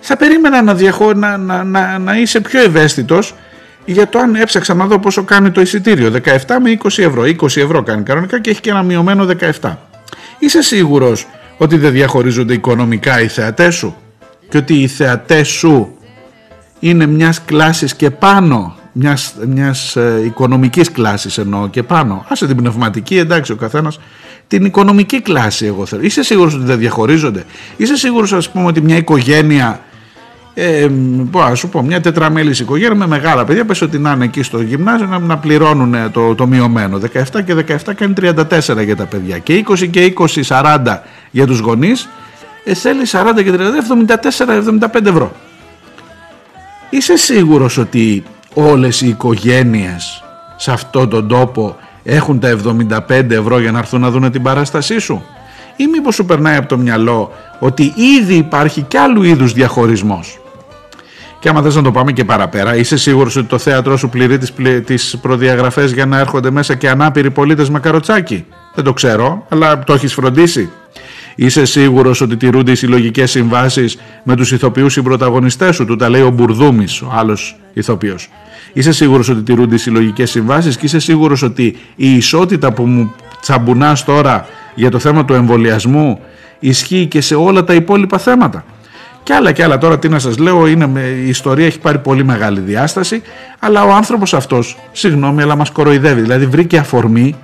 Θα 0.00 0.16
περίμενα 0.16 0.62
να, 0.62 0.74
διαχω... 0.74 1.12
να, 1.12 1.36
να, 1.36 1.64
να, 1.64 1.98
να 1.98 2.18
είσαι 2.18 2.40
πιο 2.40 2.60
ευαίσθητος 2.60 3.34
για 3.84 4.08
το 4.08 4.18
αν 4.18 4.34
έψαξα 4.34 4.74
να 4.74 4.86
δω 4.86 4.98
πόσο 4.98 5.22
κάνει 5.22 5.50
το 5.50 5.60
εισιτήριο. 5.60 6.12
17 6.24 6.36
με 6.62 6.78
20 6.82 6.88
ευρώ. 6.98 7.22
20 7.22 7.56
ευρώ 7.56 7.82
κάνει 7.82 8.02
κανονικά 8.02 8.40
και 8.40 8.50
έχει 8.50 8.60
και 8.60 8.70
ένα 8.70 8.82
μειωμένο 8.82 9.26
17. 9.60 9.76
Είσαι 10.38 10.62
σίγουρος 10.62 11.26
ότι 11.58 11.76
δεν 11.76 11.92
διαχωρίζονται 11.92 12.52
οικονομικά 12.52 13.20
οι 13.20 13.28
θεατές 13.28 13.74
σου; 13.74 13.96
Και 14.48 14.56
ότι 14.56 14.74
οι 14.74 14.86
θεατές 14.86 15.48
σου 15.48 15.96
είναι 16.80 17.06
μιας 17.06 17.44
κλάσης 17.44 17.94
και 17.94 18.10
πάνω 18.10 18.74
μιας, 18.92 19.34
μιας 19.46 19.96
ε, 19.96 20.22
οικονομικής 20.24 20.90
κλάσης 20.90 21.38
εννοώ 21.38 21.68
και 21.68 21.82
πάνω. 21.82 22.24
Άσε 22.28 22.46
την 22.46 22.56
πνευματική, 22.56 23.18
εντάξει 23.18 23.52
ο 23.52 23.56
καθένας. 23.56 24.00
Την 24.48 24.64
οικονομική 24.64 25.20
κλάση 25.20 25.66
εγώ 25.66 25.86
θέλω. 25.86 26.02
Είσαι 26.02 26.22
σίγουρος 26.22 26.54
ότι 26.54 26.64
δεν 26.64 26.78
διαχωρίζονται; 26.78 27.44
Είσαι 27.76 27.96
σίγουρος 27.96 28.32
ας 28.32 28.50
πούμε 28.50 28.66
ότι 28.66 28.80
μια 28.80 28.96
οικογένεια 28.96 29.80
ε, 30.54 30.86
πω, 31.30 31.54
σου 31.54 31.68
πω, 31.68 31.82
μια 31.82 32.00
τετραμέλης 32.00 32.60
οικογένεια 32.60 32.94
με 32.94 33.06
μεγάλα 33.06 33.44
παιδιά, 33.44 33.64
πες 33.64 33.82
ότι 33.82 33.98
να 33.98 34.12
είναι 34.12 34.24
εκεί 34.24 34.42
στο 34.42 34.62
γυμνάσιο 34.62 35.06
να, 35.06 35.18
να 35.18 35.38
πληρώνουν 35.38 36.12
το, 36.12 36.34
το 36.34 36.46
μειωμένο. 36.46 37.00
17 37.32 37.44
και 37.44 37.54
17 37.86 37.94
κάνει 37.96 38.14
34 38.20 38.84
για 38.84 38.96
τα 38.96 39.04
παιδιά. 39.04 39.38
Και 39.38 39.64
20 39.68 39.88
και 39.90 40.12
20, 40.18 40.26
40 40.84 40.98
για 41.30 41.46
τους 41.46 41.58
γονείς, 41.58 42.08
ε, 42.64 42.74
θέλει 42.74 43.02
40 43.06 43.42
και 43.42 43.52
30, 43.52 43.56
74, 43.80 44.52
75 44.92 45.06
ευρώ. 45.06 45.32
Είσαι 46.90 47.16
σίγουρος 47.16 47.78
ότι 47.78 48.22
όλες 48.54 49.00
οι 49.00 49.08
οικογένειες 49.08 50.24
σε 50.56 50.70
αυτόν 50.72 51.08
τον 51.08 51.28
τόπο 51.28 51.76
έχουν 52.04 52.40
τα 52.40 52.48
75 52.48 53.30
ευρώ 53.30 53.58
για 53.58 53.72
να 53.72 53.78
έρθουν 53.78 54.00
να 54.00 54.10
δουν 54.10 54.30
την 54.30 54.42
παράστασή 54.42 54.98
σου; 54.98 55.24
Ή 55.76 55.86
μήπως 55.86 56.14
σου 56.14 56.24
περνάει 56.24 56.56
από 56.56 56.68
το 56.68 56.78
μυαλό 56.78 57.32
ότι 57.58 57.92
ήδη 58.20 58.34
υπάρχει 58.34 58.80
κι 58.80 58.96
άλλου 58.96 59.22
είδους 59.22 59.52
διαχωρισμός; 59.52 60.38
Και 61.44 61.50
άμα 61.50 61.62
θες 61.62 61.74
να 61.74 61.82
το 61.82 61.90
πάμε 61.90 62.12
και 62.12 62.24
παραπέρα 62.24 62.76
είσαι 62.76 62.96
σίγουρος 62.96 63.36
ότι 63.36 63.46
το 63.46 63.58
θέατρο 63.58 63.96
σου 63.96 64.08
πληρεί 64.08 64.38
τις, 64.38 64.52
τις 64.84 65.18
προδιαγραφές 65.22 65.92
για 65.92 66.06
να 66.06 66.18
έρχονται 66.18 66.50
μέσα 66.50 66.74
και 66.74 66.90
ανάπηροι 66.90 67.30
πολίτες 67.30 67.70
με 67.70 67.80
καροτσάκι; 67.80 68.44
Δεν 68.74 68.84
το 68.84 68.92
ξέρω 68.92 69.46
αλλά 69.48 69.78
το 69.78 69.92
έχεις 69.92 70.14
φροντίσει 70.14 70.70
Είσαι 71.34 71.64
σίγουρος 71.64 72.20
ότι 72.20 72.36
τηρούνται 72.36 72.70
οι 72.70 72.74
συλλογικές 72.74 73.30
συμβάσεις 73.30 73.98
με 74.22 74.36
τους 74.36 74.52
ηθοποιούς 74.52 74.92
συμπροταγωνιστές 74.92 75.74
σου, 75.74 75.84
του 75.84 75.96
τα 75.96 76.08
λέει 76.08 76.22
ο 76.22 76.30
Μπουρδούμης, 76.30 77.00
ο 77.02 77.12
άλλος 77.14 77.56
ηθοποιός. 77.72 78.30
Είσαι 78.72 78.92
σίγουρος 78.92 79.28
ότι 79.28 79.42
τηρούνται 79.42 79.74
οι 79.74 79.78
συλλογικές 79.78 80.30
συμβάσεις 80.30 80.76
και 80.76 80.86
είσαι 80.86 80.98
σίγουρος 80.98 81.42
ότι 81.42 81.76
η 81.96 82.16
ισότητα 82.16 82.72
που 82.72 82.86
μου 82.86 83.14
τσαμπουνάς 83.40 84.04
τώρα 84.04 84.46
για 84.74 84.90
το 84.90 84.98
θέμα 84.98 85.24
του 85.24 85.32
εμβολιασμού 85.32 86.20
ισχύει 86.58 87.06
και 87.06 87.20
σε 87.20 87.34
όλα 87.34 87.64
τα 87.64 87.74
υπόλοιπα 87.74 88.18
θέματα; 88.18 88.64
Και 89.24 89.34
άλλα 89.34 89.52
και 89.52 89.64
άλλα 89.64 89.78
τώρα 89.78 89.98
τι 89.98 90.08
να 90.08 90.18
σας 90.18 90.38
λέω, 90.38 90.66
είναι, 90.66 91.00
η 91.00 91.28
ιστορία 91.28 91.66
έχει 91.66 91.78
πάρει 91.78 91.98
πολύ 91.98 92.24
μεγάλη 92.24 92.60
διάσταση, 92.60 93.22
αλλά 93.58 93.84
ο 93.84 93.92
άνθρωπος 93.92 94.34
αυτός, 94.34 94.78
συγγνώμη, 94.92 95.42
αλλά 95.42 95.56
μας 95.56 95.70
κοροϊδεύει. 95.70 96.20
Δηλαδή 96.20 96.46
βρήκε 96.46 96.78
αφορμή 96.78 97.34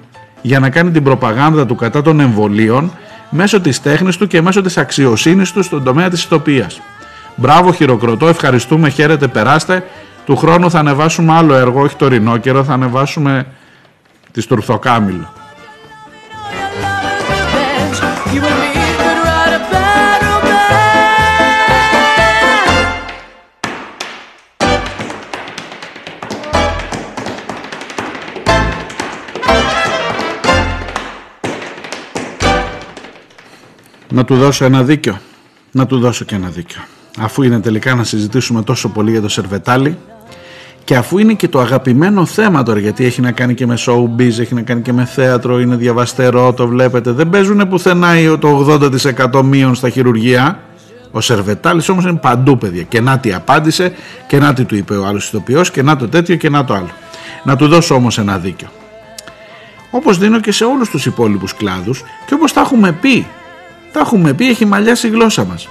για 0.43 0.59
να 0.61 0.71
κάνει 0.71 0.91
την 0.91 1.03
προπαγάνδα 1.03 1.67
του 1.67 1.75
κατά 1.75 2.03
των 2.03 2.21
εμβολίων 2.21 2.93
μέσω 3.31 3.61
της 3.61 3.81
τέχνης 3.83 4.17
του 4.17 4.27
και 4.27 4.43
μέσω 4.43 4.61
της 4.61 4.77
αξιοσύνης 4.77 5.53
του 5.53 5.63
στον 5.63 5.83
τομέα 5.83 6.09
της 6.11 6.25
ηθοποιίας. 6.25 6.81
Μπράβο, 7.35 7.73
χειροκροτώ, 7.73 8.29
ευχαριστούμε, 8.29 8.89
χαίρετε, 8.89 9.27
περάστε. 9.27 9.85
Του 10.25 10.37
χρόνου 10.37 10.71
θα 10.71 10.79
ανεβάσουμε 10.79 11.33
άλλο 11.33 11.55
έργο, 11.55 11.81
όχι 11.81 11.97
το 11.97 12.09
ρινόκερο, 12.09 12.65
θα 12.65 12.73
ανεβάσουμε 12.73 13.47
τη 14.33 14.41
Στουρθοκάμιλ. 14.41 15.21
Να 34.11 34.25
του 34.25 34.37
δώσω 34.37 34.65
ένα 34.65 34.83
δίκιο. 34.83 35.21
Να 35.71 35.87
του 35.87 35.99
δώσω 35.99 36.25
και 36.25 36.35
ένα 36.35 36.49
δίκιο. 36.49 36.81
αφού 37.19 37.43
είναι 37.43 37.61
τελικά 37.61 37.95
να 37.95 38.05
συζητήσουμε 38.05 38.63
τόσο 38.63 38.89
πολύ 38.89 39.11
για 39.11 39.21
το 39.21 39.29
Σερβετάλι 39.29 39.99
και 40.85 40.97
αφού 40.97 41.19
είναι 41.19 41.35
και 41.35 41.49
το 41.49 41.61
αγαπημένο 41.61 42.27
θέμα 42.27 42.63
τώρα 42.63 42.79
γιατί 42.79 43.05
έχει 43.05 43.21
να 43.21 43.33
κάνει 43.33 43.55
και 43.55 43.67
με 43.67 43.79
showbiz, 43.87 44.39
έχει 44.39 44.55
να 44.55 44.63
κάνει 44.63 44.83
και 44.83 44.93
με 44.93 45.05
θέατρο, 45.05 45.61
είναι 45.61 45.77
διαβαστερό, 45.77 46.53
το 46.53 46.67
βλέπετε 46.67 47.11
δεν 47.11 47.31
παίζουν 47.31 47.69
πουθενά 47.69 48.39
το 48.39 48.79
80% 49.33 49.43
μείον 49.43 49.75
στα 49.75 49.89
χειρουργεία 49.89 50.61
ο 51.11 51.21
Σερβετάλης 51.21 51.89
όμως 51.89 52.05
είναι 52.05 52.19
παντού 52.19 52.59
παιδιά 52.59 52.83
και 52.83 53.01
να 53.01 53.19
τι 53.19 53.33
απάντησε 53.33 53.93
και 54.27 54.39
να 54.39 54.53
τι 54.53 54.65
του 54.65 54.77
είπε 54.77 54.97
ο 54.97 55.07
άλλος 55.07 55.27
ηθοποιός 55.29 55.71
και 55.71 55.83
να 55.83 55.97
το 55.97 56.09
τέτοιο 56.09 56.37
και 56.37 56.49
να 56.49 56.65
το 56.65 56.75
άλλο 56.75 56.91
να 57.45 57.57
του 57.57 57.69
δώσω 57.69 57.95
όμως 57.95 58.19
ένα 58.19 58.39
δίκιο 58.39 58.69
όπως 59.91 60.19
δίνω 60.19 60.41
και 60.41 60.53
σε 60.53 60.65
όλους 60.65 60.91
τους 60.91 61.07
υπόλοιπους 61.07 61.55
κλάδους 61.55 62.03
και 62.27 62.35
όπως 62.35 62.53
τα 62.53 62.61
έχουμε 62.61 62.93
πει 62.93 63.27
τα 63.93 64.01
έχουμε 64.01 64.33
πει, 64.33 64.49
έχει 64.49 64.65
μαλλιάσει 64.65 65.07
η 65.07 65.11
γλώσσα 65.11 65.45
μας. 65.45 65.69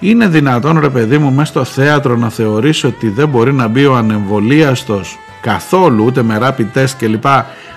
Είναι 0.00 0.26
δυνατόν 0.26 0.80
ρε 0.80 0.88
παιδί 0.88 1.18
μου 1.18 1.32
μέσα 1.32 1.50
στο 1.50 1.64
θέατρο 1.64 2.16
να 2.16 2.30
θεωρήσει 2.30 2.86
ότι 2.86 3.08
δεν 3.08 3.28
μπορεί 3.28 3.52
να 3.52 3.68
μπει 3.68 3.86
ο 3.86 3.96
ανεμβολίαστος 3.96 5.18
καθόλου 5.40 6.04
ούτε 6.04 6.22
με 6.22 6.38
rapid 6.40 6.78
test 6.78 6.90
κλπ. 6.98 7.24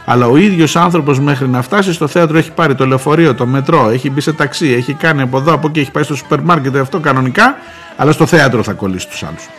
Αλλά 0.05 0.27
ο 0.27 0.37
ίδιος 0.37 0.75
άνθρωπος 0.75 1.19
μέχρι 1.19 1.47
να 1.47 1.61
φτάσει 1.61 1.93
στο 1.93 2.07
θέατρο 2.07 2.37
έχει 2.37 2.51
πάρει 2.51 2.75
το 2.75 2.85
λεωφορείο, 2.85 3.35
το 3.35 3.45
μετρό 3.45 3.89
έχει 3.89 4.09
μπει 4.09 4.21
σε 4.21 4.33
ταξί, 4.33 4.67
έχει 4.67 4.93
κάνει 4.93 5.21
από 5.21 5.37
εδώ 5.37 5.53
από 5.53 5.67
εκεί 5.67 5.79
έχει 5.79 5.91
πάει 5.91 6.03
στο 6.03 6.15
σούπερ 6.15 6.41
μάρκετ 6.41 6.75
αυτό 6.75 6.99
κανονικά 6.99 7.55
αλλά 7.95 8.11
στο 8.11 8.25
θέατρο 8.25 8.63
θα 8.63 8.73
κολλήσει 8.73 9.07
τους 9.07 9.23
άλλους. 9.23 9.49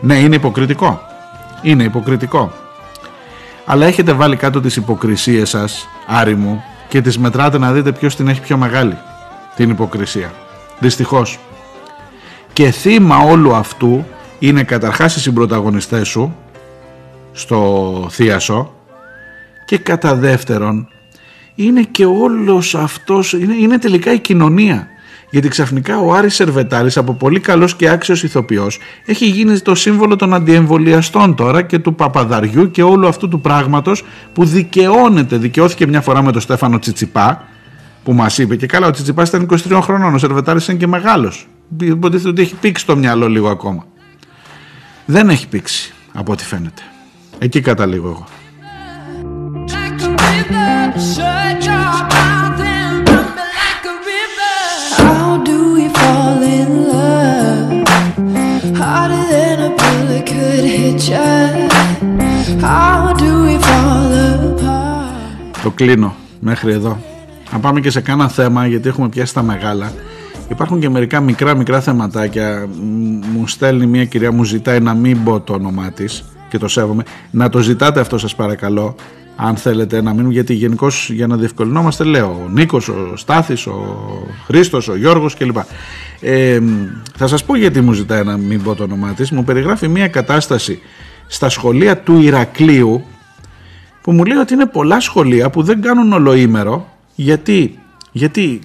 Ναι 0.00 0.18
είναι 0.18 0.34
υποκριτικό. 0.34 1.00
Είναι 1.62 1.82
υποκριτικό. 1.82 2.52
Αλλά 3.64 3.86
έχετε 3.86 4.12
βάλει 4.12 4.36
κάτω 4.36 4.60
τις 4.60 4.76
υποκρισίες 4.76 5.48
σας 5.48 5.88
Άρη 6.06 6.34
μου 6.34 6.62
και 6.94 7.00
τις 7.00 7.18
μετράτε 7.18 7.58
να 7.58 7.72
δείτε 7.72 7.92
ποιος 7.92 8.16
την 8.16 8.28
έχει 8.28 8.40
πιο 8.40 8.56
μεγάλη 8.56 8.96
την 9.56 9.70
υποκρισία 9.70 10.32
δυστυχώς 10.78 11.38
και 12.52 12.70
θύμα 12.70 13.18
όλου 13.18 13.54
αυτού 13.54 14.04
είναι 14.38 14.62
καταρχάς 14.62 15.16
οι 15.16 15.20
συμπροταγωνιστές 15.20 16.08
σου 16.08 16.36
στο 17.32 18.06
θίασο 18.10 18.74
και 19.66 19.78
κατά 19.78 20.14
δεύτερον 20.14 20.88
είναι 21.54 21.82
και 21.82 22.04
όλος 22.04 22.74
αυτός, 22.74 23.32
είναι, 23.32 23.54
είναι 23.54 23.78
τελικά 23.78 24.12
η 24.12 24.18
κοινωνία. 24.18 24.88
Γιατί 25.34 25.48
ξαφνικά 25.48 25.98
ο 25.98 26.14
Άρης 26.14 26.34
Σερβετάλης 26.34 26.96
από 26.96 27.12
πολύ 27.12 27.40
καλός 27.40 27.74
και 27.74 27.88
άξιος 27.88 28.22
ηθοποιός 28.22 28.78
έχει 29.04 29.26
γίνει 29.26 29.58
το 29.58 29.74
σύμβολο 29.74 30.16
των 30.16 30.34
αντιεμβολιαστών 30.34 31.34
τώρα 31.34 31.62
και 31.62 31.78
του 31.78 31.94
Παπαδαριού 31.94 32.70
και 32.70 32.82
όλου 32.82 33.08
αυτού 33.08 33.28
του 33.28 33.40
πράγματος 33.40 34.04
που 34.32 34.44
δικαιώνεται, 34.44 35.36
δικαιώθηκε 35.36 35.86
μια 35.86 36.00
φορά 36.00 36.22
με 36.22 36.32
τον 36.32 36.40
Στέφανο 36.40 36.78
Τσιτσιπά 36.78 37.44
που 38.04 38.12
μας 38.12 38.38
είπε 38.38 38.56
και 38.56 38.66
καλά 38.66 38.86
ο 38.86 38.90
Τσιτσιπάς 38.90 39.28
ήταν 39.28 39.48
23 39.68 39.78
χρονών, 39.82 40.14
ο 40.14 40.18
Σερβετάλης 40.18 40.68
είναι 40.68 40.78
και 40.78 40.86
μεγάλος. 40.86 41.46
Υποτίθεται 41.80 42.28
ότι 42.28 42.42
έχει 42.42 42.54
πήξει 42.54 42.86
το 42.86 42.96
μυαλό 42.96 43.28
λίγο 43.28 43.48
ακόμα. 43.48 43.86
Δεν 45.04 45.28
έχει 45.28 45.48
πήξει 45.48 45.92
από 46.12 46.32
ό,τι 46.32 46.44
φαίνεται. 46.44 46.82
Εκεί 47.38 47.60
καταλήγω 47.60 48.08
εγώ. 48.08 48.26
Το 65.62 65.70
κλείνω 65.70 66.14
μέχρι 66.40 66.72
εδώ. 66.72 66.98
Να 67.52 67.58
πάμε 67.58 67.80
και 67.80 67.90
σε 67.90 68.00
κάνα 68.00 68.28
θέμα 68.28 68.66
γιατί 68.66 68.88
έχουμε 68.88 69.08
πιάσει 69.08 69.34
τα 69.34 69.42
μεγάλα. 69.42 69.92
Υπάρχουν 70.48 70.80
και 70.80 70.88
μερικά 70.88 71.20
μικρά 71.20 71.56
μικρά 71.56 71.80
θεματάκια. 71.80 72.68
Μου 73.32 73.46
στέλνει 73.46 73.86
μια 73.86 74.04
κυρία, 74.04 74.32
μου 74.32 74.44
ζητάει 74.44 74.80
να 74.80 74.94
μην 74.94 75.24
πω 75.24 75.40
το 75.40 75.52
όνομά 75.52 75.90
της 75.90 76.24
και 76.48 76.58
το 76.58 76.68
σέβομαι. 76.68 77.02
Να 77.30 77.48
το 77.48 77.58
ζητάτε 77.58 78.00
αυτό 78.00 78.18
σας 78.18 78.34
παρακαλώ 78.34 78.94
αν 79.36 79.56
θέλετε 79.56 80.02
να 80.02 80.14
μείνουν 80.14 80.30
γιατί 80.30 80.54
γενικώς 80.54 81.10
για 81.10 81.26
να 81.26 81.36
διευκολυνόμαστε 81.36 82.04
λέω 82.04 82.26
ο 82.26 82.48
Νίκος, 82.48 82.88
ο 82.88 83.16
Στάθης, 83.16 83.66
ο 83.66 83.96
Χρήστος, 84.46 84.88
ο 84.88 84.96
Γιώργος 84.96 85.34
κλπ. 85.34 85.56
Ε, 86.26 86.60
θα 87.16 87.26
σας 87.26 87.44
πω 87.44 87.56
γιατί 87.56 87.80
μου 87.80 87.92
ζητάει 87.92 88.24
να 88.24 88.36
μην 88.36 88.62
πω 88.62 88.74
το 88.74 88.82
όνομά 88.82 89.12
της. 89.12 89.30
Μου 89.30 89.44
περιγράφει 89.44 89.88
μια 89.88 90.08
κατάσταση 90.08 90.80
στα 91.26 91.48
σχολεία 91.48 91.98
του 91.98 92.20
Ηρακλείου 92.20 93.04
που 94.02 94.12
μου 94.12 94.24
λέει 94.24 94.36
ότι 94.36 94.54
είναι 94.54 94.66
πολλά 94.66 95.00
σχολεία 95.00 95.50
που 95.50 95.62
δεν 95.62 95.80
κάνουν 95.82 96.12
ολοήμερο 96.12 96.88
γιατί, 97.14 97.78
γιατί 98.12 98.60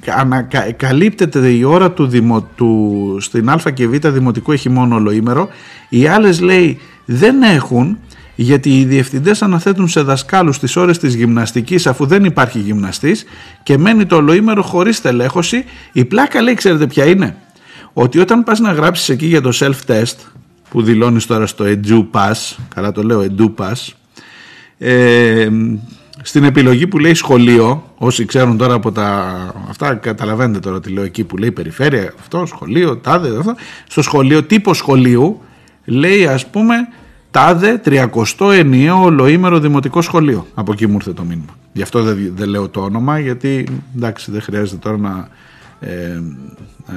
καλύπτεται 0.78 1.50
η 1.50 1.64
ώρα 1.64 1.92
του, 1.92 2.08
δημο, 2.08 2.42
του 2.56 3.18
στην 3.20 3.50
Α 3.50 3.60
και 3.74 3.88
Β 3.88 4.08
δημοτικού 4.08 4.52
έχει 4.52 4.70
μόνο 4.70 4.96
ολοήμερο 4.96 5.50
οι 5.90 6.08
άλλες 6.08 6.42
λέει 6.42 6.80
δεν 7.06 7.42
έχουν 7.42 7.98
γιατί 8.42 8.80
οι 8.80 8.86
διευθυντές 8.86 9.42
αναθέτουν 9.42 9.88
σε 9.88 10.02
δασκάλους 10.02 10.60
τις 10.60 10.76
ώρες 10.76 10.98
της 10.98 11.16
γυμναστικής 11.16 11.88
αφού 11.88 12.06
δεν 12.06 12.24
υπάρχει 12.24 12.60
γυμναστής 12.60 13.26
και 13.64 13.78
μένει 13.78 14.06
το 14.06 14.16
ολοήμερο 14.16 14.62
χωρίς 14.62 15.02
τελέχωση. 15.02 15.66
Η 15.92 16.06
πλάκα 16.06 16.42
λέει, 16.42 16.54
ξέρετε 16.54 16.88
ποια 16.88 17.06
είναι, 17.06 17.36
ότι 17.94 18.20
όταν 18.20 18.44
πας 18.44 18.60
να 18.60 18.72
γράψεις 18.72 19.10
εκεί 19.10 19.26
για 19.26 19.42
το 19.42 19.52
self-test 19.54 20.16
που 20.70 20.82
δηλώνεις 20.82 21.26
τώρα 21.26 21.46
στο 21.46 21.66
EduPass, 21.68 22.56
καλά 22.76 22.92
το 22.92 23.04
λέω 23.04 23.26
EduPass, 23.38 23.94
ε, 24.78 25.50
στην 26.22 26.44
επιλογή 26.44 26.88
που 26.88 27.00
λέει 27.00 27.14
σχολείο, 27.14 27.94
όσοι 27.98 28.26
ξέρουν 28.26 28.58
τώρα 28.58 28.74
από 28.74 28.92
τα. 28.92 29.38
Αυτά 29.70 29.96
καταλαβαίνετε 29.96 30.60
τώρα 30.60 30.80
τι 30.80 30.90
λέω 30.90 31.04
εκεί 31.04 31.24
που 31.24 31.38
λέει 31.38 31.52
περιφέρεια, 31.52 32.14
αυτό, 32.20 32.46
σχολείο, 32.46 32.98
τάδε, 32.98 33.38
αυτό. 33.38 33.56
Στο 33.88 34.02
σχολείο, 34.02 34.44
τύπο 34.44 34.74
σχολείου, 34.74 35.42
λέει 35.86 36.28
ας 36.28 36.48
πούμε 36.48 36.76
τάδε 37.32 37.82
30 37.86 38.08
ενιαίο 38.54 39.04
ολοήμερο 39.04 39.60
δημοτικό 39.60 40.02
σχολείο. 40.02 40.48
Από 40.54 40.72
εκεί 40.72 40.88
μου 40.88 40.94
ήρθε 40.96 41.14
το 41.14 41.24
μήνυμα. 41.24 41.58
Γι' 41.74 41.82
αυτό 41.82 42.04
δεν, 42.04 42.32
δεν 42.36 42.50
λέω 42.50 42.70
το 42.70 42.82
όνομα, 42.82 43.20
γιατί 43.20 43.68
εντάξει, 43.96 44.32
δεν 44.32 44.42
χρειάζεται 44.42 44.78
τώρα 44.78 44.98
να, 44.98 45.28
ε, 45.80 46.22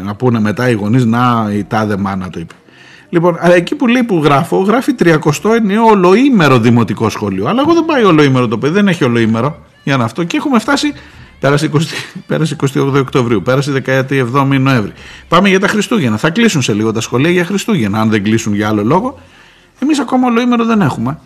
να 0.05 0.15
πούνε 0.15 0.41
μετά 0.41 0.69
οι 0.69 0.73
γονείς 0.73 1.05
να 1.05 1.51
η 1.53 1.65
τάδε 1.65 1.97
μάνα 1.97 2.31
το 2.31 2.41
είπε. 2.41 2.55
Λοιπόν, 3.09 3.37
αλλά 3.41 3.55
εκεί 3.55 3.75
που 3.75 3.87
λέει 3.87 4.03
που 4.03 4.21
γράφω, 4.25 4.57
γράφει 4.57 4.95
30 4.99 5.17
ενιαίο 5.57 5.85
ολοήμερο 5.85 6.59
δημοτικό 6.59 7.09
σχολείο. 7.09 7.47
Αλλά 7.47 7.61
εγώ 7.61 7.75
δεν 7.75 7.85
πάει 7.85 8.05
ολοήμερο 8.05 8.49
το 8.49 8.59
παιδί, 8.59 8.75
δεν 8.75 8.89
έχει 8.89 9.05
ολοήμερο 9.05 9.65
για 9.85 9.97
να 9.97 10.05
αυτό. 10.05 10.25
Και 10.25 10.37
έχουμε 10.37 10.59
φτάσει. 10.59 10.93
Πέρασε, 11.41 11.71
20, 11.73 11.79
πέρασε 12.27 12.57
28 12.75 12.95
Οκτωβρίου, 13.01 13.43
πέρασε 13.43 13.83
17 13.87 14.31
Νοέμβρη. 14.61 14.93
Πάμε 15.29 15.49
για 15.49 15.61
τα 15.61 15.69
Χριστούγεννα. 15.69 16.17
Θα 16.17 16.31
κλείσουν 16.31 16.63
σε 16.63 16.73
λίγο 16.73 16.93
τα 16.93 17.01
σχολεία 17.01 17.31
για 17.31 17.45
Χριστούγεννα. 17.45 18.01
Αν 18.01 18.11
δεν 18.11 18.23
κλείσουν 18.23 18.55
για 18.55 18.69
άλλο 18.69 18.85
λόγο, 18.85 19.19
εμείς 19.79 19.99
ακόμα 19.99 20.27
ολοήμερο 20.27 20.65
δεν 20.65 20.81
έχουμε. 20.81 21.19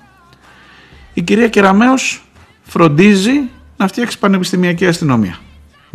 Η 1.14 1.22
κυρία 1.22 1.48
Κεραμέως 1.48 2.24
φροντίζει 2.62 3.40
να 3.76 3.86
φτιάξει 3.88 4.18
πανεπιστημιακή 4.18 4.86
αστυνομία 4.86 5.38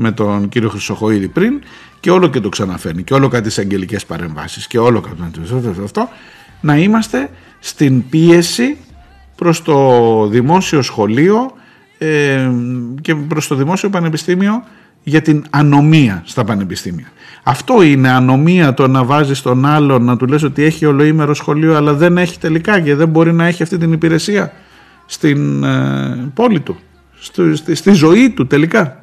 με 0.02 0.12
τον 0.12 0.50
κύριο 0.50 0.70
Χρυσοχοίδη 0.70 1.28
πριν 1.28 1.62
και 2.00 2.12
όλο 2.12 2.28
και 2.28 2.40
το 2.40 2.50
ξαναφέρνει 2.50 3.04
και 3.04 3.14
όλο 3.14 3.28
κάτι 3.28 3.44
τις 3.44 3.58
αγγελικές 3.58 4.06
παρεμβάσεις 4.06 4.68
και 4.68 4.78
όλο 4.78 5.02
κάτι 5.02 5.22
αυτό 5.84 6.10
να 6.62 6.78
είμαστε 6.78 7.30
στην 7.60 8.10
πίεση 8.10 8.78
προς 9.36 9.62
το 9.62 10.28
δημόσιο 10.28 10.82
σχολείο 10.82 11.52
ε, 11.98 12.52
και 13.02 13.16
προς 13.16 13.48
το 13.48 13.56
δημόσιο 13.56 13.90
πανεπιστήμιο 13.90 14.64
για 15.04 15.22
την 15.22 15.44
ανομία 15.50 16.22
στα 16.26 16.44
πανεπιστήμια. 16.44 17.12
Αυτό 17.44 17.82
είναι 17.82 18.10
ανομία 18.10 18.74
το 18.74 18.88
να 18.88 19.04
βάζεις 19.04 19.42
τον 19.42 19.66
άλλον 19.66 20.04
να 20.04 20.18
του 20.18 20.26
λες 20.28 20.44
ότι 20.44 20.64
έχει 20.64 20.86
ολοήμερο 20.86 21.34
σχολείο 21.34 21.76
αλλά 21.76 21.94
δεν 21.94 22.18
έχει 22.18 22.40
τελικά 22.40 22.80
και 22.80 22.96
δεν 22.96 23.08
μπορεί 23.08 23.34
να 23.34 23.46
έχει 23.46 23.64
αυτή 23.64 23.78
την 23.78 23.92
υπηρεσία 23.92 24.54
στην 25.06 25.64
ε, 25.64 26.32
πόλη 26.34 26.60
του, 26.60 26.78
στη, 27.54 27.76
στη, 27.76 27.92
ζωή 27.92 28.30
του 28.30 28.48
τελικά. 28.48 29.01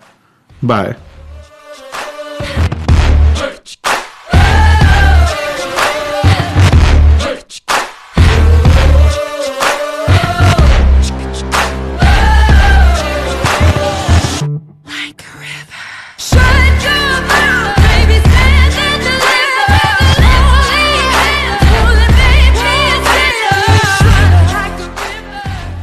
Μπάε. 0.60 0.96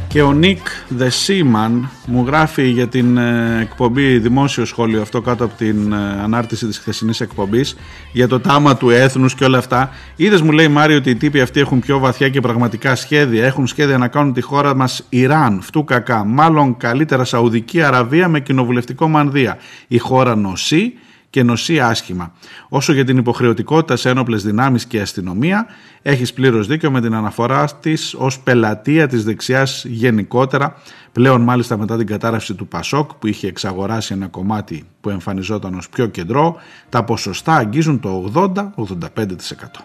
Και 0.08 0.22
ο 0.22 0.32
Νίκ 0.32 0.66
The 0.98 1.08
Seaman 1.26 1.88
μου 2.06 2.24
γράφει 2.26 2.68
για 2.68 2.88
την 2.88 3.16
ε, 3.16 3.58
εκπομπή 3.60 4.18
Δημόσιο 4.18 4.64
Σχόλιο 4.64 5.02
αυτό 5.02 5.20
κάτω 5.20 5.44
από 5.44 5.54
την 5.56 5.92
ε, 5.92 5.96
ανάρτηση 6.22 6.66
της 6.66 6.78
χθεσινής 6.78 7.20
εκπομπής 7.20 7.76
για 8.12 8.28
το 8.28 8.40
τάμα 8.40 8.76
του 8.76 8.90
έθνους 8.90 9.34
και 9.34 9.44
όλα 9.44 9.58
αυτά. 9.58 9.90
Είδες 10.16 10.42
μου 10.42 10.50
λέει 10.50 10.68
Μάριο 10.68 10.96
ότι 10.96 11.10
οι 11.10 11.16
τύποι 11.16 11.40
αυτοί 11.40 11.60
έχουν 11.60 11.80
πιο 11.80 11.98
βαθιά 11.98 12.28
και 12.28 12.40
πραγματικά 12.40 12.94
σχέδια. 12.94 13.44
Έχουν 13.44 13.66
σχέδια 13.66 13.98
να 13.98 14.08
κάνουν 14.08 14.32
τη 14.32 14.40
χώρα 14.40 14.74
μας 14.74 15.06
Ιράν, 15.08 15.60
φτού 15.62 15.84
κακά, 15.84 16.24
μάλλον 16.24 16.76
καλύτερα 16.76 17.24
Σαουδική 17.24 17.82
Αραβία 17.82 18.28
με 18.28 18.40
κοινοβουλευτικό 18.40 19.08
μανδύα. 19.08 19.58
Η 19.88 19.98
χώρα 19.98 20.36
νοσεί 20.36 20.92
και 21.30 21.42
νοσεί 21.42 21.80
άσχημα. 21.80 22.32
Όσο 22.68 22.92
για 22.92 23.04
την 23.04 23.16
υποχρεωτικότητα 23.16 23.96
σε 23.96 24.08
ένοπλες 24.10 24.42
δυνάμεις 24.42 24.86
και 24.86 25.00
αστυνομία, 25.00 25.66
έχεις 26.02 26.32
πλήρως 26.32 26.66
δίκιο 26.66 26.90
με 26.90 27.00
την 27.00 27.14
αναφορά 27.14 27.68
της 27.80 28.14
ως 28.18 28.40
πελατεία 28.40 29.06
της 29.06 29.24
δεξιάς 29.24 29.84
γενικότερα, 29.84 30.76
πλέον 31.12 31.40
μάλιστα 31.40 31.76
μετά 31.76 31.96
την 31.96 32.06
κατάρρευση 32.06 32.54
του 32.54 32.68
Πασόκ 32.68 33.14
που 33.14 33.26
είχε 33.26 33.46
εξαγοράσει 33.46 34.14
ένα 34.14 34.26
κομμάτι 34.26 34.84
που 35.00 35.10
εμφανιζόταν 35.10 35.74
ως 35.74 35.88
πιο 35.88 36.06
κεντρό, 36.06 36.56
τα 36.88 37.04
ποσοστά 37.04 37.54
αγγίζουν 37.54 38.00
το 38.00 38.32
80-85%. 38.34 39.84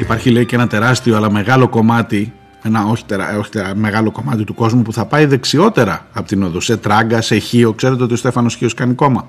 Υπάρχει 0.00 0.30
λέει 0.30 0.46
και 0.46 0.54
ένα 0.54 0.66
τεράστιο 0.66 1.16
αλλά 1.16 1.30
μεγάλο 1.30 1.68
κομμάτι 1.68 2.32
ένα 2.66 2.84
όχι, 2.84 3.04
τερα, 3.04 3.38
όχι 3.38 3.50
τερα, 3.50 3.76
μεγάλο 3.76 4.10
κομμάτι 4.10 4.44
του 4.44 4.54
κόσμου 4.54 4.82
που 4.82 4.92
θα 4.92 5.04
πάει 5.04 5.26
δεξιότερα 5.26 6.06
από 6.12 6.28
την 6.28 6.42
οδό, 6.42 6.60
σε 6.60 6.76
τράγκα, 6.76 7.20
σε 7.20 7.38
χείο. 7.38 7.72
Ξέρετε 7.72 8.02
ότι 8.02 8.12
ο 8.12 8.16
Στέφανος 8.16 8.54
Χίος 8.54 8.74
κάνει 8.74 8.94
κόμμα. 8.94 9.28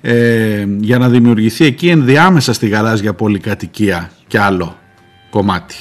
Ε, 0.00 0.66
για 0.78 0.98
να 0.98 1.08
δημιουργηθεί 1.08 1.64
εκεί 1.64 1.88
ενδιάμεσα 1.88 2.52
στη 2.52 2.68
γαλάζια 2.68 3.14
πολυκατοικία 3.14 4.10
και 4.26 4.38
άλλο 4.40 4.76
κομμάτι. 5.30 5.74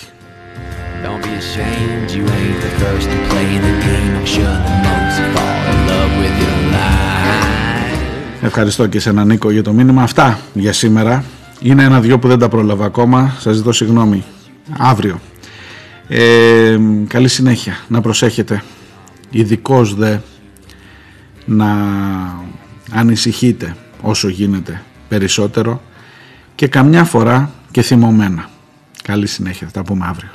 Ευχαριστώ 8.41 8.87
και 8.87 8.99
σε 8.99 9.09
έναν 9.09 9.27
Νίκο 9.27 9.51
για 9.51 9.63
το 9.63 9.71
μήνυμα. 9.71 10.03
Αυτά 10.03 10.39
για 10.53 10.73
σήμερα. 10.73 11.23
Είναι 11.61 11.83
ένα-δυο 11.83 12.19
που 12.19 12.27
δεν 12.27 12.39
τα 12.39 12.49
πρόλαβα 12.49 12.85
ακόμα. 12.85 13.35
Σας 13.39 13.55
ζητώ 13.55 13.71
συγγνώμη. 13.71 14.23
Αύριο. 14.77 15.19
Ε, 16.11 16.79
καλή 17.07 17.27
συνέχεια. 17.27 17.77
Να 17.87 18.01
προσέχετε. 18.01 18.63
Ειδικώς 19.31 19.95
δε 19.95 20.17
να 21.45 21.67
ανησυχείτε 22.91 23.75
όσο 24.01 24.27
γίνεται 24.27 24.81
περισσότερο 25.07 25.81
και 26.55 26.67
καμιά 26.67 27.03
φορά 27.03 27.51
και 27.71 27.81
θυμωμένα. 27.81 28.49
Καλή 29.03 29.27
συνέχεια. 29.27 29.67
Θα 29.67 29.73
τα 29.73 29.83
πούμε 29.83 30.05
αύριο. 30.05 30.29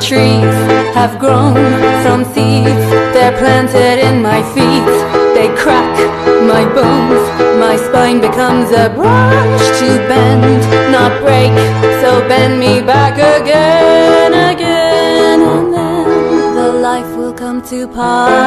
Trees 0.00 0.56
have 0.94 1.18
grown 1.18 1.54
from 2.02 2.24
seeds, 2.32 2.86
they're 3.14 3.36
planted 3.38 3.98
in 3.98 4.22
my 4.22 4.42
feet. 4.54 4.86
They 5.34 5.48
crack 5.56 5.96
my 6.42 6.64
bones, 6.74 7.22
my 7.60 7.76
spine 7.76 8.20
becomes 8.20 8.70
a 8.70 8.88
branch 8.90 9.62
to 9.80 9.88
bend, 10.08 10.62
not 10.90 11.20
break. 11.20 11.52
So 12.00 12.20
bend 12.28 12.58
me 12.60 12.80
back 12.80 13.14
again, 13.14 14.32
again, 14.52 15.40
and 15.42 15.72
then 15.74 16.54
the 16.54 16.72
life 16.72 17.16
will 17.16 17.32
come 17.32 17.62
to 17.68 17.86
pass. 17.88 18.38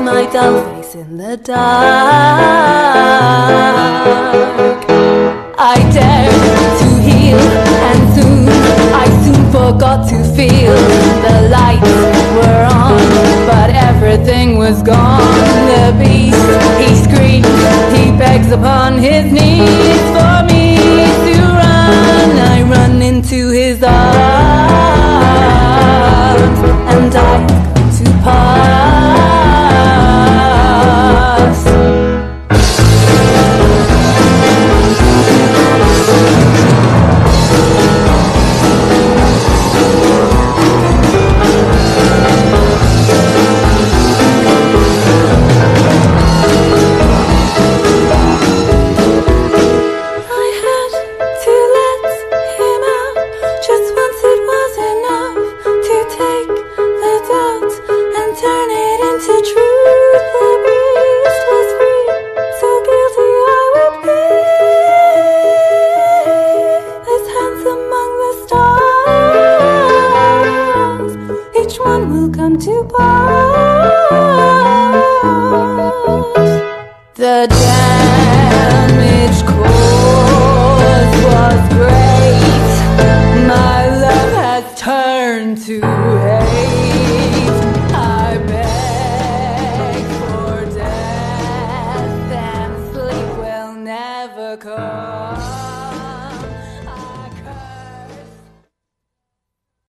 My 0.00 0.26
dull 0.32 0.62
face 0.74 0.94
in 0.94 1.16
the 1.16 1.36
dark. 1.36 1.66
I 5.58 5.76
dare 5.92 6.30
to 6.80 6.88
heal 7.06 7.38
and 7.88 8.02
soon 8.14 8.65
forgot 9.56 10.06
to 10.06 10.18
feel 10.36 10.76
the 11.26 11.36
lights 11.56 11.96
were 12.36 12.64
on 12.84 13.00
but 13.50 13.70
everything 13.70 14.58
was 14.58 14.82
gone. 14.82 15.22
The 15.72 15.86
beast 16.00 16.46
he 16.82 16.90
screams 17.06 17.60
he 17.96 18.04
begs 18.24 18.50
upon 18.52 18.98
his 18.98 19.24
knees 19.32 20.04
for 20.16 20.36
me 20.50 20.64
to 21.26 21.36
run. 21.60 22.30
I 22.54 22.56
run 22.74 23.00
into 23.00 23.48
his 23.50 23.82
arms 23.82 23.96
and 26.92 27.04
come 27.16 27.46
to 27.98 28.04
pass 28.24 28.95